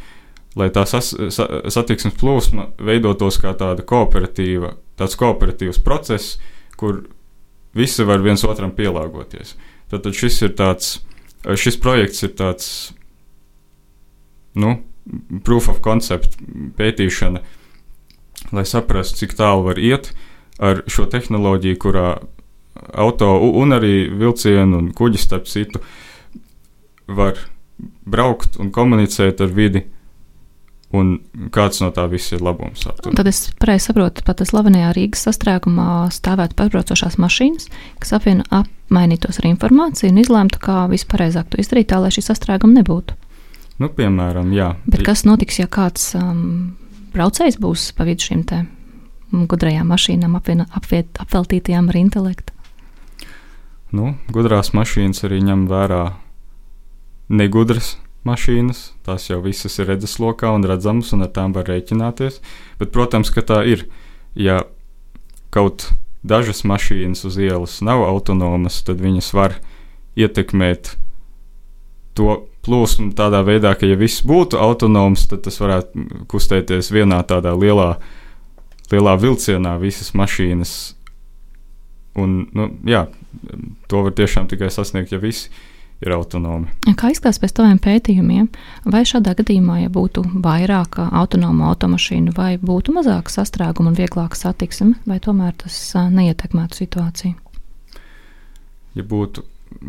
lai 0.57 0.71
tā 0.75 0.87
sas, 0.89 1.13
sa, 1.35 1.47
satiksmes 1.71 2.17
plūsma 2.19 2.71
veidotos 2.81 3.39
kā 3.43 3.53
tāda 3.59 3.85
kooperatīva 3.87 4.75
tāds 4.97 5.17
kooperatīvs 5.21 5.83
process, 5.85 6.37
kur 6.81 7.05
visi 7.77 8.07
var 8.09 8.23
viens 8.25 8.45
otram 8.49 8.73
pielāgoties. 8.77 9.55
Tad 9.93 10.09
šis 10.17 10.41
ir 10.47 10.55
tāds, 10.59 11.01
šis 11.45 11.77
projekts 11.83 12.25
ir 12.27 12.33
tāds, 12.39 12.71
nu, 14.57 14.77
proof 15.47 15.69
of 15.73 15.83
concept 15.85 16.39
pētīšana, 16.79 17.43
lai 18.57 18.65
saprastu, 18.67 19.23
cik 19.23 19.37
tālu 19.39 19.67
var 19.69 19.81
iet 19.81 20.13
ar 20.63 20.83
šo 20.91 21.07
tehnoloģiju, 21.13 21.81
kurā 21.83 22.09
auto 22.97 23.31
un 23.61 23.77
arī 23.77 24.09
vilcienu 24.13 24.81
un 24.81 24.91
kuģi 24.97 25.21
starp 25.21 25.49
citu 25.51 25.83
var 27.07 27.39
braukt 28.09 28.59
un 28.61 28.73
komunicēt 28.75 29.41
ar 29.45 29.53
vidi 29.53 29.85
Un 30.95 31.17
kāds 31.51 31.81
no 31.83 31.89
tā 31.91 32.05
viss 32.11 32.31
ir 32.31 32.43
labums? 32.47 32.85
Tad 32.87 33.27
es 33.27 33.41
pareizi 33.59 33.89
saprotu, 33.89 34.23
ka 34.23 34.31
pat 34.31 34.45
slavenajā 34.47 34.93
Rīgas 34.95 35.25
sastrēgumā 35.27 36.07
stāvētu 36.15 36.55
pārbraucošās 36.61 37.19
mašīnas, 37.19 37.67
kas 38.03 38.15
apvieno 38.15 38.47
apmainītos 38.55 39.41
ar 39.43 39.49
informāciju 39.51 40.13
un 40.15 40.21
izlēmtu, 40.23 40.63
kā 40.63 40.85
vispareizāk 40.93 41.51
to 41.51 41.59
izdarīt, 41.63 41.91
tā 41.91 41.99
lai 42.03 42.13
šī 42.15 42.23
sastrēguma 42.29 42.79
nebūtu. 42.79 43.19
Nu, 43.83 43.91
piemēram, 43.93 44.53
jā. 44.57 44.71
Bet 44.89 45.05
kas 45.05 45.27
notiks, 45.29 45.59
ja 45.61 45.69
kāds 45.69 46.15
um, 46.17 46.77
braucējs 47.13 47.59
būs 47.61 47.91
pa 47.97 48.07
vidu 48.09 48.31
šīm 48.31 48.47
gudrajām 49.51 49.91
mašīnām, 49.93 50.37
apvieno, 50.39 50.65
apviet, 50.77 51.11
apveltītajām 51.21 51.91
ar 51.93 51.99
intelektu? 52.01 52.55
Nu, 53.93 54.15
gudrās 54.33 54.73
mašīnas 54.77 55.23
arī 55.29 55.43
ņem 55.45 55.67
vērā 55.71 56.03
negudras 57.29 57.97
mašīnas, 58.27 58.81
tās 59.07 59.29
jau 59.31 59.39
visas 59.45 59.77
ir 59.79 59.91
redzeslokā 59.93 60.51
un 60.55 60.67
redzamas, 60.67 61.13
un 61.15 61.27
ar 61.27 61.31
tām 61.35 61.55
var 61.55 61.69
rēķināties. 61.71 62.41
Bet, 62.81 62.93
protams, 62.95 63.31
ka 63.35 63.45
tā 63.47 63.63
ir. 63.69 63.87
Ja 64.37 64.67
kaut 65.55 65.87
dažas 66.27 66.65
mašīnas 66.69 67.25
uz 67.25 67.39
ielas 67.41 67.79
nav 67.81 68.03
autonomas, 68.05 68.83
tad 68.85 69.01
viņas 69.01 69.31
var 69.37 69.57
ietekmēt 70.19 70.97
to 72.17 72.43
plūsmu 72.67 73.13
tādā 73.17 73.41
veidā, 73.47 73.73
ka, 73.79 73.89
ja 73.89 73.97
viss 73.99 74.25
būtu 74.27 74.59
autonoms, 74.61 75.29
tad 75.31 75.45
tas 75.47 75.61
varētu 75.63 76.27
kustēties 76.31 76.91
vienā 76.95 77.23
tādā 77.29 77.55
lielā, 77.57 77.95
lielā 78.93 79.15
vilcienā, 79.23 79.77
visas 79.83 80.13
mašīnas. 80.19 80.75
Un, 82.17 82.37
nu, 82.57 82.69
jā, 82.89 83.07
to 83.91 84.05
var 84.07 84.15
tiešām 84.17 84.51
tikai 84.51 84.71
sasniegt, 84.73 85.13
ja 85.13 85.21
visi 85.23 85.51
ir 86.05 86.13
autonomi. 86.13 86.69
Kā 86.99 87.11
izskatās 87.13 87.41
pēc 87.41 87.55
taviem 87.57 87.79
pētījumiem, 87.83 88.49
vai 88.93 89.03
šādā 89.09 89.33
gadījumā, 89.39 89.81
ja 89.85 89.93
būtu 89.93 90.25
vairāk 90.45 90.99
autonomu 91.07 91.67
automašīnu, 91.71 92.35
vai 92.37 92.57
būtu 92.61 92.95
mazāk 92.97 93.33
sastrēgumu 93.33 93.93
un 93.93 93.99
vieglāka 93.99 94.37
satiksme, 94.39 94.95
vai 95.09 95.19
tomēr 95.25 95.57
tas 95.65 95.79
neietekmētu 96.13 96.83
situāciju? 96.83 97.37
Ja 98.97 99.05
būtu 99.05 99.45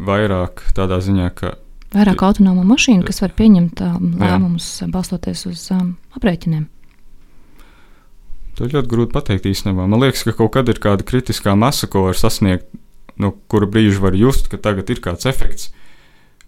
vairāk 0.07 0.67
tādā 0.75 0.99
ziņā, 1.03 1.31
ka. 1.35 1.55
Vairāk 1.95 2.23
autonomu 2.27 2.65
mašīnu, 2.67 3.05
kas 3.07 3.21
var 3.23 3.31
pieņemt 3.37 3.83
um, 3.85 4.09
lēmumus 4.19 4.65
jā. 4.81 4.89
balstoties 4.91 5.45
uz 5.47 5.69
um, 5.71 5.93
aprēķiniem. 6.17 6.65
To 8.57 8.67
ļoti 8.67 8.89
grūti 8.89 9.13
pateikt 9.13 9.45
īstenībā. 9.47 9.85
Man 9.85 10.01
liekas, 10.01 10.25
ka 10.25 10.33
kaut 10.35 10.55
kad 10.55 10.67
ir 10.71 10.81
kāda 10.83 11.05
kritiskā 11.07 11.53
masa, 11.55 11.87
ko 11.87 12.07
var 12.07 12.17
sasniegt, 12.17 12.67
no 13.21 13.31
kura 13.51 13.69
brīža 13.69 14.01
var 14.03 14.17
just, 14.17 14.49
ka 14.51 14.59
tagad 14.59 14.89
ir 14.91 15.01
kāds 15.03 15.29
efekts. 15.29 15.69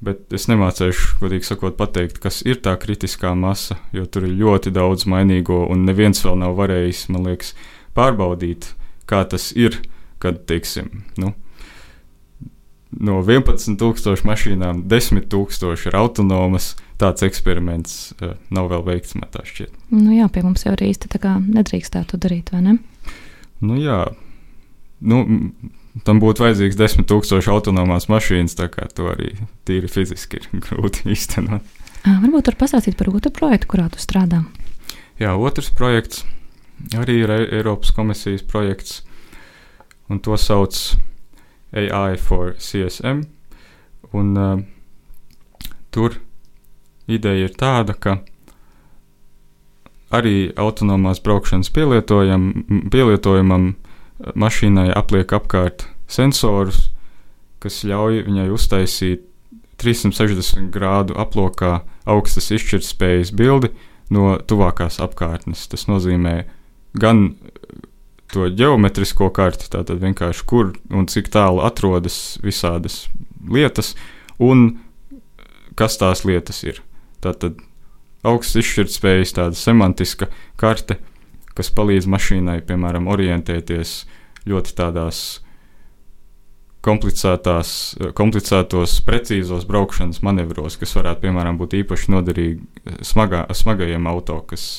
Bet 0.04 0.32
es 0.36 0.48
nemācīšu, 0.48 1.20
godīgi 1.20 1.48
sakot, 1.50 1.76
pateikt, 1.80 2.22
kas 2.24 2.40
ir 2.48 2.62
tā 2.64 2.74
kritiskā 2.80 3.34
masa, 3.36 3.78
jo 3.96 4.06
tur 4.08 4.26
ir 4.30 4.38
ļoti 4.40 4.72
daudz 4.76 5.04
mainīgo, 5.12 5.66
un 5.72 5.84
neviens 5.88 6.24
vēl 6.24 6.40
nav 6.40 6.56
varējis, 6.60 7.10
man 7.12 7.28
liekas, 7.28 7.52
pārbaudīt, 7.98 8.72
kā 9.10 9.26
tas 9.28 9.50
ir, 9.60 9.76
kad, 10.24 10.46
teiksim, 10.48 11.04
nu, 11.20 11.34
no 12.92 13.20
11,000 13.22 14.26
mašīnām 14.26 14.84
10,000 14.90 15.90
ir 15.90 15.98
autonomas. 16.00 16.76
Tāds 17.00 17.24
eksperiments 17.24 18.10
uh, 18.20 18.34
nav 18.52 18.68
vēl 18.74 18.82
veikts, 18.84 19.14
man 19.16 19.30
tā 19.32 19.46
šķiet. 19.48 19.72
Nu 19.96 20.12
jā, 20.12 20.26
pie 20.28 20.42
mums 20.44 20.66
jau 20.66 20.74
arī 20.74 20.90
īsti 20.92 21.08
tā 21.14 21.22
kā 21.24 21.38
nedrīkstētu 21.40 22.20
darīt, 22.20 22.52
vai 22.52 22.60
ne? 22.66 22.74
Nu 23.64 23.78
jā, 23.80 24.02
nu, 25.00 25.22
tam 26.04 26.20
būtu 26.20 26.44
vajadzīgs 26.44 26.76
desmit 26.80 27.08
tūkstoši 27.08 27.52
autonomās 27.54 28.10
mašīnas, 28.12 28.58
tā 28.60 28.68
kā 28.74 28.90
to 28.92 29.08
arī 29.14 29.32
tīri 29.68 29.88
fiziski 29.92 30.42
ir 30.42 30.50
grūti 30.66 31.08
īstenot. 31.16 31.64
Varbūt 32.04 32.52
var 32.52 32.60
pastāstīt 32.66 33.00
par 33.00 33.12
otru 33.12 33.32
projektu, 33.36 33.72
kurā 33.72 33.88
tu 33.92 34.04
strādā. 34.04 34.44
Jā, 35.20 35.36
otrs 35.36 35.72
projekts 35.76 36.26
arī 36.96 37.22
ir 37.24 37.32
Eiropas 37.36 37.92
komisijas 37.96 38.44
projekts, 38.48 39.02
un 40.12 40.22
to 40.24 40.38
sauc 40.40 40.76
AI 41.74 42.18
for 42.18 42.56
CSM. 42.58 43.24
Un, 44.16 44.34
uh, 44.38 44.62
tur 45.94 46.18
ideja 47.10 47.50
ir 47.50 47.56
tāda, 47.58 47.94
ka 47.94 48.20
arī 50.14 50.50
autonomās 50.58 51.22
braukšanas 51.22 51.70
pielietojam, 51.74 52.50
pielietojumam 52.92 53.74
mašīnai 54.36 54.90
apliek 54.98 55.34
apkārt 55.38 55.86
sensorus, 56.10 56.90
kas 57.62 57.84
ļauj 57.86 58.24
viņai 58.28 58.48
uztaisīt 58.54 59.26
360 59.80 60.72
grādu 60.74 61.16
aplokā 61.20 61.80
augstas 62.10 62.50
izšķirtspējas 62.56 63.32
bildi 63.38 63.72
no 64.12 64.34
tuvākās 64.50 65.00
apkārtnes. 65.04 65.68
Tas 65.72 65.88
nozīmē 65.88 66.42
gan 67.00 67.36
to 68.34 68.46
geometrisko 68.54 69.30
karti, 69.34 69.70
tātad 69.74 70.02
vienkārši 70.04 70.46
kur 70.50 70.74
un 70.94 71.08
cik 71.10 71.32
tālu 71.34 71.64
atrodas 71.66 72.38
visādas 72.44 73.08
lietas, 73.50 73.96
un 74.38 74.78
kas 75.80 75.98
tās 76.00 76.26
lietas 76.28 76.62
ir. 76.68 76.82
Tātad 77.24 77.60
augsts 78.28 78.60
izšķirtspējas, 78.60 79.36
tāda 79.38 79.58
semantiska 79.58 80.30
karte, 80.60 81.00
kas 81.58 81.72
palīdz 81.76 82.08
mašīnai, 82.12 82.60
piemēram, 82.68 83.10
orientēties 83.12 84.02
ļoti 84.50 84.76
tādās 84.78 85.22
komplicētos, 86.86 88.94
precīzos 89.08 89.68
braukšanas 89.68 90.22
manevros, 90.24 90.80
kas 90.80 90.96
varētu, 90.96 91.26
piemēram, 91.28 91.60
būt 91.60 91.76
īpaši 91.82 92.16
noderīgi 92.16 93.04
smagā, 93.04 93.44
smagajiem 93.52 94.08
auto, 94.08 94.40
kas 94.48 94.70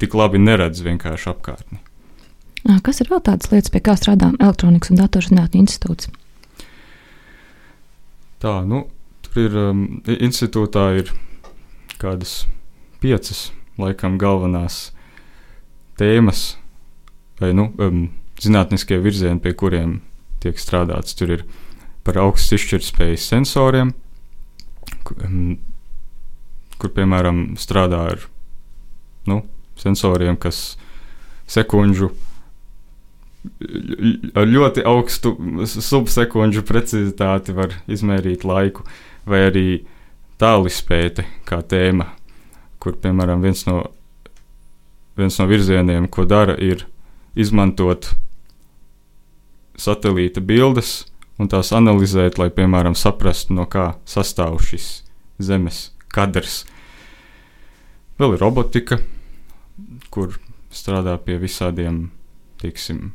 tik 0.00 0.16
labi 0.18 0.42
neredz 0.42 0.84
vienkārši 0.84 1.32
apkārtni. 1.32 1.80
Kas 2.66 2.98
ir 3.02 3.10
vēl 3.10 3.22
tādas 3.22 3.50
lietas, 3.52 3.70
pie 3.70 3.82
kā 3.84 3.94
strādā 3.98 4.32
Elektronikas 4.40 4.90
un 4.90 4.98
datorzinātņu 4.98 5.60
institūts? 5.62 6.10
Tā, 8.42 8.58
nu, 8.66 8.84
tur 9.22 9.38
ir 9.44 9.54
um, 9.60 9.84
institūtā 10.06 10.86
ir 10.98 11.12
kādas 12.00 12.44
piecas, 13.02 13.50
laikam, 13.78 14.18
galvenās 14.18 14.90
tēmas 16.00 16.56
vai 17.40 17.52
nu, 17.56 17.70
um, 17.78 18.08
zinātniskie 18.42 18.98
virzieni, 19.04 19.40
pie 19.40 19.54
kuriem 19.56 20.00
tiek 20.42 20.58
strādāts. 20.60 21.14
Tur 21.16 21.36
ir 21.38 21.46
par 22.06 22.18
augstu 22.24 22.58
izšķirtspējas 22.58 23.30
sensoriem, 23.30 23.94
kur, 25.06 25.22
um, 25.28 25.56
kur 26.82 26.92
piemēram 26.98 27.54
strādā 27.60 28.02
ar 28.12 28.26
nu, 29.30 29.44
sensoriem, 29.80 30.36
kas 30.40 30.74
sekundžu 31.50 32.10
ar 34.36 34.48
ļoti 34.48 34.84
augstu 34.86 35.34
subsekundžu 35.66 36.64
precizitāti 36.66 37.54
var 37.56 37.74
izmērīt 37.90 38.44
laiku, 38.46 38.86
vai 39.26 39.46
arī 39.48 39.66
tālispēte 40.40 41.26
kā 41.48 41.62
tēma, 41.64 42.10
kur, 42.82 42.96
piemēram, 43.00 43.42
viens 43.44 43.64
no, 43.68 43.82
viens 45.16 45.38
no 45.40 45.48
virzieniem, 45.48 46.08
ko 46.12 46.26
dara, 46.28 46.56
ir 46.60 46.86
izmantot 47.36 48.12
satelīta 49.76 50.40
bildes 50.40 51.04
un 51.40 51.50
tās 51.52 51.72
analizēt, 51.76 52.38
lai, 52.40 52.48
piemēram, 52.54 52.96
saprastu, 52.96 53.56
no 53.56 53.66
kā 53.68 53.94
sastāv 54.08 54.60
šis 54.64 55.02
Zemes 55.42 55.90
kadrs. 56.12 56.62
Vēl 58.16 58.36
ir 58.36 58.40
robotika, 58.40 58.96
kur 60.08 60.38
strādā 60.72 61.18
pie 61.20 61.36
visādiem, 61.40 62.06
teiksim, 62.62 63.10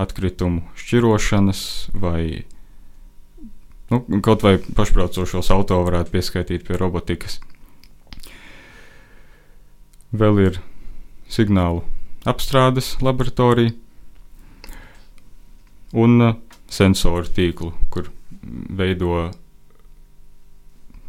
atkritumu 0.00 0.62
šķirošanas, 0.78 1.62
vai 1.92 2.44
nu, 3.92 4.02
kaut 4.24 4.44
vai 4.46 4.56
pašbraucošos 4.62 5.50
auto 5.52 5.80
varētu 5.84 6.14
pieskaitīt 6.14 6.66
pie 6.68 6.78
robotikas. 6.80 7.40
Vēl 10.12 10.40
ir 10.46 10.60
signālu 11.32 11.84
apstrādes 12.28 12.94
laboratorija, 13.02 13.72
un 15.92 16.24
uh, 16.24 16.36
sensoru 16.72 17.28
tīklu, 17.28 17.72
kur 17.92 18.08
veido, 18.42 19.30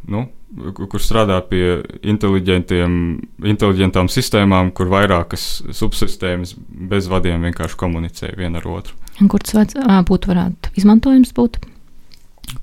nu, 0.10 0.26
kur 0.74 1.02
strādā 1.02 1.40
pie 1.48 1.82
inteliģentām 2.06 4.10
sistēmām, 4.12 4.72
kur 4.76 4.88
vairākas 4.92 5.64
subsistēmas 5.74 6.56
bez 6.92 7.10
vadiem 7.12 7.46
vienkārši 7.50 7.80
komunicē 7.80 8.34
viena 8.38 8.62
ar 8.62 8.70
otru. 8.78 8.98
Un 9.22 9.30
kur 9.32 9.44
tas 9.46 9.76
būtu 10.10 10.32
varētu 10.32 10.74
izmantojams 10.80 11.32
būt? 11.38 11.54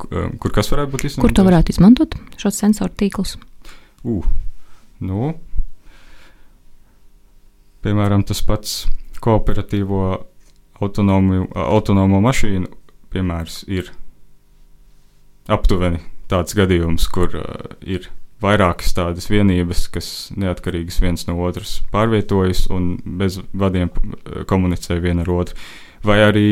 Kur 0.00 0.55
kas 0.55 0.70
varētu 0.70 0.94
būt 0.94 1.07
izmantojams? 1.09 1.24
Kur 1.24 1.37
to 1.37 1.46
varētu 1.46 1.74
izmantot, 1.74 2.11
šos 2.40 2.61
sensoru 2.62 2.92
tīklus? 3.00 3.37
Uh, 4.07 4.26
nu, 5.05 5.33
piemēram, 7.85 8.24
tas 8.29 8.40
pats 8.46 8.70
kooperatīvo 9.20 10.05
autonomu, 10.81 11.44
autonomo 11.53 12.22
mašīnu 12.24 12.70
piemērs 13.11 13.64
ir 13.68 13.90
aptuveni 15.50 16.00
tāds 16.30 16.56
gadījums, 16.56 17.08
kur 17.12 17.34
uh, 17.36 17.76
ir 17.82 18.08
vairākas 18.40 18.94
tādas 18.96 19.28
vienības, 19.30 19.86
kas 19.92 20.08
neatkarīgas 20.38 21.00
viens 21.02 21.26
no 21.28 21.36
otras 21.44 21.80
pārvietojas 21.92 22.66
un 22.72 22.94
bez 23.20 23.38
vadiem 23.52 23.90
komunicē 24.48 24.96
viena 25.02 25.26
ar 25.26 25.32
otru. 25.34 25.58
Vai 26.06 26.22
arī 26.24 26.46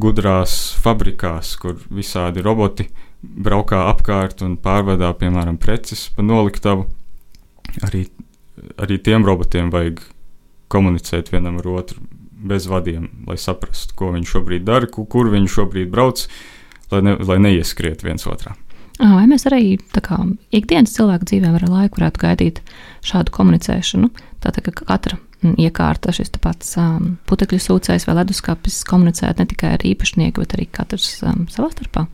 gudrās 0.00 0.72
fabrikās, 0.80 1.54
kur 1.60 1.76
visādi 1.92 2.42
roboti 2.44 2.88
braukā 3.22 3.84
apkārt 3.90 4.42
un 4.44 4.56
pārvadā, 4.60 5.12
piemēram, 5.20 5.58
preces 5.60 6.08
pa 6.16 6.24
noliktavu. 6.24 6.88
Arī, 7.84 8.04
arī 8.80 8.98
tiem 9.02 9.24
robotiem 9.26 9.70
vajag 9.72 10.02
komunicēt 10.72 11.30
vienam 11.32 11.60
ar 11.60 11.70
otru 11.80 12.02
bez 12.44 12.66
vadiem, 12.68 13.08
lai 13.28 13.38
saprastu, 13.40 13.94
ko 13.96 14.10
viņi 14.12 14.28
šobrīd 14.28 14.66
dara, 14.68 14.88
kur 14.90 15.30
viņi 15.32 15.48
šobrīd 15.48 15.88
brauc, 15.92 16.26
lai, 16.94 17.02
ne, 17.04 17.16
lai 17.20 17.40
neieskriet 17.42 18.04
viens 18.06 18.26
otrā. 18.30 18.54
Vai 19.00 19.24
mēs 19.26 19.42
arī 19.50 19.74
kā, 19.90 20.20
ikdienas 20.54 20.94
cilvēku 20.94 21.26
dzīvē 21.26 21.50
ar 21.58 21.64
laiku 21.66 21.98
varētu 21.98 22.20
gaidīt 22.22 22.60
šādu 23.02 23.34
komunicēšanu? 23.34 24.10
Tātad, 24.44 24.68
ka 24.68 24.86
katra 24.86 25.18
iekārta, 25.58 26.12
šis 26.14 26.30
pats 26.40 26.76
um, 26.80 27.16
putekļu 27.28 27.58
sūcējs 27.60 28.06
vai 28.08 28.16
leduskapis 28.20 28.82
komunicēt 28.88 29.40
ne 29.40 29.48
tikai 29.50 29.74
ar 29.76 29.84
īpašnieku, 29.84 30.44
bet 30.44 30.54
arī 30.56 30.68
katrs 30.70 31.18
um, 31.26 31.44
savā 31.52 31.72
starpā. 31.74 32.06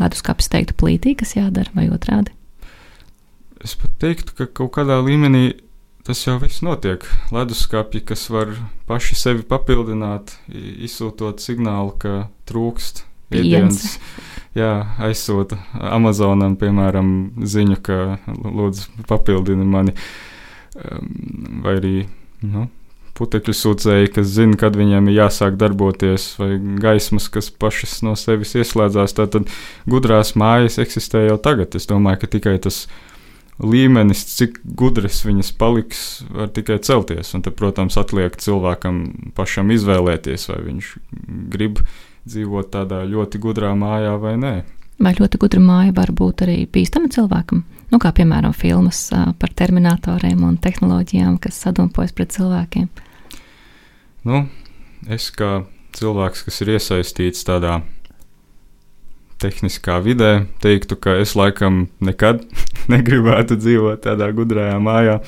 Leduskapis 0.00 0.50
teiktu 0.52 0.76
plītī, 0.80 1.14
kas 1.18 1.36
jādara, 1.36 1.72
vai 1.76 1.86
otrādi? 1.92 2.32
Es 3.64 3.76
pat 3.78 3.94
teiktu, 4.00 4.34
ka 4.36 4.48
kaut 4.48 4.74
kādā 4.76 4.98
līmenī 5.04 5.54
tas 6.06 6.20
jau 6.22 6.36
viss 6.40 6.62
notiek. 6.64 7.04
Leduskapji, 7.34 8.04
kas 8.06 8.28
var 8.30 8.52
paši 8.88 9.16
sevi 9.18 9.44
papildināt, 9.48 10.36
izsūtot 10.48 11.42
signālu, 11.42 11.96
ka 12.00 12.26
trūkst 12.48 13.04
ēdienas. 13.32 13.96
Jā, 14.56 14.70
aizsūta 15.04 15.58
Amazonam, 15.92 16.54
piemēram, 16.56 17.10
ziņu, 17.44 17.76
ka 17.84 17.98
lūdzu 18.26 19.04
papildini 19.08 19.66
mani. 19.68 19.92
Vai 20.76 21.74
arī 21.76 21.96
nu, 22.44 22.66
putekļu 23.16 23.54
sūcēji, 23.56 24.12
kas 24.16 24.30
zina, 24.32 24.56
kad 24.60 24.76
viņiem 24.76 25.10
ir 25.10 25.18
jāsāk 25.20 25.58
darboties, 25.60 26.34
vai 26.40 26.54
gaismas, 26.82 27.28
kas 27.32 27.50
pašas 27.52 27.98
no 28.06 28.14
sevis 28.18 28.54
ieslēdzās. 28.58 29.16
Tātad 29.16 29.52
gudrās 29.88 30.34
mājas 30.38 30.80
eksistē 30.82 31.26
jau 31.26 31.36
tagad. 31.42 31.76
Es 31.78 31.88
domāju, 31.90 32.22
ka 32.24 32.32
tikai 32.36 32.56
tas 32.62 32.84
līmenis, 33.62 34.24
cik 34.36 34.60
gudrs 34.76 35.22
viņas 35.24 35.52
paliks, 35.56 36.02
var 36.32 36.52
tikai 36.52 36.78
celties. 36.84 37.32
Un, 37.36 37.44
tad, 37.46 37.56
protams, 37.60 37.96
atliek 38.00 38.36
cilvēkam 38.40 39.32
pašam 39.36 39.72
izvēlēties, 39.72 40.50
vai 40.52 40.60
viņš 40.70 40.92
grib 41.52 41.80
dzīvot 42.26 42.70
tādā 42.74 43.02
ļoti 43.06 43.40
gudrā 43.42 43.72
mājā 43.78 44.16
vai 44.20 44.34
nē. 44.40 44.54
Vai 44.96 45.12
ļoti 45.12 45.38
gudra 45.40 45.60
māja 45.60 45.92
var 45.96 46.12
būt 46.16 46.46
arī 46.46 46.62
bīstama 46.72 47.10
cilvēkam? 47.12 47.64
Nu, 47.92 47.98
kā 48.02 48.10
piemēram 48.16 48.54
filmas 48.56 49.02
par 49.12 49.52
terminatoriem 49.54 50.40
un 50.46 50.56
tehnoloģijām, 50.58 51.36
kas 51.42 51.58
sadumpojas 51.62 52.14
pret 52.16 52.32
cilvēkiem. 52.34 52.88
Nu, 54.26 54.46
es 55.12 55.28
kā 55.36 55.66
cilvēks, 55.96 56.46
kas 56.48 56.64
ir 56.64 56.72
iesaistīts 56.76 57.44
tādā 57.46 57.82
tehniskā 59.42 60.00
vidē, 60.00 60.46
teiktu, 60.64 60.96
ka 60.96 61.18
es 61.20 61.36
laikam 61.36 61.86
nekad 62.00 62.42
negribētu 62.92 63.60
dzīvot 63.60 64.02
tādā 64.08 64.32
gudrajā 64.34 64.80
mājā. 64.82 65.20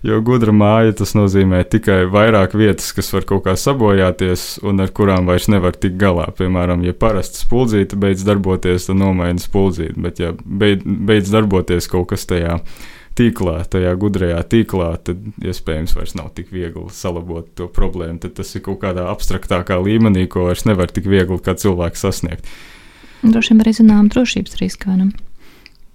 Jo 0.00 0.16
gudra 0.24 0.52
māja 0.56 0.94
tas 0.96 1.10
nozīmē 1.12 1.58
tikai 1.68 2.06
vairāk 2.08 2.54
vietas, 2.56 2.88
kas 2.96 3.10
var 3.12 3.26
kaut 3.28 3.42
kā 3.44 3.52
sabojāties 3.60 4.62
un 4.64 4.80
ar 4.80 4.92
kurām 4.96 5.26
vairs 5.28 5.50
nevar 5.52 5.76
tikt 5.76 5.98
galā. 6.00 6.30
Piemēram, 6.38 6.86
ja 6.88 6.94
parasti 6.96 7.42
spuldzīte 7.42 7.98
beidz 8.00 8.24
darboties, 8.24 8.88
tad 8.88 8.96
nomaina 8.96 9.42
spuldzīti, 9.42 10.00
bet 10.00 10.22
ja 10.22 10.32
beidz, 10.40 11.28
darboties 11.34 11.90
kaut 11.92 12.14
kas 12.14 12.24
tajā 12.30 12.56
tīklā, 13.20 13.58
tajā 13.68 13.92
gudrajā 14.00 14.40
tīklā, 14.48 14.88
tad 15.04 15.44
iespējams 15.44 15.92
vairs 15.98 16.16
nav 16.16 16.32
tik 16.32 16.48
viegli 16.54 16.86
salabot 16.96 17.52
to 17.60 17.68
problēmu. 17.68 18.22
Tad 18.24 18.38
tas 18.40 18.54
ir 18.56 18.64
kaut 18.64 18.80
kādā 18.80 19.04
abstraktākā 19.12 19.76
līmenī, 19.84 20.24
ko 20.32 20.48
vairs 20.48 20.64
nevar 20.64 20.88
tik 20.88 21.12
viegli 21.12 21.42
kā 21.44 21.58
cilvēks 21.60 22.06
sasniegt. 22.08 22.48
Droši 23.20 23.52
vien 23.52 23.60
arī 23.66 23.76
zinām 23.76 24.08
drošības 24.08 24.56
riska. 24.62 24.96
Ne? 24.96 25.10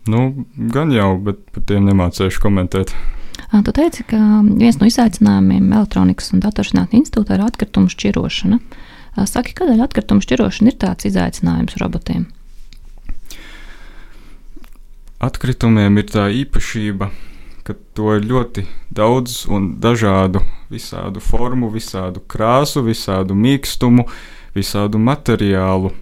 Nu, 0.05 0.45
gan 0.69 0.93
jau, 0.93 1.15
bet 1.17 1.41
par 1.55 1.65
tiem 1.65 1.89
nemācīšu 1.89 2.43
komentēt. 2.43 2.93
Tu 3.35 3.71
teici, 3.71 4.03
ka 4.07 4.17
viens 4.45 4.77
no 4.79 4.87
izaicinājumiem 4.89 5.71
elektronikas 5.73 6.31
un 6.35 6.41
datoršķinātņu 6.43 6.99
institūtā 6.99 7.37
ir 7.37 7.45
atkritumu 7.45 7.91
šķirošana. 7.91 8.59
Saki, 9.29 9.53
kādēļ 9.55 9.83
atkritumu 9.85 10.23
šķirošana 10.25 10.71
ir 10.71 10.79
tāds 10.81 11.07
izaicinājums 11.07 11.77
robotiem? 11.79 12.25
Atkritumiem 15.23 16.01
ir 16.01 16.09
tā 16.11 16.27
īpašība, 16.43 17.09
ka 17.65 17.77
to 17.97 18.17
ir 18.17 18.27
ļoti 18.27 18.65
daudz 18.93 19.45
un 19.47 19.71
dažādu, 19.81 20.43
visādu 20.69 21.23
formu, 21.23 21.71
visādu 21.73 22.21
krāsu, 22.27 22.83
visādu 22.85 23.37
mīkstumu, 23.39 24.05
visādu 24.55 24.99
materiālu. 25.01 25.93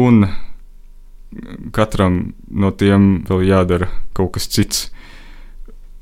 Un 0.00 0.26
katram 1.72 2.32
no 2.50 2.70
tiem 2.74 3.22
vēl 3.28 3.46
jādara 3.48 3.90
kaut 4.16 4.34
kas 4.36 4.50
cits. 4.50 4.88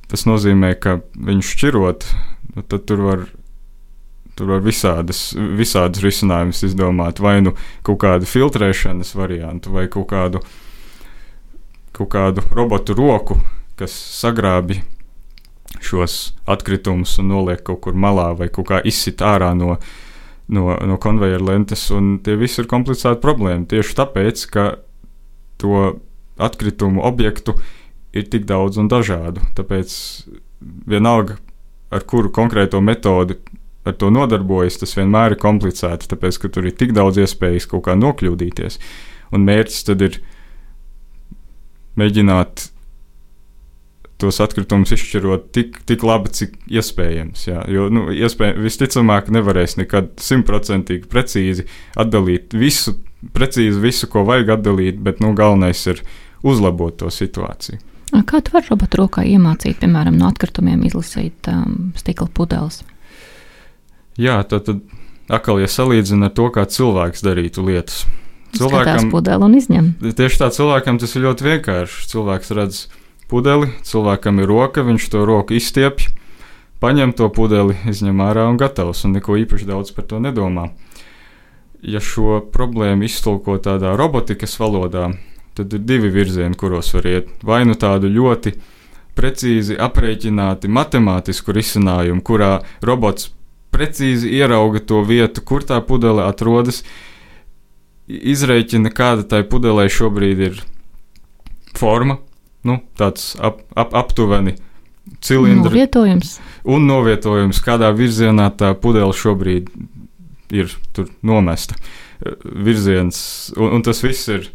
Tas 0.09 0.25
nozīmē, 0.25 0.73
ka 0.81 0.99
viņu 1.13 1.45
šķirot, 1.45 2.07
nu, 2.55 2.65
tad 2.65 2.87
tur 2.89 3.03
var, 3.05 3.25
tur 4.39 4.55
var 4.55 4.63
visādas, 4.65 5.35
visādas 5.37 6.01
risinājumus 6.05 6.65
izdomāt. 6.65 7.21
Vai 7.21 7.39
nu 7.45 7.53
kaut 7.85 8.01
kādu 8.07 8.29
filtrēšanas 8.29 9.13
variantu, 9.19 9.75
vai 9.77 9.85
kaut 9.93 10.09
kādu, 10.13 10.41
kaut 11.97 12.13
kādu 12.15 12.45
robotu 12.57 12.97
roku, 12.97 13.37
kas 13.79 13.93
sagrābi 13.93 14.81
šos 15.85 16.33
atkritumus 16.49 17.19
un 17.21 17.29
noliek 17.35 17.61
kaut 17.67 17.83
kur 17.85 17.97
malā, 17.99 18.31
vai 18.39 18.49
kaut 18.49 18.71
kā 18.71 18.81
izsit 18.89 19.21
ārā 19.21 19.53
no, 19.59 19.77
no, 20.49 20.71
no 20.73 20.97
konveijera 21.03 21.45
lentes. 21.53 21.85
Tie 22.25 22.37
visi 22.41 22.63
ir 22.63 22.71
komplicēti 22.71 23.21
problēma. 23.23 23.69
Tieši 23.69 23.99
tāpēc, 24.01 24.47
ka 24.55 24.69
to 25.61 25.99
atkritumu 26.39 27.03
objektu 27.05 27.59
ir 28.17 28.29
tik 28.33 28.47
daudz 28.49 28.79
un 28.81 28.89
dažādu. 28.91 29.43
Tāpēc 29.59 29.93
vienalga, 30.89 31.39
ar 31.95 32.05
kuru 32.09 32.33
konkrēto 32.35 32.81
metodi 32.85 33.39
ar 33.89 33.97
to 33.97 34.11
nodarbojas, 34.13 34.81
tas 34.83 34.97
vienmēr 34.99 35.35
ir 35.35 35.43
komplicēti, 35.43 36.09
tāpēc 36.11 36.41
ka 36.43 36.51
tur 36.53 36.69
ir 36.69 36.77
tik 36.77 36.95
daudz 36.97 37.21
iespējas 37.23 37.69
kaut 37.71 37.87
kā 37.87 37.97
nokļūdīties. 37.99 38.81
Un 39.33 39.47
mērķis 39.49 39.87
tad 39.89 40.05
ir 40.05 40.19
mēģināt 41.99 42.69
tos 44.19 44.41
atkritumus 44.43 44.93
izšķirot 44.97 45.51
tik, 45.55 45.79
tik 45.87 46.03
labi, 46.07 46.33
cik 46.35 46.57
iespējams. 46.75 47.45
Jā. 47.47 47.63
Jo, 47.71 47.87
nu, 47.93 48.09
iespēj, 48.11 48.57
visticamāk, 48.65 49.31
nevarēs 49.35 49.77
nekad 49.79 50.17
simtprocentīgi 50.23 51.07
precīzi 51.11 51.69
atdalīt 51.99 52.57
visu, 52.59 52.97
precīzi 53.35 53.79
visu, 53.83 54.09
ko 54.11 54.25
vajag 54.27 54.57
atdalīt, 54.57 54.99
bet 55.07 55.23
nu, 55.23 55.31
galvenais 55.39 55.85
ir 55.93 56.03
uzlabot 56.43 56.99
to 56.99 57.13
situāciju. 57.15 57.79
Kā 58.09 58.41
tu 58.45 58.55
vari 58.55 58.71
robotu 58.71 59.03
rokā 59.03 59.25
iemācīt, 59.29 59.81
piemēram, 59.83 60.17
no 60.21 60.29
atkritumiem 60.31 60.85
izlasīt 60.89 61.49
um, 61.53 61.91
stikla 61.99 62.29
pudeles? 62.33 62.81
Jā, 64.19 64.41
tad, 64.49 64.65
tad 64.67 64.81
atkal, 65.31 65.61
ja 65.63 65.69
salīdzina 65.71 66.31
ar 66.31 66.35
to, 66.35 66.49
kā 66.55 66.65
cilvēks 66.69 67.23
darītu 67.25 67.67
lietas. 67.69 68.07
Cilvēkam 68.57 69.11
pudeli 69.13 69.45
un 69.45 69.57
izņem. 69.59 69.91
Tieši 70.01 70.41
tā 70.41 70.49
cilvēkam 70.55 70.99
tas 71.01 71.13
ir 71.15 71.27
ļoti 71.27 71.47
vienkārši. 71.47 72.07
Cilvēks 72.11 72.55
redz 72.57 72.81
pudeli, 73.29 73.69
cilvēkam 73.85 74.41
ir 74.41 74.49
roka, 74.49 74.85
viņš 74.87 75.09
to 75.13 75.25
roku 75.29 75.59
izstiepj, 75.59 76.09
paņem 76.81 77.13
to 77.19 77.29
pudeli, 77.35 77.77
izņem 77.91 78.25
ārā 78.25 78.49
un 78.49 78.57
gatavs, 78.61 79.05
un 79.05 79.19
neko 79.19 79.37
īpaši 79.45 79.69
daudz 79.69 79.93
par 79.97 80.09
to 80.09 80.21
nedomā. 80.25 80.71
Ja 81.85 82.01
šo 82.03 82.41
problēmu 82.53 83.07
iztulko 83.07 83.59
tādā 83.63 83.93
robotikas 84.01 84.57
valodā, 84.59 85.13
tad 85.59 85.75
ir 85.75 85.85
divi 85.87 86.11
virzieni, 86.15 86.57
kuros 86.59 86.93
var 86.95 87.09
iet. 87.11 87.31
Vai 87.47 87.65
nu 87.69 87.77
tādu 87.79 88.11
ļoti 88.13 88.55
precīzi 89.19 89.79
aprēķināti 89.83 90.71
matemātisku 90.71 91.55
risinājumu, 91.57 92.23
kurā 92.23 92.53
robots 92.87 93.33
precīzi 93.75 94.31
ierauga 94.39 94.81
to 94.81 95.03
vietu, 95.07 95.43
kur 95.45 95.67
tā 95.67 95.81
pudele 95.85 96.25
atrodas, 96.27 96.83
izreikina, 98.09 98.93
kāda 98.95 99.27
tai 99.29 99.43
pudelē 99.45 99.89
šobrīd 99.93 100.45
ir 100.47 100.63
forma, 101.77 102.19
nu, 102.67 102.81
tāds 102.99 103.35
ap, 103.45 103.61
ap, 103.77 103.93
aptuveni 103.99 104.57
cilindrs. 105.25 105.73
Novietojums. 105.73 106.35
Un 106.69 106.89
novietojums, 106.89 107.61
kādā 107.65 107.91
virzienā 107.97 108.49
tā 108.59 108.73
pudele 108.79 109.15
šobrīd 109.17 109.71
ir 110.55 110.73
nomesta. 111.27 111.77
Virziens, 112.43 113.19
un, 113.57 113.77
un 113.79 113.85
tas 113.87 114.01
viss 114.03 114.31
ir 114.33 114.49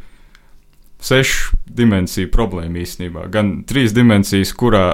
sešu 1.04 1.58
dimensiju 1.68 2.32
problēma 2.34 2.84
īstenībā. 2.84 3.28
Gan 3.34 3.56
trīs 3.68 3.96
dimensijas, 3.96 4.54
kurā 4.56 4.88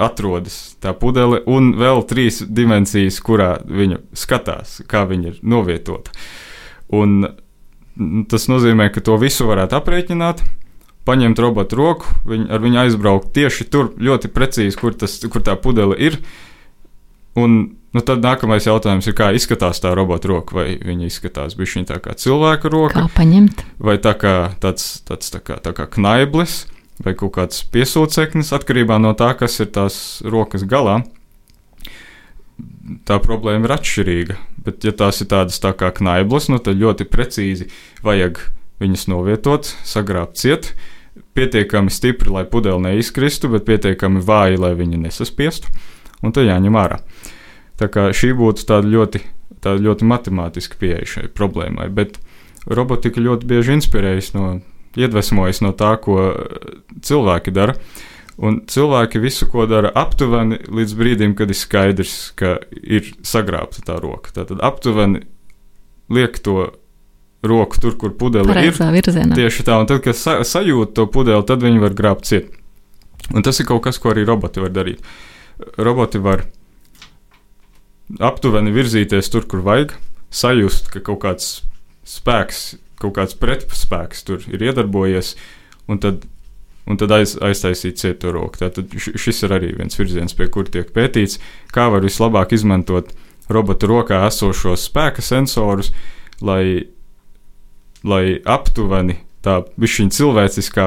atrodas 0.00 0.76
tā 0.82 0.92
pudele, 0.96 1.40
un 1.48 1.72
vēl 1.78 2.02
trīs 2.08 2.42
dimensijas, 2.44 3.18
kurā 3.24 3.56
viņa 3.64 4.02
skatās, 4.16 4.80
kā 4.88 5.06
viņa 5.08 5.32
ir 5.32 5.40
novietota. 5.42 6.12
Un 6.92 7.22
tas 8.30 8.48
nozīmē, 8.52 8.90
ka 8.92 9.00
to 9.04 9.16
visu 9.20 9.48
varētu 9.48 9.78
aprēķināt, 9.78 10.42
paņemt 11.06 11.40
robotu 11.40 11.78
roku, 11.78 12.18
viņu, 12.28 12.48
ar 12.52 12.62
viņu 12.62 12.82
aizbraukt 12.82 13.32
tieši 13.36 13.68
tur, 13.72 13.92
ļoti 13.96 14.30
precīzi, 14.34 14.76
kur, 14.78 14.96
tas, 14.98 15.16
kur 15.32 15.44
tā 15.46 15.56
pudele 15.60 15.96
ir. 16.02 16.18
Un 17.38 17.76
Nu, 17.96 18.02
tad 18.04 18.20
nākamais 18.20 18.66
jautājums 18.68 19.06
ir, 19.08 19.14
kā 19.16 19.30
izskatās 19.32 19.78
tā 19.80 19.94
robota 19.96 20.28
roka. 20.28 20.52
Vai 20.58 20.74
viņa 20.76 21.06
izskatās 21.08 21.54
bišķiņ 21.56 21.84
tā 21.88 21.96
kā 22.04 22.12
cilvēka 22.20 22.68
roka? 22.68 23.06
Kā 23.06 23.12
paņemt? 23.16 23.62
Vai 23.80 23.94
tā 24.04 24.12
kā 24.20 24.32
tāds, 24.60 24.98
tāds 25.08 25.30
tā 25.32 25.38
kā, 25.40 25.54
tā 25.64 25.72
kā 25.72 25.86
knaiblis, 25.94 26.66
vai 27.00 27.14
kaut 27.16 27.32
kāds 27.38 27.62
piesūceknis, 27.72 28.52
atkarībā 28.52 28.98
no 29.00 29.14
tā, 29.16 29.30
kas 29.40 29.56
ir 29.64 29.70
tās 29.72 29.96
rokas 30.28 30.66
galā. 30.68 30.98
Tā 33.08 33.16
problēma 33.24 33.64
ir 33.64 33.74
atšķirīga. 33.78 34.36
Bet, 34.66 34.84
ja 34.84 34.92
tās 34.92 35.22
ir 35.24 35.30
tādas 35.30 35.56
tā 35.62 35.72
kā 35.72 35.88
knaiblis, 35.96 36.50
nu, 36.52 36.58
tad 36.60 36.76
ļoti 36.76 37.06
precīzi 37.08 37.70
vajag 38.04 38.42
viņas 38.82 39.06
novietot, 39.08 39.70
sagrābt 39.88 40.36
ciet, 40.36 40.74
pietiekami 41.32 41.88
stipri, 41.88 42.28
lai 42.34 42.44
pudele 42.44 42.90
neizkristu, 42.90 43.48
bet 43.56 43.64
pietiekami 43.64 44.20
vāji, 44.20 44.60
lai 44.60 44.74
viņa 44.76 45.00
nesaspiestu, 45.06 45.72
un 46.20 46.36
tad 46.36 46.50
jāņem 46.50 46.76
ārā. 46.76 47.00
Uh, 47.00 47.32
Tā 47.76 47.90
kā 47.92 48.08
šī 48.16 48.32
būtu 48.36 48.64
tāda 48.68 48.88
ļoti, 48.88 49.20
tāda 49.64 49.82
ļoti 49.84 50.08
matemātiska 50.08 50.78
pieeja 50.80 51.04
šai 51.16 51.26
problēmai, 51.36 51.90
bet 51.92 52.18
robotika 52.66 53.22
ļoti 53.22 53.48
bieži 53.48 53.76
inspirējas 53.76 54.32
no, 54.36 54.46
iedvesmojas 54.96 55.62
no 55.64 55.74
tā, 55.76 55.94
ko 56.00 56.32
cilvēki 57.04 57.54
dara. 57.54 57.76
Un 58.36 58.58
cilvēki 58.68 59.20
visu, 59.20 59.46
ko 59.48 59.64
dara, 59.68 59.88
aptuveni 59.96 60.58
līdz 60.68 60.96
brīdim, 60.96 61.36
kad 61.38 61.52
ir 61.52 61.56
skaidrs, 61.56 62.16
ka 62.36 62.58
ir 62.76 63.14
sagrābta 63.24 63.84
tā 63.86 63.96
roka. 64.02 64.34
Tātad 64.36 64.60
aptuveni 64.64 65.22
liek 66.12 66.36
to 66.44 66.66
roku 67.46 67.80
tur, 67.80 67.96
kur 67.96 68.12
pudele 68.18 68.50
Pareizā 68.50 68.90
ir. 68.90 68.98
Virzienā. 68.98 69.38
Tieši 69.38 69.64
tā, 69.68 69.78
un 69.80 69.88
tad, 69.88 70.02
kad 70.04 70.18
sa 70.18 70.38
sajūt 70.44 70.92
to 70.96 71.06
pudeli, 71.12 71.44
tad 71.48 71.64
viņi 71.64 71.80
var 71.80 71.96
grābt 71.96 72.28
ciet. 72.28 72.52
Un 73.32 73.44
tas 73.46 73.56
ir 73.60 73.68
kaut 73.68 73.84
kas, 73.86 73.98
ko 74.02 74.12
arī 74.12 74.26
roboti 74.28 74.62
var 74.62 74.74
darīt. 74.74 75.00
Roboti 75.80 76.20
var 76.22 76.44
aptuveni 78.22 78.74
virzīties 78.74 79.30
tur, 79.32 79.46
kur 79.48 79.64
vajag, 79.66 79.96
sajust, 80.34 80.90
ka 80.92 81.02
kaut 81.04 81.22
kāds 81.24 81.50
spēks, 82.06 82.76
kaut 83.02 83.16
kāds 83.18 83.36
pretspēks 83.38 84.24
tur 84.26 84.44
ir 84.50 84.64
iedarbojies, 84.68 85.34
un 85.90 86.00
tad, 86.02 86.24
un 86.86 87.00
tad 87.00 87.14
aiz, 87.16 87.36
aiztaisīt 87.42 88.00
cietu 88.00 88.32
roku. 88.34 88.60
Tātad 88.62 88.92
šis 88.96 89.42
ir 89.46 89.56
arī 89.56 89.72
viens 89.76 89.98
virziens, 89.98 90.36
pie 90.36 90.48
kur 90.52 90.70
tiek 90.70 90.92
pētīts, 90.94 91.40
kā 91.74 91.88
var 91.92 92.04
vislabāk 92.06 92.54
izmantot 92.56 93.12
robota 93.52 93.90
rokā 93.90 94.22
esošos 94.26 94.88
spēka 94.88 95.22
sensorus, 95.22 95.92
lai, 96.42 96.86
lai 98.06 98.38
aptuveni 98.42 99.20
tā 99.46 99.60
višķiņa 99.78 100.16
cilvēciskā, 100.16 100.86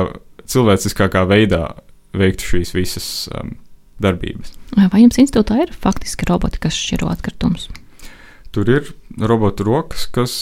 cilvēciskākā 0.50 1.24
veidā 1.30 1.64
veiktu 2.18 2.54
šīs 2.54 2.74
visas 2.76 3.10
um, 3.36 3.54
darbības. 4.04 4.56
Vai 4.78 5.04
jums 5.04 5.20
institūtā 5.22 5.62
ir 5.66 5.76
faktiski 5.76 6.28
roboti, 6.30 6.62
kas 6.64 6.78
šķiro 6.78 7.10
atkritumus? 7.12 7.70
Tur 8.56 8.70
ir 8.72 8.92
robotu 9.22 9.66
rokas, 9.68 10.08
kas, 10.14 10.34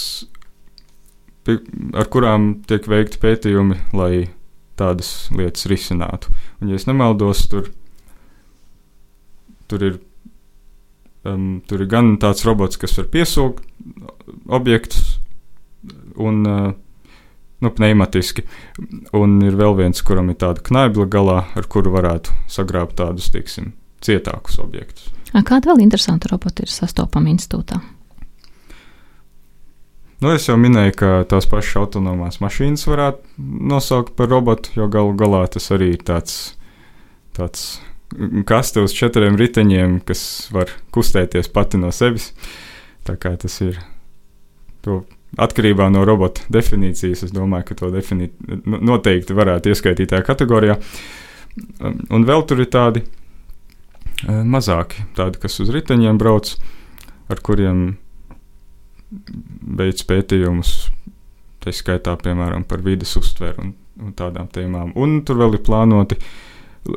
ar 1.47 2.09
kurām 2.13 2.53
tiek 2.69 2.87
veikti 2.87 3.19
pētījumi, 3.23 3.79
lai 3.97 4.27
tādas 4.79 5.27
lietas 5.35 5.67
risinātu. 5.67 6.31
Un, 6.61 6.71
ja 6.71 6.79
es 6.79 6.87
nemaldos, 6.87 7.45
tur, 7.51 7.71
tur, 9.67 9.83
ir, 9.83 9.99
um, 11.27 11.57
tur 11.67 11.83
ir 11.83 11.91
gan 11.91 12.15
tāds 12.21 12.45
robots, 12.47 12.79
kas 12.79 12.95
var 12.99 13.09
piesaukt 13.11 13.65
objektus, 14.47 15.17
un 16.17 16.43
uh, 16.47 16.69
nu, 17.63 17.71
pneimatiski. 17.73 18.45
Un 19.17 19.37
ir 19.45 19.57
vēl 19.57 19.77
viens, 19.81 20.01
kuram 20.05 20.31
ir 20.33 20.39
tāda 20.41 20.63
knaibla 20.65 21.07
galā, 21.11 21.41
ar 21.57 21.69
kuru 21.69 21.93
varētu 21.95 22.35
sagrābt 22.51 22.97
tādus, 23.01 23.31
teiksim, 23.33 23.73
cietākus 24.05 24.59
objektus. 24.63 25.11
Kāda 25.33 25.73
vēl 25.73 25.83
interesanta 25.83 26.31
robota 26.31 26.63
ir 26.65 26.71
sastopama 26.71 27.31
institūtā? 27.33 27.81
Nu, 30.17 30.31
es 30.33 30.47
jau 30.47 30.55
minēju, 30.57 30.95
ka 30.97 31.09
tās 31.29 31.45
pašas 31.49 31.77
autonomās 31.83 32.39
mašīnas 32.41 32.87
varētu 32.89 33.35
nosaukt 33.69 34.15
par 34.17 34.31
robotu, 34.31 34.71
jo 34.73 34.87
galu 34.89 35.13
galā 35.17 35.43
tas 35.53 35.69
arī 35.75 35.91
ir 35.93 36.01
tāds, 36.07 36.55
tāds 37.37 37.67
kaste 38.49 38.81
uz 38.81 38.95
četriem 38.97 39.37
riteņiem, 39.37 39.99
kas 40.07 40.23
var 40.55 40.73
kustēties 40.95 41.51
pati 41.53 41.77
no 41.77 41.91
sevis. 41.93 42.31
Tā 43.05 43.13
kā 43.21 43.35
tas 43.37 43.59
ir 43.61 43.77
to 44.81 45.03
atkarībā 45.35 45.89
no 45.91 46.03
robota 46.07 46.45
definīcijas, 46.53 47.25
es 47.27 47.35
domāju, 47.35 47.69
ka 47.69 47.77
to 47.81 47.91
definī, 47.93 48.29
noteikti 48.65 49.35
varētu 49.37 49.73
ieskaitīt 49.73 50.13
tajā 50.13 50.25
kategorijā. 50.27 50.77
Un 52.13 52.25
vēl 52.27 52.43
tur 52.47 52.61
ir 52.63 52.69
tādi 52.71 53.03
eh, 53.03 54.41
mazāki, 54.45 55.03
tādi, 55.17 55.41
kas 55.41 55.59
uz 55.63 55.71
riteņiem 55.73 56.19
brauc, 56.21 56.53
ar 57.27 57.41
kuriem 57.43 57.89
veids 59.77 60.05
pētījumus, 60.07 60.73
tā 61.63 61.73
skaitā, 61.75 62.15
piemēram, 62.21 62.65
par 62.67 62.83
vidas 62.85 63.15
uztveru 63.19 63.65
un, 63.65 63.73
un 64.03 64.15
tādām 64.17 64.49
tēmām. 64.53 64.93
Un 64.99 65.21
tur 65.27 65.41
vēl 65.41 65.57
ir 65.57 65.63
plānoti 65.65 66.19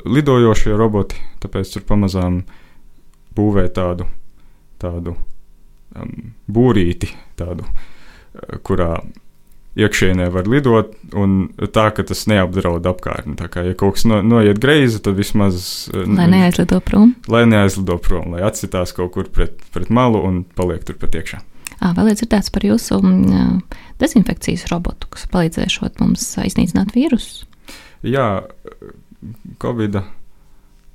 lidojošie 0.07 0.74
roboti, 0.78 1.18
tāpēc 1.43 1.74
tur 1.74 1.87
pamazām 1.87 2.43
būvē 3.35 3.64
tādu, 3.74 4.07
tādu 4.83 5.14
um, 5.14 6.12
būrīti, 6.51 7.11
tādu, 7.39 7.66
uh, 7.66 7.89
kurā 8.66 8.97
iekšienē 9.78 10.26
var 10.35 10.49
lidot, 10.51 10.95
un 11.16 11.51
tā, 11.72 11.87
ka 11.95 12.05
tas 12.07 12.24
neapdraud 12.31 12.87
apkārtni. 12.91 13.37
Tā 13.39 13.47
kā, 13.53 13.62
ja 13.68 13.76
kaut 13.78 13.99
kas 13.99 14.07
no, 14.09 14.18
noiet 14.26 14.59
greizi, 14.62 14.99
tad 15.05 15.18
vismaz. 15.20 15.91
Uh, 15.93 16.09
lai 16.18 16.26
neaizlido 16.33 16.81
prom. 16.85 17.14
Lai 17.31 17.45
neaizlido 17.49 18.01
prom, 18.03 18.35
lai 18.35 18.43
atsitās 18.47 18.95
kaut 18.97 19.14
kur 19.14 19.31
pret, 19.31 19.62
pret 19.74 19.93
malu 19.95 20.22
un 20.26 20.43
paliek 20.59 20.83
tur 20.87 20.99
pat 21.01 21.14
iekšā. 21.20 21.43
Vēl 21.81 22.11
ir 22.11 22.16
dzirdēts 22.18 22.51
par 22.53 22.64
jūsu 22.66 22.99
mm, 23.01 23.61
dezinfekcijas 24.03 24.66
robotu, 24.68 25.09
kas 25.14 25.24
palīdzēšot 25.33 26.03
mums 26.03 26.26
iznīcināt 26.43 26.93
vīrusus. 26.93 27.47
Jā, 28.05 28.43
Covid 29.62 30.03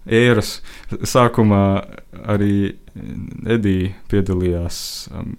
ēras 0.06 0.60
sākumā 1.02 1.64
arī 2.30 2.76
Edija 3.50 3.96
piedalījās 4.12 4.78
um, 5.12 5.34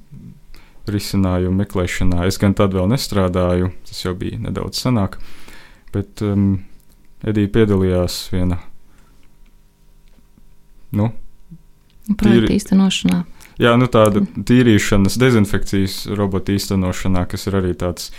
risinājumu 0.92 1.62
meklēšanā. 1.64 2.24
Es 2.28 2.40
gan 2.42 2.54
tad 2.56 2.74
vēl 2.76 2.88
nestrādāju, 2.92 3.72
tas 3.88 4.04
jau 4.04 4.14
bija 4.18 4.40
nedaudz 4.46 4.80
senāk, 4.84 5.18
bet 5.94 6.22
um, 6.24 6.64
Edija 7.26 7.50
piedalījās 7.54 8.18
viena. 8.32 8.60
Nu, 10.96 11.10
Projekta 12.14 12.54
īstenošanā. 12.54 13.24
Jā, 13.58 13.72
nu 13.80 13.88
tāda 13.90 14.20
tīrīšanas, 14.22 15.16
dezinfekcijas 15.18 16.02
robota 16.18 16.52
īstenošanā, 16.54 17.24
kas 17.30 17.48
ir 17.48 17.56
arī 17.58 17.72
tāds, 17.78 18.10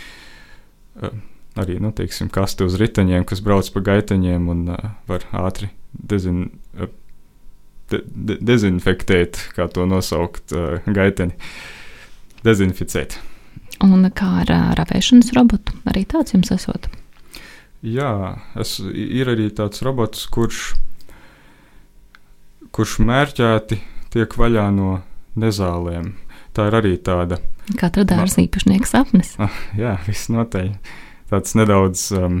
eh, 1.00 1.14
arī, 1.56 1.78
nu, 1.80 1.92
teiksim, 1.94 2.28
kaste 2.32 2.66
uz 2.66 2.76
riteņiem, 2.80 3.24
kas 3.28 3.40
brauc 3.44 3.70
pa 3.72 3.84
gaiteņiem 3.92 4.48
un 4.50 4.64
uh, 4.74 4.90
var 5.08 5.24
ātri 5.46 5.70
dezin, 5.94 6.48
uh, 6.74 6.90
de, 7.92 8.02
de, 8.12 8.38
dezinfektēt, 8.50 9.40
kā 9.56 9.70
to 9.72 9.86
nosaukt, 9.88 10.52
uh, 10.52 10.82
gaiteņi, 10.84 11.38
dezinficēt. 12.48 13.18
Un 13.84 14.08
kā 14.10 14.40
ar 14.42 14.50
ravēšanas 14.78 15.30
robotu? 15.36 15.76
Arī 15.86 16.02
tāds 16.08 16.34
jums 16.34 16.50
esot? 16.54 16.88
Jā, 17.86 18.10
es, 18.58 18.78
ir 18.82 19.30
arī 19.30 19.52
tāds 19.54 19.84
robots, 19.86 20.24
kurš, 20.34 20.72
kurš 22.74 22.96
mērķēti 23.06 23.78
tiek 24.10 24.34
vaļā 24.34 24.64
no 24.74 24.96
nezālēm. 25.38 26.16
Tā 26.56 26.66
ir 26.70 26.78
arī 26.80 26.96
tāda. 27.06 27.38
Katra 27.78 28.02
dārza 28.08 28.42
īpašnieka 28.42 28.88
sapnis. 28.88 29.36
Ah, 29.38 29.54
jā, 29.78 29.94
viss 30.08 30.30
noteikti. 30.32 30.96
Tāds 31.28 31.54
nedaudz 31.54 32.08
um, 32.16 32.40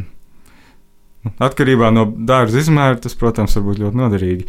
atkarībā 1.44 1.92
no 1.94 2.08
dārza 2.08 2.64
izmēra, 2.64 2.98
tas, 3.04 3.14
protams, 3.20 3.54
var 3.60 3.66
būt 3.68 3.82
ļoti 3.84 4.00
noderīgi. 4.00 4.48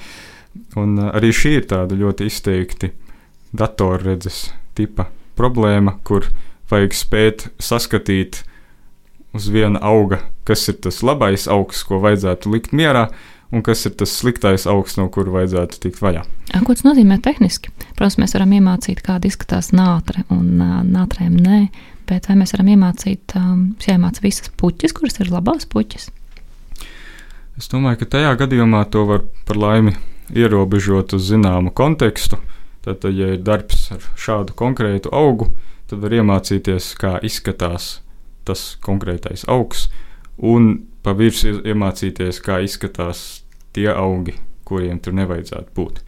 Un 0.80 0.98
uh, 0.98 1.12
arī 1.20 1.30
šī 1.36 1.58
ir 1.60 1.70
tāda 1.70 2.00
ļoti 2.00 2.32
izteikti 2.32 2.94
datorredzes 3.54 4.48
tipa 4.78 5.10
problēma, 5.40 5.96
kur 6.04 6.28
vajag 6.70 6.96
spēt 6.96 7.48
saskatīt 7.64 8.44
uz 9.34 9.50
viena 9.54 9.82
auga, 9.86 10.24
kas 10.48 10.68
ir 10.70 10.80
tas 10.84 11.02
labais 11.06 11.48
augs, 11.50 11.84
ko 11.86 12.02
vajadzētu 12.04 12.52
likt 12.54 12.74
mierā, 12.76 13.08
un 13.54 13.64
kas 13.66 13.86
ir 13.90 13.96
tas 13.98 14.14
sliktais 14.14 14.68
augsts, 14.70 15.00
no 15.00 15.08
kura 15.14 15.34
vajadzētu 15.40 15.82
tikt 15.86 16.02
vaļā. 16.04 16.26
Ko 16.66 16.74
tas 16.74 16.86
nozīmē 16.86 17.20
tehniski? 17.26 17.72
Protams, 17.96 18.20
mēs 18.22 18.36
varam 18.38 18.54
iemācīt, 18.58 19.02
kāda 19.06 19.30
izskatās 19.30 19.72
nātre 19.74 20.26
un 20.34 20.62
nātrēm 20.92 21.38
nē, 21.38 21.64
bet 22.10 22.30
vai 22.30 22.38
mēs 22.42 22.54
varam 22.56 22.72
iemācīt, 22.76 23.36
jāiemāca 23.86 24.26
visas 24.26 24.54
puķis, 24.60 24.96
kuras 24.98 25.22
ir 25.22 25.34
labās 25.34 25.70
puķis? 25.70 26.10
Es 27.60 27.68
domāju, 27.68 28.04
ka 28.04 28.14
tajā 28.16 28.36
gadījumā 28.40 28.86
to 28.94 29.04
var 29.10 29.26
par 29.50 29.58
laimi 29.60 29.98
ierobežot 30.32 31.18
uz 31.18 31.26
zināmu 31.32 31.74
kontekstu. 31.76 32.38
Tad, 32.86 33.04
ja 33.12 33.34
ir 33.36 33.42
darbs 33.44 33.90
ar 33.92 34.06
šādu 34.20 34.56
konkrētu 34.58 35.12
augu, 35.16 35.50
tad 35.90 36.04
var 36.04 36.16
iemācīties, 36.20 36.94
kā 37.00 37.18
izskatās 37.26 37.98
tas 38.48 38.78
konkrētais 38.84 39.44
augs, 39.52 39.90
un 40.38 40.72
pa 41.04 41.14
virsmu 41.18 41.60
iemācīties, 41.68 42.40
kā 42.44 42.62
izskatās 42.66 43.44
tie 43.76 43.90
augi, 43.92 44.38
kuriem 44.68 45.02
tur 45.04 45.16
nevajadzētu 45.20 45.76
būt. 45.76 46.02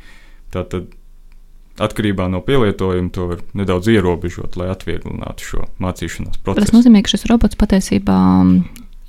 Tātad 0.54 0.90
atkarībā 1.82 2.28
no 2.32 2.42
pielietojuma 2.46 3.12
to 3.14 3.28
var 3.32 3.44
nedaudz 3.58 3.90
ierobežot, 3.92 4.58
lai 4.60 4.72
atvieglinātu 4.74 5.48
šo 5.48 5.68
mācīšanās 5.82 6.42
procesu. 6.42 6.66
Tas 6.66 6.76
nozīmē, 6.76 7.04
ka 7.04 7.14
šis 7.14 7.28
robots 7.32 7.60
patiesībā 7.60 8.18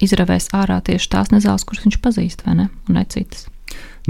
izravēs 0.03 0.51
ārā 0.57 0.81
tieši 0.85 1.11
tās 1.13 1.33
nezāles, 1.35 1.67
kuras 1.69 1.87
viņš 1.87 1.99
pazīst, 2.05 2.47
vai 2.47 2.59
ne? 2.59 2.69
Un 2.89 2.99
ne 2.99 3.05
citas. 3.13 3.47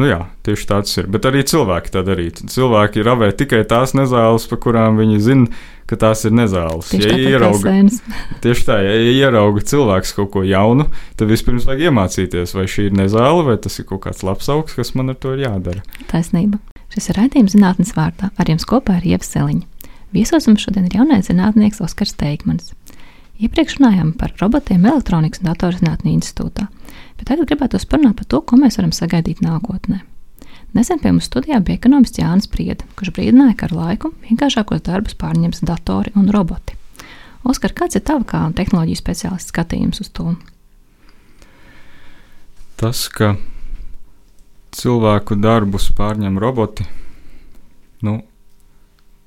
Nu 0.00 0.06
jā, 0.08 0.22
tieši 0.46 0.66
tāds 0.70 0.94
ir. 0.96 1.08
Bet 1.12 1.26
arī 1.28 1.42
cilvēki 1.44 1.92
tā 1.92 2.00
darītu. 2.06 2.46
Cilvēki 2.48 3.04
ravē 3.04 3.28
tikai 3.36 3.60
tās 3.68 3.92
nezāles, 3.92 4.46
par 4.48 4.60
kurām 4.64 4.96
viņi 4.96 5.18
zina, 5.20 5.62
ka 5.90 5.98
tās 6.00 6.24
ir 6.24 6.32
nezāles. 6.32 6.88
Tieši 6.94 7.10
ja 7.10 7.34
ierauga, 7.34 7.74
tieši 8.44 8.64
tā, 8.70 8.78
ja 8.86 8.94
ierauga 9.12 9.60
cilvēks 9.68 10.14
kaut 10.16 10.30
ko 10.32 10.44
jaunu, 10.48 10.88
tad 11.20 11.28
vispirms 11.28 11.68
vajag 11.68 11.90
iemācīties, 11.90 12.56
vai 12.56 12.64
šī 12.64 12.88
ir 12.88 12.96
nezāle, 13.02 13.44
vai 13.50 13.58
tas 13.60 13.76
ir 13.82 13.88
kaut 13.90 14.06
kāds 14.06 14.24
labs 14.24 14.48
augs, 14.52 14.78
kas 14.78 14.94
man 14.96 15.12
ar 15.12 15.20
to 15.20 15.36
ir 15.36 15.44
jādara. 15.44 15.84
Taisnība. 16.08 16.62
Šis 16.92 17.12
ir 17.12 17.20
raidījums 17.20 17.52
zinātnes 17.56 17.92
vārdā. 17.96 18.32
Ar 18.40 18.48
jums 18.48 18.64
kopā 18.68 18.98
ir 19.00 19.12
Ieva 19.12 19.28
Seliņa. 19.28 19.68
Viesos 20.12 20.48
mums 20.48 20.64
šodien 20.64 20.88
ir 20.88 20.96
jaunais 20.98 21.28
zinātnieks 21.28 21.80
Oskars 21.84 22.16
Teikmans. 22.20 22.72
Iepriekš 23.42 23.78
runājām 23.78 24.12
par 24.16 24.34
robotiem 24.40 24.84
elektronikas 24.86 25.40
un 25.40 25.48
datorzinātņu 25.48 26.12
institūtā, 26.12 26.68
bet 27.22 27.30
tagad 27.30 27.46
gribētu 27.46 27.78
parunāt 27.86 28.18
par 28.18 28.26
to, 28.26 28.40
ko 28.42 28.58
mēs 28.58 28.80
varam 28.80 28.90
sagaidīt 28.90 29.42
nākotnē. 29.44 30.02
Nesen 30.74 30.98
pie 30.98 31.12
mums 31.12 31.28
studijā 31.28 31.60
bija 31.62 31.78
ekonomists 31.78 32.18
Jānis 32.18 32.48
Priede, 32.50 32.86
kurš 32.98 33.12
brīdināja, 33.14 33.54
ka 33.60 33.68
ar 33.68 33.74
laiku 33.76 34.10
vienkāršākos 34.24 34.82
darbus 34.88 35.14
pārņems 35.20 35.62
datori 35.68 36.10
un 36.16 36.30
roboti. 36.32 36.74
Oskar, 37.46 37.74
kāds 37.76 37.98
ir 37.98 38.04
tavs 38.08 38.26
kā 38.30 38.40
tehnoloģiju 38.56 38.98
speciālists 38.98 39.52
skatījums 39.52 40.00
uz 40.02 40.10
to? 40.16 40.32
Tas, 42.80 43.04
ka 43.12 43.36
cilvēku 44.74 45.36
darbus 45.38 45.90
pārņem 45.94 46.40
roboti, 46.42 46.88
nu, 48.02 48.22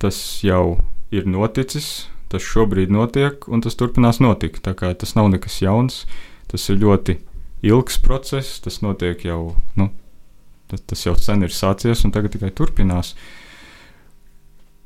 tas 0.01 0.17
jau 0.43 0.81
ir 1.13 1.29
noticis 1.29 2.09
tas 2.35 2.43
šobrīd 2.43 2.91
notiek, 2.91 3.45
un 3.47 3.63
tas 3.63 3.77
turpinās 3.79 4.19
notikt. 4.23 4.63
Tā 4.65 4.75
kā 4.77 4.91
tas 4.97 5.15
nav 5.17 5.29
nekas 5.33 5.61
jauns, 5.63 6.03
tas 6.51 6.67
ir 6.71 6.81
ļoti 6.81 7.19
ilgs 7.65 7.97
process, 8.01 8.59
tas 8.61 8.81
notiek 8.85 9.25
jau, 9.25 9.55
nu, 9.79 9.89
tas, 10.71 10.83
tas 10.91 11.05
jau 11.07 11.15
sen 11.17 11.45
ir 11.45 11.53
sācies, 11.53 12.05
un 12.05 12.13
tagad 12.15 12.35
tikai 12.35 12.53
turpinās. 12.55 13.15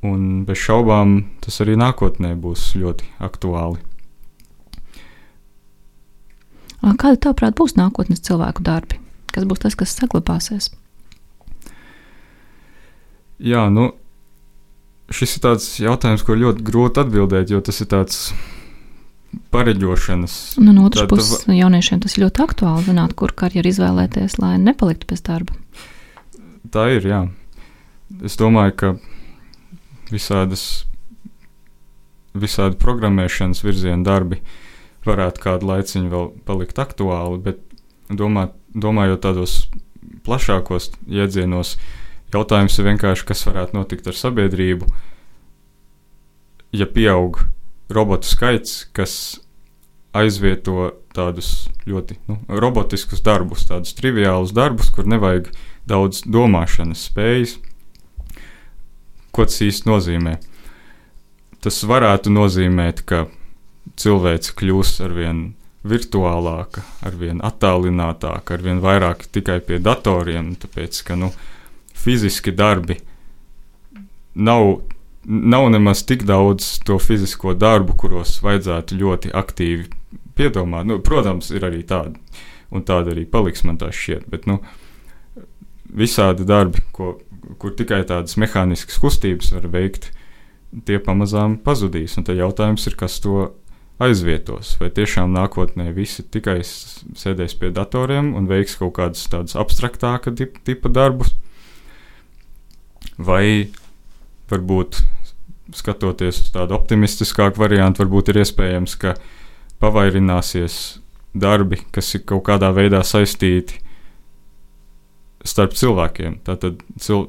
Un 0.06 0.46
bez 0.48 0.62
šaubām 0.64 1.18
tas 1.44 1.60
arī 1.60 1.76
nākotnē 1.80 2.32
būs 2.40 2.72
ļoti 2.80 3.10
aktuāli. 3.20 3.82
Kāda, 6.80 7.18
tavuprāt, 7.20 7.58
būs 7.60 7.76
nākotnes 7.76 8.24
cilvēku 8.24 8.64
darbi? 8.64 9.02
Kas 9.34 9.44
būs 9.46 9.60
tas, 9.60 9.76
kas 9.76 9.92
saglabāsies? 9.98 10.70
Jā, 13.44 13.66
nu, 13.72 13.92
šis 15.12 15.36
ir 15.36 15.44
tāds 15.44 15.68
jautājums, 15.84 16.24
ko 16.24 16.38
ļoti 16.40 16.64
grūti 16.66 17.04
atbildēt, 17.04 17.52
jo 17.52 17.60
tas 17.64 17.84
ir 17.84 17.90
tāds 17.92 18.30
pareģošanas. 19.54 20.36
Nu, 20.62 20.74
no 20.74 20.88
otras 20.90 21.10
puses, 21.10 21.46
tā... 21.46 21.56
jauniešiem 21.58 22.02
tas 22.04 22.16
ir 22.16 22.26
ļoti 22.26 22.44
aktuāli 22.46 22.88
zināt, 22.90 23.16
kur 23.18 23.34
karjeru 23.38 23.70
izvēlēties, 23.72 24.38
lai 24.42 24.56
nepaliktu 24.62 25.10
bez 25.10 25.24
darba. 25.26 25.58
Tā 26.74 26.90
ir, 26.96 27.06
jā. 27.08 27.22
Es 28.26 28.38
domāju, 28.40 28.76
ka 28.80 28.92
visādas, 30.10 30.66
visādi 32.34 32.80
programmēšanas 32.82 33.62
virziena 33.66 34.02
darbi 34.06 34.42
varētu 35.06 35.44
kādu 35.44 35.70
laiciņu 35.70 36.12
vēl 36.12 36.32
palikt 36.46 36.82
aktuāli, 36.82 37.40
bet 37.46 37.62
domāt, 38.10 38.56
domājot 38.74 39.22
tādos 39.24 39.60
plašākos 40.26 40.92
iedzienos, 41.08 41.78
jautājums 42.34 42.76
ir 42.78 42.90
vienkārši, 42.90 43.30
kas 43.30 43.46
varētu 43.48 43.78
notikt 43.78 44.10
ar 44.10 44.18
sabiedrību, 44.18 44.90
ja 46.76 46.86
pieaug 46.90 47.40
robotu 47.94 48.30
skaits, 48.30 48.84
kas 48.96 49.14
aizvieto 50.16 50.92
tādus 51.14 51.70
ļoti 51.90 52.18
nu, 52.30 52.38
robotiskus 52.62 53.22
darbus, 53.26 53.66
tādus 53.70 53.96
triviālus 53.98 54.54
darbus, 54.56 54.92
kur 54.94 55.10
nevajag 55.10 55.50
daudz 55.90 56.24
domāšanas 56.26 57.08
spējas. 57.10 57.58
Ko 59.34 59.46
tas 59.46 59.60
īsti 59.66 59.90
nozīmē? 59.90 60.38
Tas 61.64 61.82
varētu 61.86 62.32
nozīmēt, 62.34 63.04
ka 63.06 63.28
cilvēks 64.00 64.54
kļūs 64.58 64.96
ar 65.06 65.16
vien 65.16 65.42
virtuālāka, 65.90 66.84
ar 67.06 67.16
vien 67.20 67.40
attālinātāka, 67.46 68.56
ar 68.56 68.64
vien 68.64 68.82
vairāk 68.84 69.26
tikai 69.32 69.60
pie 69.64 69.80
datoriem, 69.84 70.54
tāpēc 70.60 71.02
ka 71.08 71.18
nu, 71.20 71.32
fiziski 71.96 72.52
darbi 72.56 73.00
nav, 74.36 74.82
nav 75.30 75.70
nemaz 75.70 76.02
tik 76.10 76.26
daudz 76.26 76.80
to 76.86 76.98
fizisko 77.00 77.54
darbu, 77.54 77.94
kuros 78.02 78.40
vajadzētu 78.42 78.98
ļoti 78.98 79.34
aktīvi 79.38 79.86
piedomāt. 80.38 80.88
Nu, 80.90 80.98
protams, 81.06 81.52
ir 81.54 81.66
arī 81.68 81.84
tādi, 81.88 82.18
un 82.74 82.86
tāda 82.86 83.14
arī 83.14 83.28
paliks 83.30 83.62
man 83.68 83.78
tā 83.82 83.92
šķiet, 83.94 84.26
bet 84.32 84.48
nu, 84.50 84.58
visādi 85.94 86.48
darbi, 86.50 86.82
ko, 86.96 87.18
kur 87.62 87.76
tikai 87.78 88.02
tādas 88.10 88.40
mehāniskas 88.42 88.98
kustības 89.02 89.54
var 89.54 89.70
veikt, 89.70 90.10
tie 90.86 90.98
pamazām 91.02 91.60
pazudīs. 91.62 92.18
Un 92.18 92.26
tad 92.26 92.40
jautājums 92.42 92.86
ir, 92.90 92.98
kas 92.98 93.20
to 93.22 93.52
aizvietos. 94.02 94.78
Vai 94.82 94.90
tiešām 94.96 95.34
nākotnē 95.36 95.92
visi 95.94 96.24
tikai 96.24 96.62
sēdēs 96.64 97.58
pie 97.60 97.70
datoriem 97.76 98.32
un 98.38 98.50
veiks 98.50 98.78
kaut 98.80 98.96
kādus 98.98 99.28
tādus 99.30 99.58
abstraktāka 99.60 100.34
tipa 100.34 100.90
darbus, 100.94 101.36
vai 103.20 103.70
varbūt 104.50 105.04
skatoties 105.76 106.42
uz 106.44 106.54
tādu 106.56 106.76
optimistiskāku 106.78 107.62
variantu, 107.62 108.04
varbūt 108.04 108.32
ir 108.32 108.42
iespējams, 108.44 108.96
ka 109.02 109.16
pavairināsies 109.82 111.00
darbi, 111.38 111.82
kas 111.94 112.14
ir 112.18 112.26
kaut 112.28 112.46
kādā 112.50 112.72
veidā 112.76 113.02
saistīti 113.06 113.80
starp 115.48 115.76
cilvēkiem. 115.78 116.40
Tātad 116.48 116.82
cil, 117.00 117.26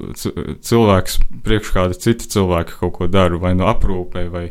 cilvēks 0.66 1.20
priekš 1.44 1.72
kāda 1.76 1.98
cita 1.98 2.26
cilvēka 2.32 2.80
kaut 2.80 2.96
ko 2.98 3.10
dara, 3.10 3.38
vai 3.38 3.54
nu 3.54 3.64
no 3.64 3.70
aprūpē, 3.70 4.26
vai, 4.32 4.48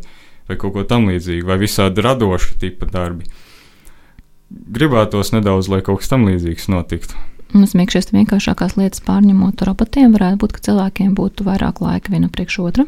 vai 0.47 0.59
kaut 0.59 0.77
ko 0.77 0.85
tamlīdzīgu, 0.87 1.47
vai 1.49 1.59
visādi 1.61 2.05
radoši 2.05 2.59
tipa 2.61 2.87
darbi. 2.89 3.27
Gribētos 4.49 5.33
nedaudz, 5.35 5.69
lai 5.69 5.83
kaut 5.85 6.01
kas 6.01 6.13
tamlīdzīgs 6.13 6.69
notiktu. 6.71 7.19
Es 7.49 7.73
domāju, 7.73 7.89
ka 7.89 7.97
šīs 7.97 8.11
vienkāršākās 8.13 8.75
lietas 8.77 9.01
pārņemot 9.05 9.61
robotiem, 9.65 10.13
varētu 10.13 10.37
būt, 10.43 10.51
ka 10.55 10.65
cilvēkiem 10.69 11.15
būtu 11.17 11.45
vairāk 11.47 11.81
laika 11.81 12.13
viena 12.13 12.29
priekš 12.29 12.59
otra. 12.61 12.85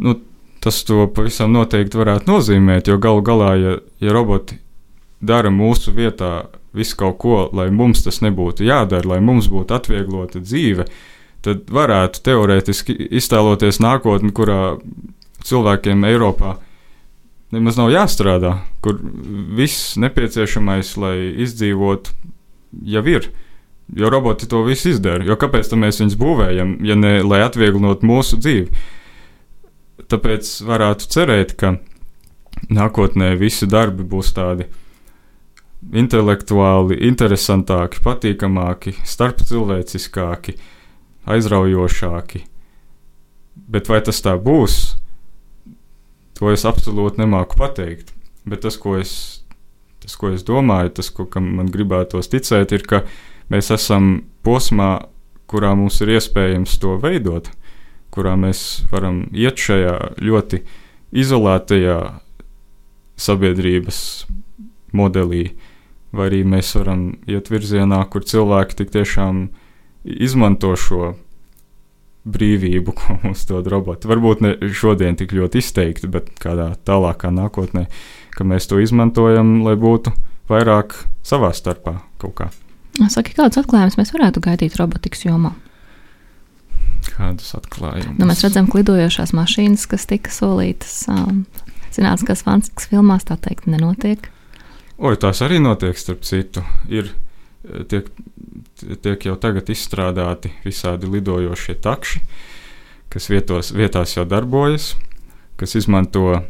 Nu, 0.00 0.16
tas 0.64 0.82
to 0.88 1.06
pavisam 1.14 1.52
noteikti 1.52 2.00
varētu 2.00 2.28
nozīmēt, 2.30 2.88
jo 2.88 2.98
galu 3.00 3.22
galā, 3.24 3.52
ja, 3.60 3.76
ja 4.00 4.16
roboti 4.16 4.58
dara 5.20 5.52
mūsu 5.52 5.92
vietā 5.96 6.48
visu 6.76 6.96
kaut 6.96 7.18
ko, 7.20 7.38
lai 7.56 7.68
mums 7.74 8.04
tas 8.04 8.20
nebūtu 8.24 8.64
jādara, 8.68 9.14
lai 9.14 9.20
mums 9.24 9.50
būtu 9.50 9.76
atvieglota 9.76 10.40
dzīve, 10.40 10.86
tad 11.44 11.68
varētu 11.72 12.22
teorētiski 12.24 12.96
iztēloties 13.20 13.80
nākotni, 13.82 14.32
kurā 14.36 14.78
cilvēkiem 15.44 16.04
Eiropā 16.08 16.56
nemaz 17.54 17.78
nav 17.80 17.90
jāstrādā, 17.92 18.54
kur 18.84 19.00
viss 19.56 19.96
nepieciešamais, 20.00 20.94
lai 21.00 21.16
izdzīvotu, 21.44 22.14
jau 22.86 23.04
ir. 23.10 23.30
Jo 23.96 24.06
roboti 24.12 24.46
to 24.46 24.62
visu 24.62 24.92
izdara. 24.92 25.24
Jo 25.26 25.34
kāpēc 25.34 25.72
mēs 25.74 25.98
viņus 25.98 26.14
būvējam, 26.20 26.76
ja 26.86 26.94
ne 26.94 27.16
lai 27.26 27.40
atvieglotu 27.42 28.06
mūsu 28.06 28.38
dzīvi? 28.38 28.84
Tāpēc 30.10 30.48
varētu 30.66 31.06
cerēt, 31.14 31.54
ka 31.60 31.76
nākotnē 32.70 33.32
visi 33.38 33.68
darbi 33.70 34.02
būs 34.02 34.32
tādi 34.34 34.66
intelektuāli 35.96 36.98
interesantāki, 37.08 38.02
patīkamāki, 38.04 38.94
starpcilvēciskāki, 39.06 40.56
aizraujošāki. 41.30 42.42
Bet 43.70 43.88
vai 43.90 44.00
tas 44.04 44.20
tā 44.24 44.34
būs? 44.40 44.80
To 46.40 46.50
es 46.52 46.64
absolūti 46.68 47.20
nemāku 47.20 47.58
pateikt. 47.60 48.14
Bet 48.48 48.64
tas, 48.64 48.76
ko 48.80 48.96
es, 48.98 49.12
tas, 50.00 50.16
ko 50.16 50.32
es 50.34 50.44
domāju, 50.46 50.94
tas, 50.96 51.10
ko 51.12 51.28
man 51.44 51.68
gribētos 51.72 52.30
ticēt, 52.32 52.72
ir, 52.72 52.86
ka 52.88 53.02
mēs 53.52 53.70
esam 53.74 54.24
posmā, 54.46 55.04
kurā 55.50 55.74
mums 55.76 56.00
ir 56.00 56.14
iespējams 56.16 56.78
to 56.80 56.96
veidot, 57.02 57.50
kurā 58.14 58.36
mēs 58.40 58.84
varam 58.90 59.24
iet 59.32 59.60
šajā 59.60 59.96
ļoti 60.22 60.62
izolētajā 61.10 61.98
sabiedrības 63.20 64.00
modelī, 64.96 65.50
vai 66.14 66.30
arī 66.30 66.44
mēs 66.48 66.72
varam 66.78 67.10
iet 67.30 67.50
virzienā, 67.52 68.02
kur 68.10 68.24
cilvēki 68.26 68.80
tik 68.80 68.94
tiešām 68.94 69.44
izmanto 70.04 70.72
šo 70.78 71.14
brīvību, 72.30 72.94
ko 72.98 73.18
mums 73.22 73.46
dod 73.48 73.68
roboti. 73.70 74.10
Varbūt 74.10 74.42
ne 74.44 74.56
šodien 74.76 75.18
tik 75.18 75.34
ļoti 75.36 75.62
izteikti, 75.62 76.10
bet 76.10 76.32
kādā 76.42 76.72
tālākā 76.86 77.32
nākotnē, 77.34 77.86
ka 78.36 78.46
mēs 78.46 78.68
to 78.70 78.80
izmantojam, 78.82 79.60
lai 79.66 79.76
būtu 79.80 80.12
vairāk 80.50 80.96
savā 81.26 81.52
starpā 81.54 82.00
kaut 82.20 82.36
kā. 82.38 82.50
Saki, 83.10 83.32
kādus 83.36 83.60
atklājumus 83.62 83.96
mēs 84.00 84.10
varētu 84.12 84.42
gaidīt 84.44 84.76
robotikas 84.76 85.22
jomā? 85.24 85.54
Kādus 87.10 87.54
atklājumus? 87.58 88.18
Nu, 88.18 88.28
mēs 88.28 88.44
redzam, 88.44 88.68
ka 88.70 88.80
lidojošās 88.80 89.32
mašīnas, 89.36 89.86
kas 89.90 90.06
tika 90.08 90.32
solītas 90.32 91.02
um, 91.12 91.44
zinātniskās 91.94 92.44
fantastikas 92.46 92.90
filmās, 92.92 93.26
tā 93.28 93.36
teikt, 93.40 93.68
nenotiek. 93.70 94.30
Oi, 95.00 95.16
tās 95.20 95.40
arī 95.44 95.60
notiek, 95.62 95.96
starp 95.98 96.24
citu. 96.28 96.62
Ir 96.92 97.12
tiek, 97.88 98.08
tiek 99.02 99.26
jau 99.26 99.36
tagad 99.40 99.70
izstrādāti 99.72 100.52
visādi 100.64 101.10
lidojošie 101.10 101.76
takši, 101.82 102.22
kas 103.12 103.28
vietos, 103.32 103.72
vietās 103.76 104.16
jau 104.16 104.26
darbojas, 104.28 104.94
kas 105.60 105.76
izmanto, 105.78 106.42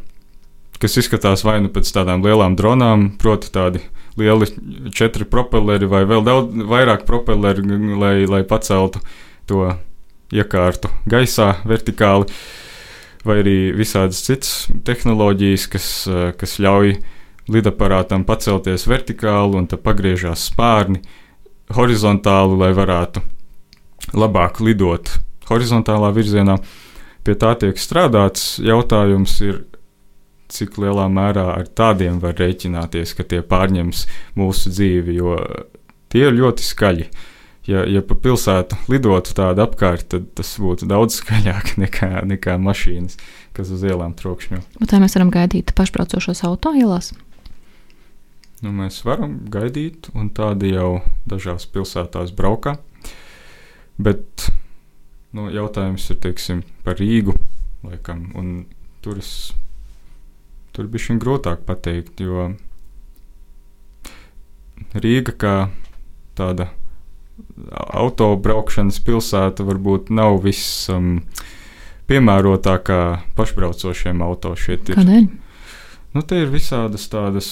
kas 0.81 0.99
izskatās 1.01 1.45
vai 1.47 1.59
nu 1.63 1.71
pēc 1.73 1.89
tādām 1.95 2.23
lielām 2.25 2.57
dronām, 2.59 3.11
proti 3.21 3.51
tādi 3.53 3.83
lieli 4.19 4.47
četri 4.95 5.25
propelleri 5.27 5.87
vai 5.89 6.03
vēl 6.07 6.25
daudz 6.27 6.67
vairāk 6.67 7.05
propelleri, 7.07 7.63
lai, 7.95 8.15
lai 8.27 8.43
paceltu 8.47 9.01
to 9.49 9.71
iekārtu 10.31 10.91
gaisā 11.09 11.55
vertikāli, 11.67 12.29
vai 13.27 13.41
arī 13.43 13.57
visādas 13.77 14.23
citas 14.25 14.67
tehnoloģijas, 14.87 15.67
kas, 15.71 15.87
kas 16.39 16.57
ļauj 16.63 16.95
lidaparātam 17.51 18.23
pacelties 18.25 18.87
vertikāli 18.89 19.59
un 19.59 19.67
tad 19.69 19.83
pagriežās 19.85 20.47
spārni 20.51 21.01
horizontāli, 21.75 22.57
lai 22.59 22.71
varētu 22.75 23.23
labāk 24.17 24.61
lidot 24.63 25.11
horizontālā 25.49 26.11
virzienā. 26.15 26.57
Pie 27.21 27.35
tā 27.37 27.53
tiek 27.59 27.77
strādāts. 27.77 28.55
Jautājums 28.63 29.35
ir, 29.45 29.61
cik 30.51 30.79
lielā 30.81 31.05
mērā 31.11 31.45
ar 31.53 31.67
tādiem 31.67 32.17
var 32.23 32.33
rēķināties, 32.39 33.13
ka 33.17 33.23
tie 33.27 33.43
pārņems 33.45 34.05
mūsu 34.39 34.73
dzīvi, 34.73 35.19
jo 35.19 35.37
tie 36.11 36.25
ir 36.27 36.35
ļoti 36.39 36.65
skaļi. 36.65 37.07
Ja, 37.69 37.83
ja 37.85 38.01
pa 38.01 38.15
pilsētu 38.17 38.77
lidotu 38.89 39.35
tādu 39.37 39.61
apkārt, 39.61 40.07
tad 40.09 40.31
tas 40.37 40.49
būtu 40.57 40.87
daudz 40.89 41.19
skaļāk 41.21 41.75
nekā, 41.83 42.23
nekā 42.25 42.57
mašīnas, 42.61 43.19
kas 43.57 43.69
uz 43.73 43.83
ielām 43.85 44.15
trokšņo. 44.17 44.63
Bet 44.79 44.95
vai 44.95 45.01
mēs 45.03 45.17
varam 45.17 45.33
gaidīt 45.33 45.75
pašbraucošos 45.77 46.41
autoielās? 46.49 47.11
Nu, 48.61 48.69
mēs 48.77 48.99
varam 49.05 49.39
gaidīt, 49.49 50.11
un 50.13 50.29
tādi 50.37 50.75
jau 50.75 51.01
dažās 51.29 51.65
pilsētās 51.69 52.33
braukā. 52.37 52.75
Bet 54.01 54.49
nu, 55.33 55.47
jautājums 55.53 56.05
ir 56.13 56.19
teiksim, 56.21 56.61
par 56.85 56.97
Rīgu. 57.01 57.33
Laikam, 57.85 58.27
tur 59.01 59.17
es, 59.17 59.31
tur 60.73 60.89
bija 60.89 61.07
šī 61.07 61.17
grūtāk 61.21 61.65
pateikt, 61.65 62.21
jo 62.21 62.51
Rīga 64.93 65.33
kā 65.41 65.55
tāda 66.37 66.69
autobraukšanas 67.71 68.99
pilsēta 69.05 69.65
varbūt 69.67 70.11
nav 70.13 70.41
viss 70.45 70.89
um, 70.91 71.19
piemērotākā 72.11 73.01
pašbraucošiem 73.37 74.23
auto 74.25 74.53
šeit. 74.59 74.89
Ir. 74.91 74.99
Kādēļ? 74.99 75.29
Nu, 76.11 76.23
te 76.27 76.41
ir 76.43 76.51
visādas 76.51 77.07
tādas 77.11 77.51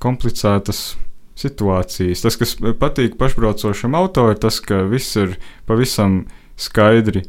komplicētas 0.00 0.94
situācijas. 1.36 2.24
Tas, 2.24 2.38
kas 2.40 2.56
patīk 2.80 3.18
pašbraucošam 3.20 3.96
auto, 3.98 4.30
ir 4.32 4.40
tas, 4.40 4.60
ka 4.64 4.84
viss 4.88 5.16
ir 5.20 5.36
pavisam 5.68 6.24
skaidri 6.56 7.26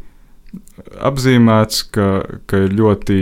apzīmēts, 1.03 1.83
ka, 1.91 2.07
ka 2.47 2.65
ir 2.67 2.75
ļoti. 2.77 3.19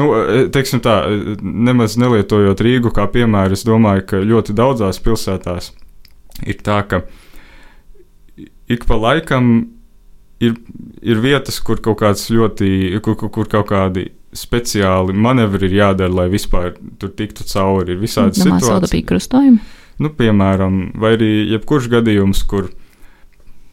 Nu, 0.00 0.10
e, 0.16 0.44
teiksim 0.52 0.80
tā, 0.84 0.96
e, 1.04 1.36
nemaz 1.40 1.98
nelietojot 2.00 2.62
Rīgu 2.64 2.92
kā 2.96 3.04
piemēru, 3.12 3.56
es 3.58 3.66
domāju, 3.68 4.06
ka 4.12 4.22
ļoti 4.24 4.56
daudzās 4.56 5.00
pilsētās 5.04 5.74
ir 6.48 6.62
tā, 6.64 6.80
ka 6.88 7.02
ik 8.70 8.86
pa 8.88 8.96
laikam 8.96 9.50
ir, 10.40 10.56
ir 11.02 11.20
vietas, 11.20 11.60
kur 11.64 11.82
kaut 11.84 12.00
kāds 12.00 12.30
ļoti, 12.32 12.70
kur, 13.04 13.18
kur, 13.20 13.32
kur 13.34 13.50
kaut 13.50 13.68
kādi 13.72 14.08
speciāli 14.36 15.14
manevri 15.16 15.66
ir 15.68 15.76
jādara, 15.80 16.12
lai 16.22 16.28
vispār 16.30 16.76
tur 17.00 17.12
tiktu 17.18 17.44
cauri. 17.50 17.96
Ir 17.96 18.02
visādi 18.02 18.38
situācijas. 18.38 19.06
krustojumi. 19.08 19.58
Nu, 20.00 20.12
piemēram, 20.16 20.94
vai 20.96 21.16
arī 21.18 21.32
jebkurš 21.50 21.90
gadījums, 21.92 22.44
kur 22.48 22.70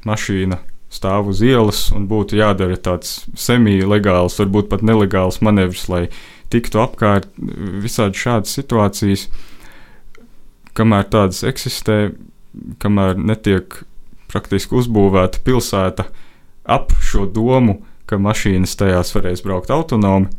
mašīna 0.08 0.60
stāv 0.94 1.32
uz 1.34 1.42
ielas 1.44 1.88
un 1.96 2.08
būtu 2.08 2.40
jādara 2.40 2.78
tāds 2.80 3.26
semi-legāls, 3.38 4.38
varbūt 4.40 4.70
pat 4.72 4.86
nelegāls 4.86 5.42
manevrs, 5.44 5.88
lai 5.92 6.08
tiktu 6.54 6.80
apkārt 6.80 7.28
visādi 7.84 8.20
šādas 8.20 8.56
situācijas, 8.56 9.28
kamēr 10.78 11.10
tādas 11.12 11.44
eksistē, 11.48 12.14
kamēr 12.82 13.20
netiek 13.20 13.82
praktiski 14.32 14.78
uzbūvēta 14.80 15.44
pilsēta 15.44 16.08
ap 16.68 16.92
šo 17.04 17.28
domu, 17.32 17.82
ka 18.08 18.20
mašīnas 18.20 18.76
tajās 18.80 19.12
varēs 19.16 19.44
braukt 19.44 19.72
autonomi, 19.74 20.30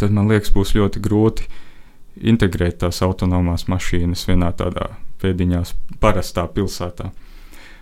tad 0.00 0.12
man 0.16 0.30
liekas, 0.30 0.52
būs 0.54 0.72
ļoti 0.76 1.02
grūti 1.04 1.48
integrēt 2.32 2.80
tās 2.80 3.02
autonomās 3.04 3.66
mašīnas 3.68 4.26
vienā 4.28 4.52
tādā 4.56 4.88
pēdiņās 5.20 5.74
parastā 6.00 6.46
pilsētā. 6.48 7.10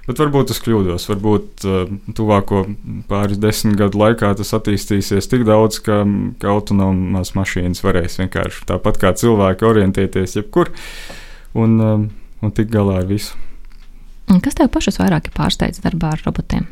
Bet 0.08 0.22
varbūt 0.22 0.54
es 0.54 0.60
kļūdos. 0.64 1.04
Varbūt 1.10 1.64
uh, 1.68 1.90
tuvāko 2.16 2.62
pāris 3.10 3.40
desmit 3.40 3.76
gadu 3.76 4.00
laikā 4.00 4.30
tas 4.38 4.54
attīstīsies 4.56 5.28
tik 5.28 5.44
daudz, 5.48 5.82
ka, 5.84 6.00
ka 6.40 6.48
autonomās 6.54 7.34
mašīnas 7.36 7.84
varēs 7.84 8.16
vienkārši 8.22 8.64
tāpat 8.70 9.00
kā 9.02 9.12
cilvēki 9.20 9.68
orientēties 9.68 10.38
jebkur 10.38 10.72
un, 11.52 11.76
um, 11.76 12.08
un 12.40 12.56
tikt 12.56 12.72
galā 12.72 13.02
ar 13.02 13.10
visu. 13.10 13.36
Kas 14.44 14.56
tev 14.56 14.72
pašus 14.72 14.96
vairāk 15.00 15.28
ir 15.28 15.36
pārsteidz 15.36 15.84
darbā 15.84 16.14
ar 16.16 16.24
robotiem? 16.24 16.64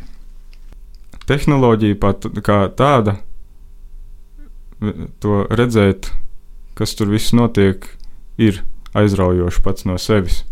Tehnoloģija 1.29 2.01
pat 2.01 2.29
kā 2.47 2.59
tāda, 2.79 3.19
to 5.21 5.45
redzēt, 5.51 6.13
kas 6.79 6.93
tur 6.97 7.13
viss 7.13 7.37
notiek, 7.37 7.85
ir 8.41 8.63
aizraujoši 8.97 9.65
pats 9.65 9.89
no 9.89 9.97
sevis 10.01 10.45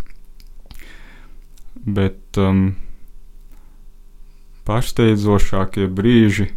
bet 1.84 2.40
um, 2.40 2.74
pārsteidzošākie 4.68 5.88
brīži, 5.92 6.48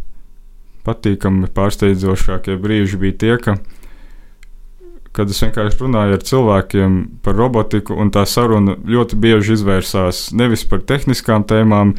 patīkami 0.88 1.50
pārsteidzošākie 1.56 2.56
brīži 2.62 3.00
bija 3.02 3.18
tie, 3.24 3.34
ka, 3.44 3.58
kad 5.16 5.34
es 5.34 5.42
vienkārši 5.44 5.82
runāju 5.84 6.16
ar 6.18 6.24
cilvēkiem 6.30 7.02
par 7.26 7.36
robotiku, 7.40 7.98
un 8.00 8.14
tā 8.16 8.24
saruna 8.30 8.78
ļoti 8.80 9.20
bieži 9.20 9.58
izvērsās 9.58 10.30
nevis 10.38 10.64
par 10.70 10.86
tehniskām 10.88 11.44
tēmām, 11.48 11.98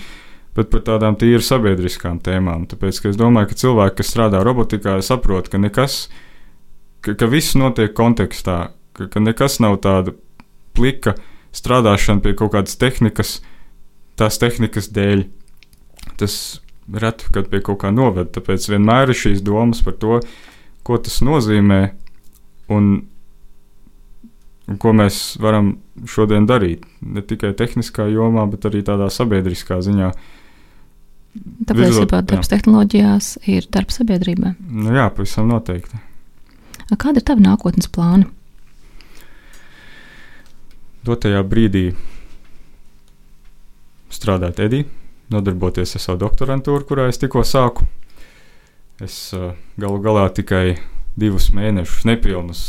bet 0.57 0.73
par 0.73 0.83
tādām 0.87 1.19
tīri 1.19 1.45
sabiedriskām 1.45 2.23
tēmām. 2.25 2.65
Tāpēc 2.71 3.05
es 3.13 3.19
domāju, 3.21 3.53
ka 3.53 3.61
cilvēki, 3.61 4.01
kas 4.01 4.15
strādā 4.15 4.41
robotikā, 4.47 4.97
saprot, 5.05 5.53
ka 5.53 5.61
nekas, 5.61 6.07
ka, 7.05 7.15
ka 7.15 7.29
viss 7.31 7.59
notiek 7.59 7.93
kontekstā, 7.95 8.71
ka, 8.97 9.07
ka 9.13 9.23
nekas 9.23 9.61
nav 9.63 9.79
tāda 9.85 10.17
plika 10.75 11.15
strādāšana 11.59 12.23
pie 12.25 12.35
kaut 12.39 12.55
kādas 12.55 12.79
tehnikas, 12.81 13.39
tās 14.19 14.41
tehnikas 14.41 14.91
dēļ. 14.95 15.27
Tas 16.19 16.35
reti, 16.93 17.29
kad 17.35 17.51
pie 17.53 17.61
kaut 17.65 17.83
kā 17.83 17.93
noved. 17.95 18.33
Tāpēc 18.35 18.71
vienmēr 18.73 19.13
ir 19.13 19.19
šīs 19.19 19.45
domas 19.45 19.83
par 19.85 19.99
to, 20.01 20.21
ko 20.87 20.99
tas 21.03 21.21
nozīmē 21.25 21.83
un, 22.73 22.89
un 24.69 24.81
ko 24.81 24.95
mēs 24.97 25.37
varam 25.43 25.77
šodien 26.09 26.49
darīt. 26.49 26.87
Ne 27.03 27.23
tikai 27.27 27.53
tehniskā 27.59 28.09
jomā, 28.13 28.47
bet 28.51 28.69
arī 28.71 28.85
tādā 28.87 29.11
sabiedriskā 29.13 29.81
ziņā. 29.85 30.13
Tāpēc, 31.39 31.85
Virzot, 31.85 32.13
ja 32.15 32.23
darbs 32.25 32.49
jā. 32.49 32.57
tehnoloģijās 32.57 33.27
ir 33.53 33.69
darbs 33.75 34.01
sabiedrībā. 34.01 34.57
Nu 34.59 34.95
jā, 34.97 35.07
pavisam 35.15 35.51
noteikti. 35.51 36.01
Kāda 36.97 37.21
ir 37.21 37.27
tava 37.29 37.45
nākotnes 37.45 37.91
plāna? 37.93 38.31
Dotajā 41.09 41.41
brīdī 41.47 41.89
strādāt 44.13 44.61
Edī, 44.65 44.85
nodarboties 45.33 45.97
ar 45.97 46.05
savu 46.05 46.23
doktorantūru, 46.25 46.87
kurā 46.89 47.09
es 47.13 47.21
tikko 47.21 47.45
sāku. 47.47 47.87
Es 49.05 49.17
uh, 49.37 49.53
galu 49.79 50.01
galā 50.03 50.27
tikai 50.35 50.79
divus 51.19 51.53
mēnešus, 51.55 52.07
nepilnus. 52.09 52.63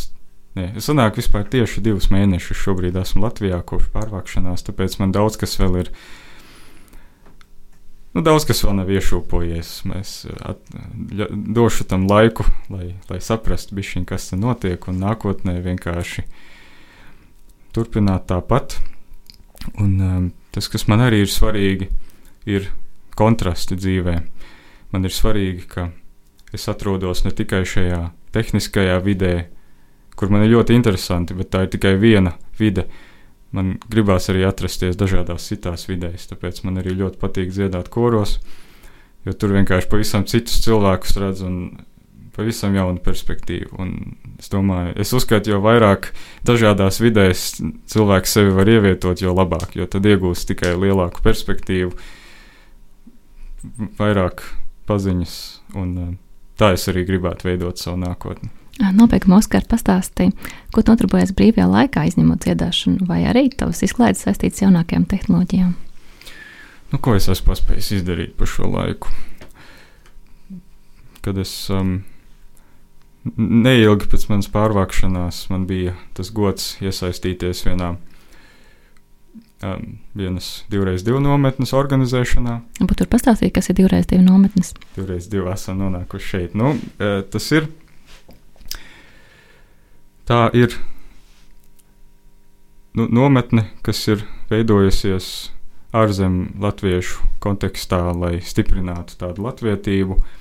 Nē, 0.57 0.71
es 0.77 0.89
sanāku 0.89 1.21
vispār 1.21 1.45
tieši 1.49 1.81
divus 1.85 2.09
mēnešus. 2.13 2.59
Šobrīd 2.59 2.97
esmu 2.99 3.23
Latvijā 3.25 3.61
kopš 3.65 3.89
pārvākšanās, 3.93 4.65
tāpēc 4.67 4.99
man 5.01 5.13
daudz 5.15 5.39
kas 5.41 5.57
vēl 5.61 5.79
ir. 5.83 5.93
Nu, 8.13 8.23
daudz 8.25 8.45
kas 8.49 8.61
vēl 8.65 8.75
nav 8.79 8.89
iešūpojies. 8.93 9.73
Es 9.99 10.13
at, 10.27 10.61
ļa, 11.13 11.29
došu 11.57 11.85
tam 11.89 12.07
laiku, 12.09 12.45
lai, 12.73 12.93
lai 13.09 13.19
saprastu, 13.23 13.77
bišķiņ, 13.77 14.05
kas 14.09 14.31
tur 14.31 14.41
notiek, 14.41 14.89
un 14.89 15.01
nākotnē 15.01 15.59
vienkārši 15.65 16.25
uh, 16.25 16.47
turpināt 17.75 18.27
tāpat. 18.29 18.77
Un, 19.77 19.95
um, 19.99 20.29
tas, 20.55 20.69
kas 20.71 20.87
man 20.89 21.03
arī 21.05 21.23
ir 21.23 21.31
svarīgi, 21.31 21.89
ir 22.49 22.69
kontrasti 23.19 23.77
dzīvē. 23.77 24.15
Man 24.93 25.05
ir 25.05 25.13
svarīgi, 25.13 25.67
ka 25.69 25.89
es 26.55 26.65
atrodos 26.71 27.25
ne 27.25 27.33
tikai 27.35 27.61
šajā 27.67 27.99
tehniskajā 28.33 28.97
vidē, 29.05 29.33
kur 30.17 30.31
man 30.33 30.43
ir 30.45 30.53
ļoti 30.55 30.75
interesanti, 30.77 31.37
bet 31.37 31.51
tā 31.53 31.65
ir 31.65 31.73
tikai 31.75 31.93
viena 31.99 32.33
vide. 32.59 32.87
Man 33.55 33.77
gribās 33.89 34.29
arī 34.29 34.43
atrasties 34.45 34.97
dažādās 34.99 35.47
citās 35.49 35.87
vidēs, 35.89 36.27
tāpēc 36.29 36.61
man 36.65 36.81
arī 36.81 36.93
ļoti 36.99 37.17
patīk 37.21 37.53
dziedāt 37.53 37.89
koros, 37.93 38.37
jo 39.25 39.33
tur 39.33 39.55
vienkārši 39.55 39.89
pavisam 39.89 40.25
citus 40.29 40.59
cilvēkus 40.65 41.17
redzu 41.21 41.47
un 41.47 41.61
pavisam 42.35 42.75
jaunu 42.77 43.01
perspektīvu. 43.03 43.79
Un 43.81 43.95
es 44.39 44.51
domāju, 44.51 44.93
es 44.99 45.11
uzskatu, 45.15 45.53
jo 45.53 45.59
vairāk 45.63 46.11
dažādās 46.47 47.01
vidēs 47.03 47.49
cilvēks 47.91 48.37
sevi 48.37 48.55
var 48.55 48.71
ievietot, 48.71 49.21
jo 49.21 49.35
labāk, 49.35 49.75
jo 49.75 49.87
tad 49.91 50.07
iegūst 50.07 50.47
tikai 50.53 50.75
lielāku 50.79 51.23
perspektīvu, 51.25 51.91
vairāk 53.99 54.45
paziņas, 54.89 55.35
un 55.77 55.91
eh, 55.99 56.15
tā 56.59 56.73
es 56.77 56.87
arī 56.91 57.05
gribētu 57.09 57.51
veidot 57.51 57.81
savu 57.81 57.99
nākotni. 58.05 58.53
Nopietni, 58.79 59.33
Oskar, 59.35 59.65
pastāstīja, 59.67 60.31
ko 60.71 60.81
tu 60.81 60.93
nodarbojies 60.93 61.33
brīvajā 61.35 61.65
laikā, 61.67 62.05
izņemot 62.07 62.45
dziedāšanu, 62.45 63.09
vai 63.09 63.25
arī 63.27 63.49
tavs 63.51 63.83
izklaides 63.83 64.23
saistīts 64.23 64.63
jaunākajām 64.63 65.03
tehnoloģijām? 65.11 65.73
Nu, 66.89 66.99
ko 67.03 67.17
es 67.17 67.27
esmu 67.27 67.51
paspējis 67.51 67.91
izdarīt 67.99 68.37
pa 68.39 68.47
šo 68.47 68.69
laiku? 68.71 69.11
Kad 71.19 71.43
es 71.43 71.51
um, 71.75 71.99
neilgi 73.37 74.07
pēc 74.09 74.27
manas 74.29 74.49
pārvākšanās 74.53 75.47
man 75.51 75.65
bija 75.69 75.95
tas 76.17 76.31
gods 76.35 76.75
iesaistīties 76.83 77.65
vienā 77.65 77.93
um, 79.63 79.99
vienas 80.17 80.63
divreiz 80.71 81.03
divu 81.05 81.21
nometnes 81.23 81.73
organizēšanā. 81.75 82.59
Bet 82.81 82.95
tur 83.01 83.09
pastāstīja, 83.11 83.53
kas 83.59 83.71
ir 83.71 83.79
divreiz 83.81 84.07
divu 84.09 84.23
nometnes. 84.25 84.73
Divreiz 84.95 85.29
divu 85.31 85.51
esam 85.53 85.81
nonākuši 85.83 86.31
šeit. 86.33 86.57
Nu, 86.57 86.75
e, 86.99 87.11
tas 87.31 87.51
ir. 87.55 87.69
Tā 90.29 90.43
ir 90.53 90.75
nu, 92.93 93.07
nometne, 93.09 93.65
kas 93.85 94.03
ir 94.11 94.21
veidojusies 94.51 95.49
ārzemju 95.97 96.59
latviešu 96.61 97.31
kontekstā, 97.41 98.03
lai 98.13 98.37
stiprinātu 98.45 99.17
tādu 99.17 99.47
latvietību. 99.47 100.19
Uh, 100.19 100.35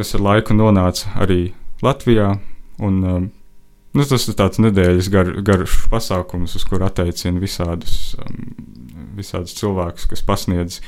kas 0.00 0.14
ar 0.16 0.24
laiku 0.24 0.56
nonāca 0.56 1.12
arī 1.20 1.52
Latvijā. 1.84 2.32
Un, 2.80 2.96
um, 3.04 3.28
nu, 3.92 4.06
tas 4.08 4.24
ir 4.28 4.36
tāds 4.38 4.60
nedēļas 4.62 5.10
gar, 5.12 5.30
garš 5.44 5.82
pasākums, 5.92 6.56
uz 6.56 6.64
kuru 6.68 6.86
atteicina 6.88 7.40
visādus, 7.42 8.14
um, 8.20 8.50
visādus 9.18 9.56
cilvēkus, 9.58 10.08
kas 10.08 10.24
pasniedz. 10.24 10.80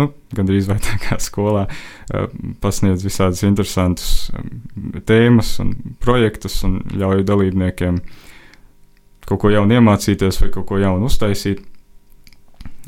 Nu, 0.00 0.08
Gan 0.32 0.48
drīz 0.48 0.70
vai 0.70 0.78
tā 0.80 0.96
kā 1.02 1.18
skolā 1.20 1.66
uh, 1.68 2.30
pasniedz 2.64 3.04
visādas 3.04 3.42
interesantas 3.44 4.30
um, 4.32 4.62
tēmas 5.04 5.58
un 5.60 5.74
projektus 6.00 6.62
un 6.64 6.80
ļauj 6.96 7.26
dalībniekiem 7.28 8.00
kaut 9.28 9.42
ko 9.44 9.52
jaunu 9.52 9.76
iemācīties 9.76 10.40
vai 10.40 10.48
kaut 10.54 10.64
ko 10.70 10.80
jaunu 10.80 11.12
uztaisīt 11.12 11.60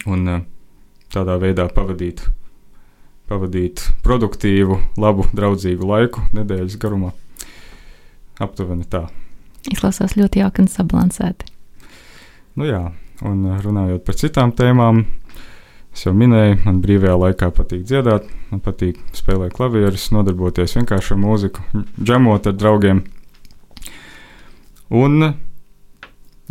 un 0.09 0.25
uh, 0.33 0.41
tādā 1.13 1.37
veidā 1.45 1.69
pavadīt 1.77 2.25
pavadīt 3.31 3.83
produktīvu, 4.05 4.79
labu, 5.01 5.27
draudzīgu 5.35 5.89
laiku 5.89 6.25
nedēļas 6.37 6.79
garumā. 6.81 7.13
Aptuveni 8.43 8.87
tā. 8.91 9.07
Izklausās 9.71 10.17
ļoti 10.19 10.43
jauki 10.43 10.65
un 10.65 10.71
sabalansēti. 10.73 11.49
Nu 12.59 12.69
jā, 12.69 12.83
un 13.25 13.47
runājot 13.65 14.05
par 14.07 14.19
citām 14.19 14.53
tēmām, 14.55 15.05
Es 15.95 16.03
jau 16.03 16.11
minēju, 16.19 16.57
man 16.65 16.81
brīvajā 16.83 17.15
laikā 17.15 17.49
patīk 17.55 17.85
dziedāt, 17.87 18.27
man 18.51 18.59
patīk 18.65 18.97
spēlēt 19.15 19.53
klavierus, 19.55 20.09
nodarboties 20.11 20.75
vienkārši 20.75 21.13
ar 21.15 21.21
mūziku, 21.23 21.63
džemot 22.03 22.49
ar 22.51 22.57
draugiem. 22.59 23.05
Un 24.91 25.29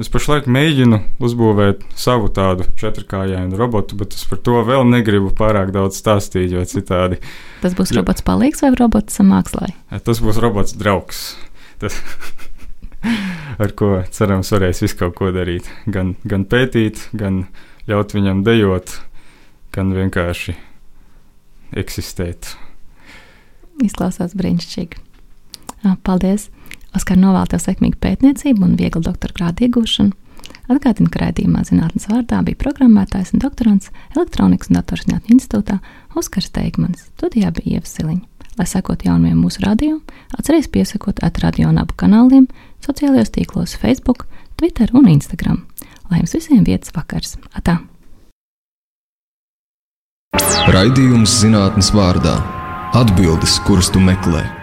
es 0.01 0.09
pašlaik 0.09 0.47
mēģinu 0.49 0.99
uzbūvēt 1.23 1.83
savu 1.99 2.29
tādu 2.33 2.65
četrkājainu 2.79 3.57
robotu, 3.59 3.97
bet 3.99 4.15
es 4.17 4.23
par 4.29 4.41
to 4.45 4.63
vēl 4.65 4.85
negribu 4.89 5.29
pārāk 5.37 5.73
daudz 5.75 5.99
stāstīt, 6.01 6.53
jo 6.55 6.63
citādi. 6.69 7.19
Tas 7.61 7.75
būs 7.77 7.93
robots 7.97 8.25
palīgs 8.25 8.63
vai 8.65 8.73
robots 8.79 9.21
mākslā? 9.21 9.69
Tas 10.05 10.23
būs 10.23 10.41
robots 10.41 10.75
draugs. 10.79 11.25
Tas 11.81 11.99
ar 13.63 13.73
ko 13.77 13.95
cerams 14.13 14.51
varēs 14.55 14.83
visu 14.85 14.99
kaut 14.99 15.17
ko 15.19 15.31
darīt. 15.35 15.69
Gan, 15.85 16.15
gan 16.25 16.47
pētīt, 16.49 17.07
gan 17.17 17.45
ļaut 17.89 18.15
viņam 18.15 18.43
dejot, 18.47 18.97
gan 19.75 19.93
vienkārši 19.95 20.55
eksistēt. 21.83 22.53
Izklausās 23.83 24.35
brīnišķīgi. 24.37 25.01
Paldies! 26.05 26.52
Oskar 26.93 27.17
novēl 27.17 27.47
tev 27.49 27.61
sekmīgu 27.63 27.97
pētniecību 28.01 28.67
un 28.67 28.75
vieglu 28.77 29.01
doktora 29.05 29.33
grādu 29.33 29.65
iegūšanu. 29.67 30.13
Atgādinu, 30.71 31.09
ka 31.11 31.25
raidījumā 31.25 31.63
zinātnes 31.67 32.05
vārdā 32.07 32.39
bija 32.45 32.59
programmētājs 32.61 33.33
un 33.33 33.41
doktorants 33.43 33.89
Elektronikas 34.15 34.69
un 34.71 34.77
datorzinātņu 34.79 35.35
institūtā 35.35 35.79
Oskars 36.19 36.53
Teigmanis. 36.55 37.09
Studijā 37.17 37.51
bija 37.55 37.79
Ieva 37.79 37.89
Siliņa. 37.89 38.23
Lai 38.59 38.67
sekot 38.69 39.01
jaunumiem 39.03 39.39
mūsu 39.41 39.63
radio, 39.65 39.97
atcerieties 40.37 40.69
piesakot 40.71 41.23
atradio 41.25 41.71
un 41.71 41.81
abu 41.81 41.97
kanāliem, 41.97 42.45
sociālajos 42.85 43.33
tīklos 43.33 43.73
Facebook, 43.81 44.27
Twitter 44.61 44.93
un 44.93 45.09
Instagram. 45.09 45.63
Lai 46.11 46.21
jums 46.21 46.37
visiem 46.37 46.61
vietas 46.67 46.93
vakars! 46.93 47.35
Atā! 47.57 47.79
Raidījums 50.73 51.41
zinātnes 51.41 51.89
vārdā- 51.91 52.37
atbildes, 53.01 53.59
kuras 53.65 53.89
tu 53.89 53.99
meklē. 53.99 54.62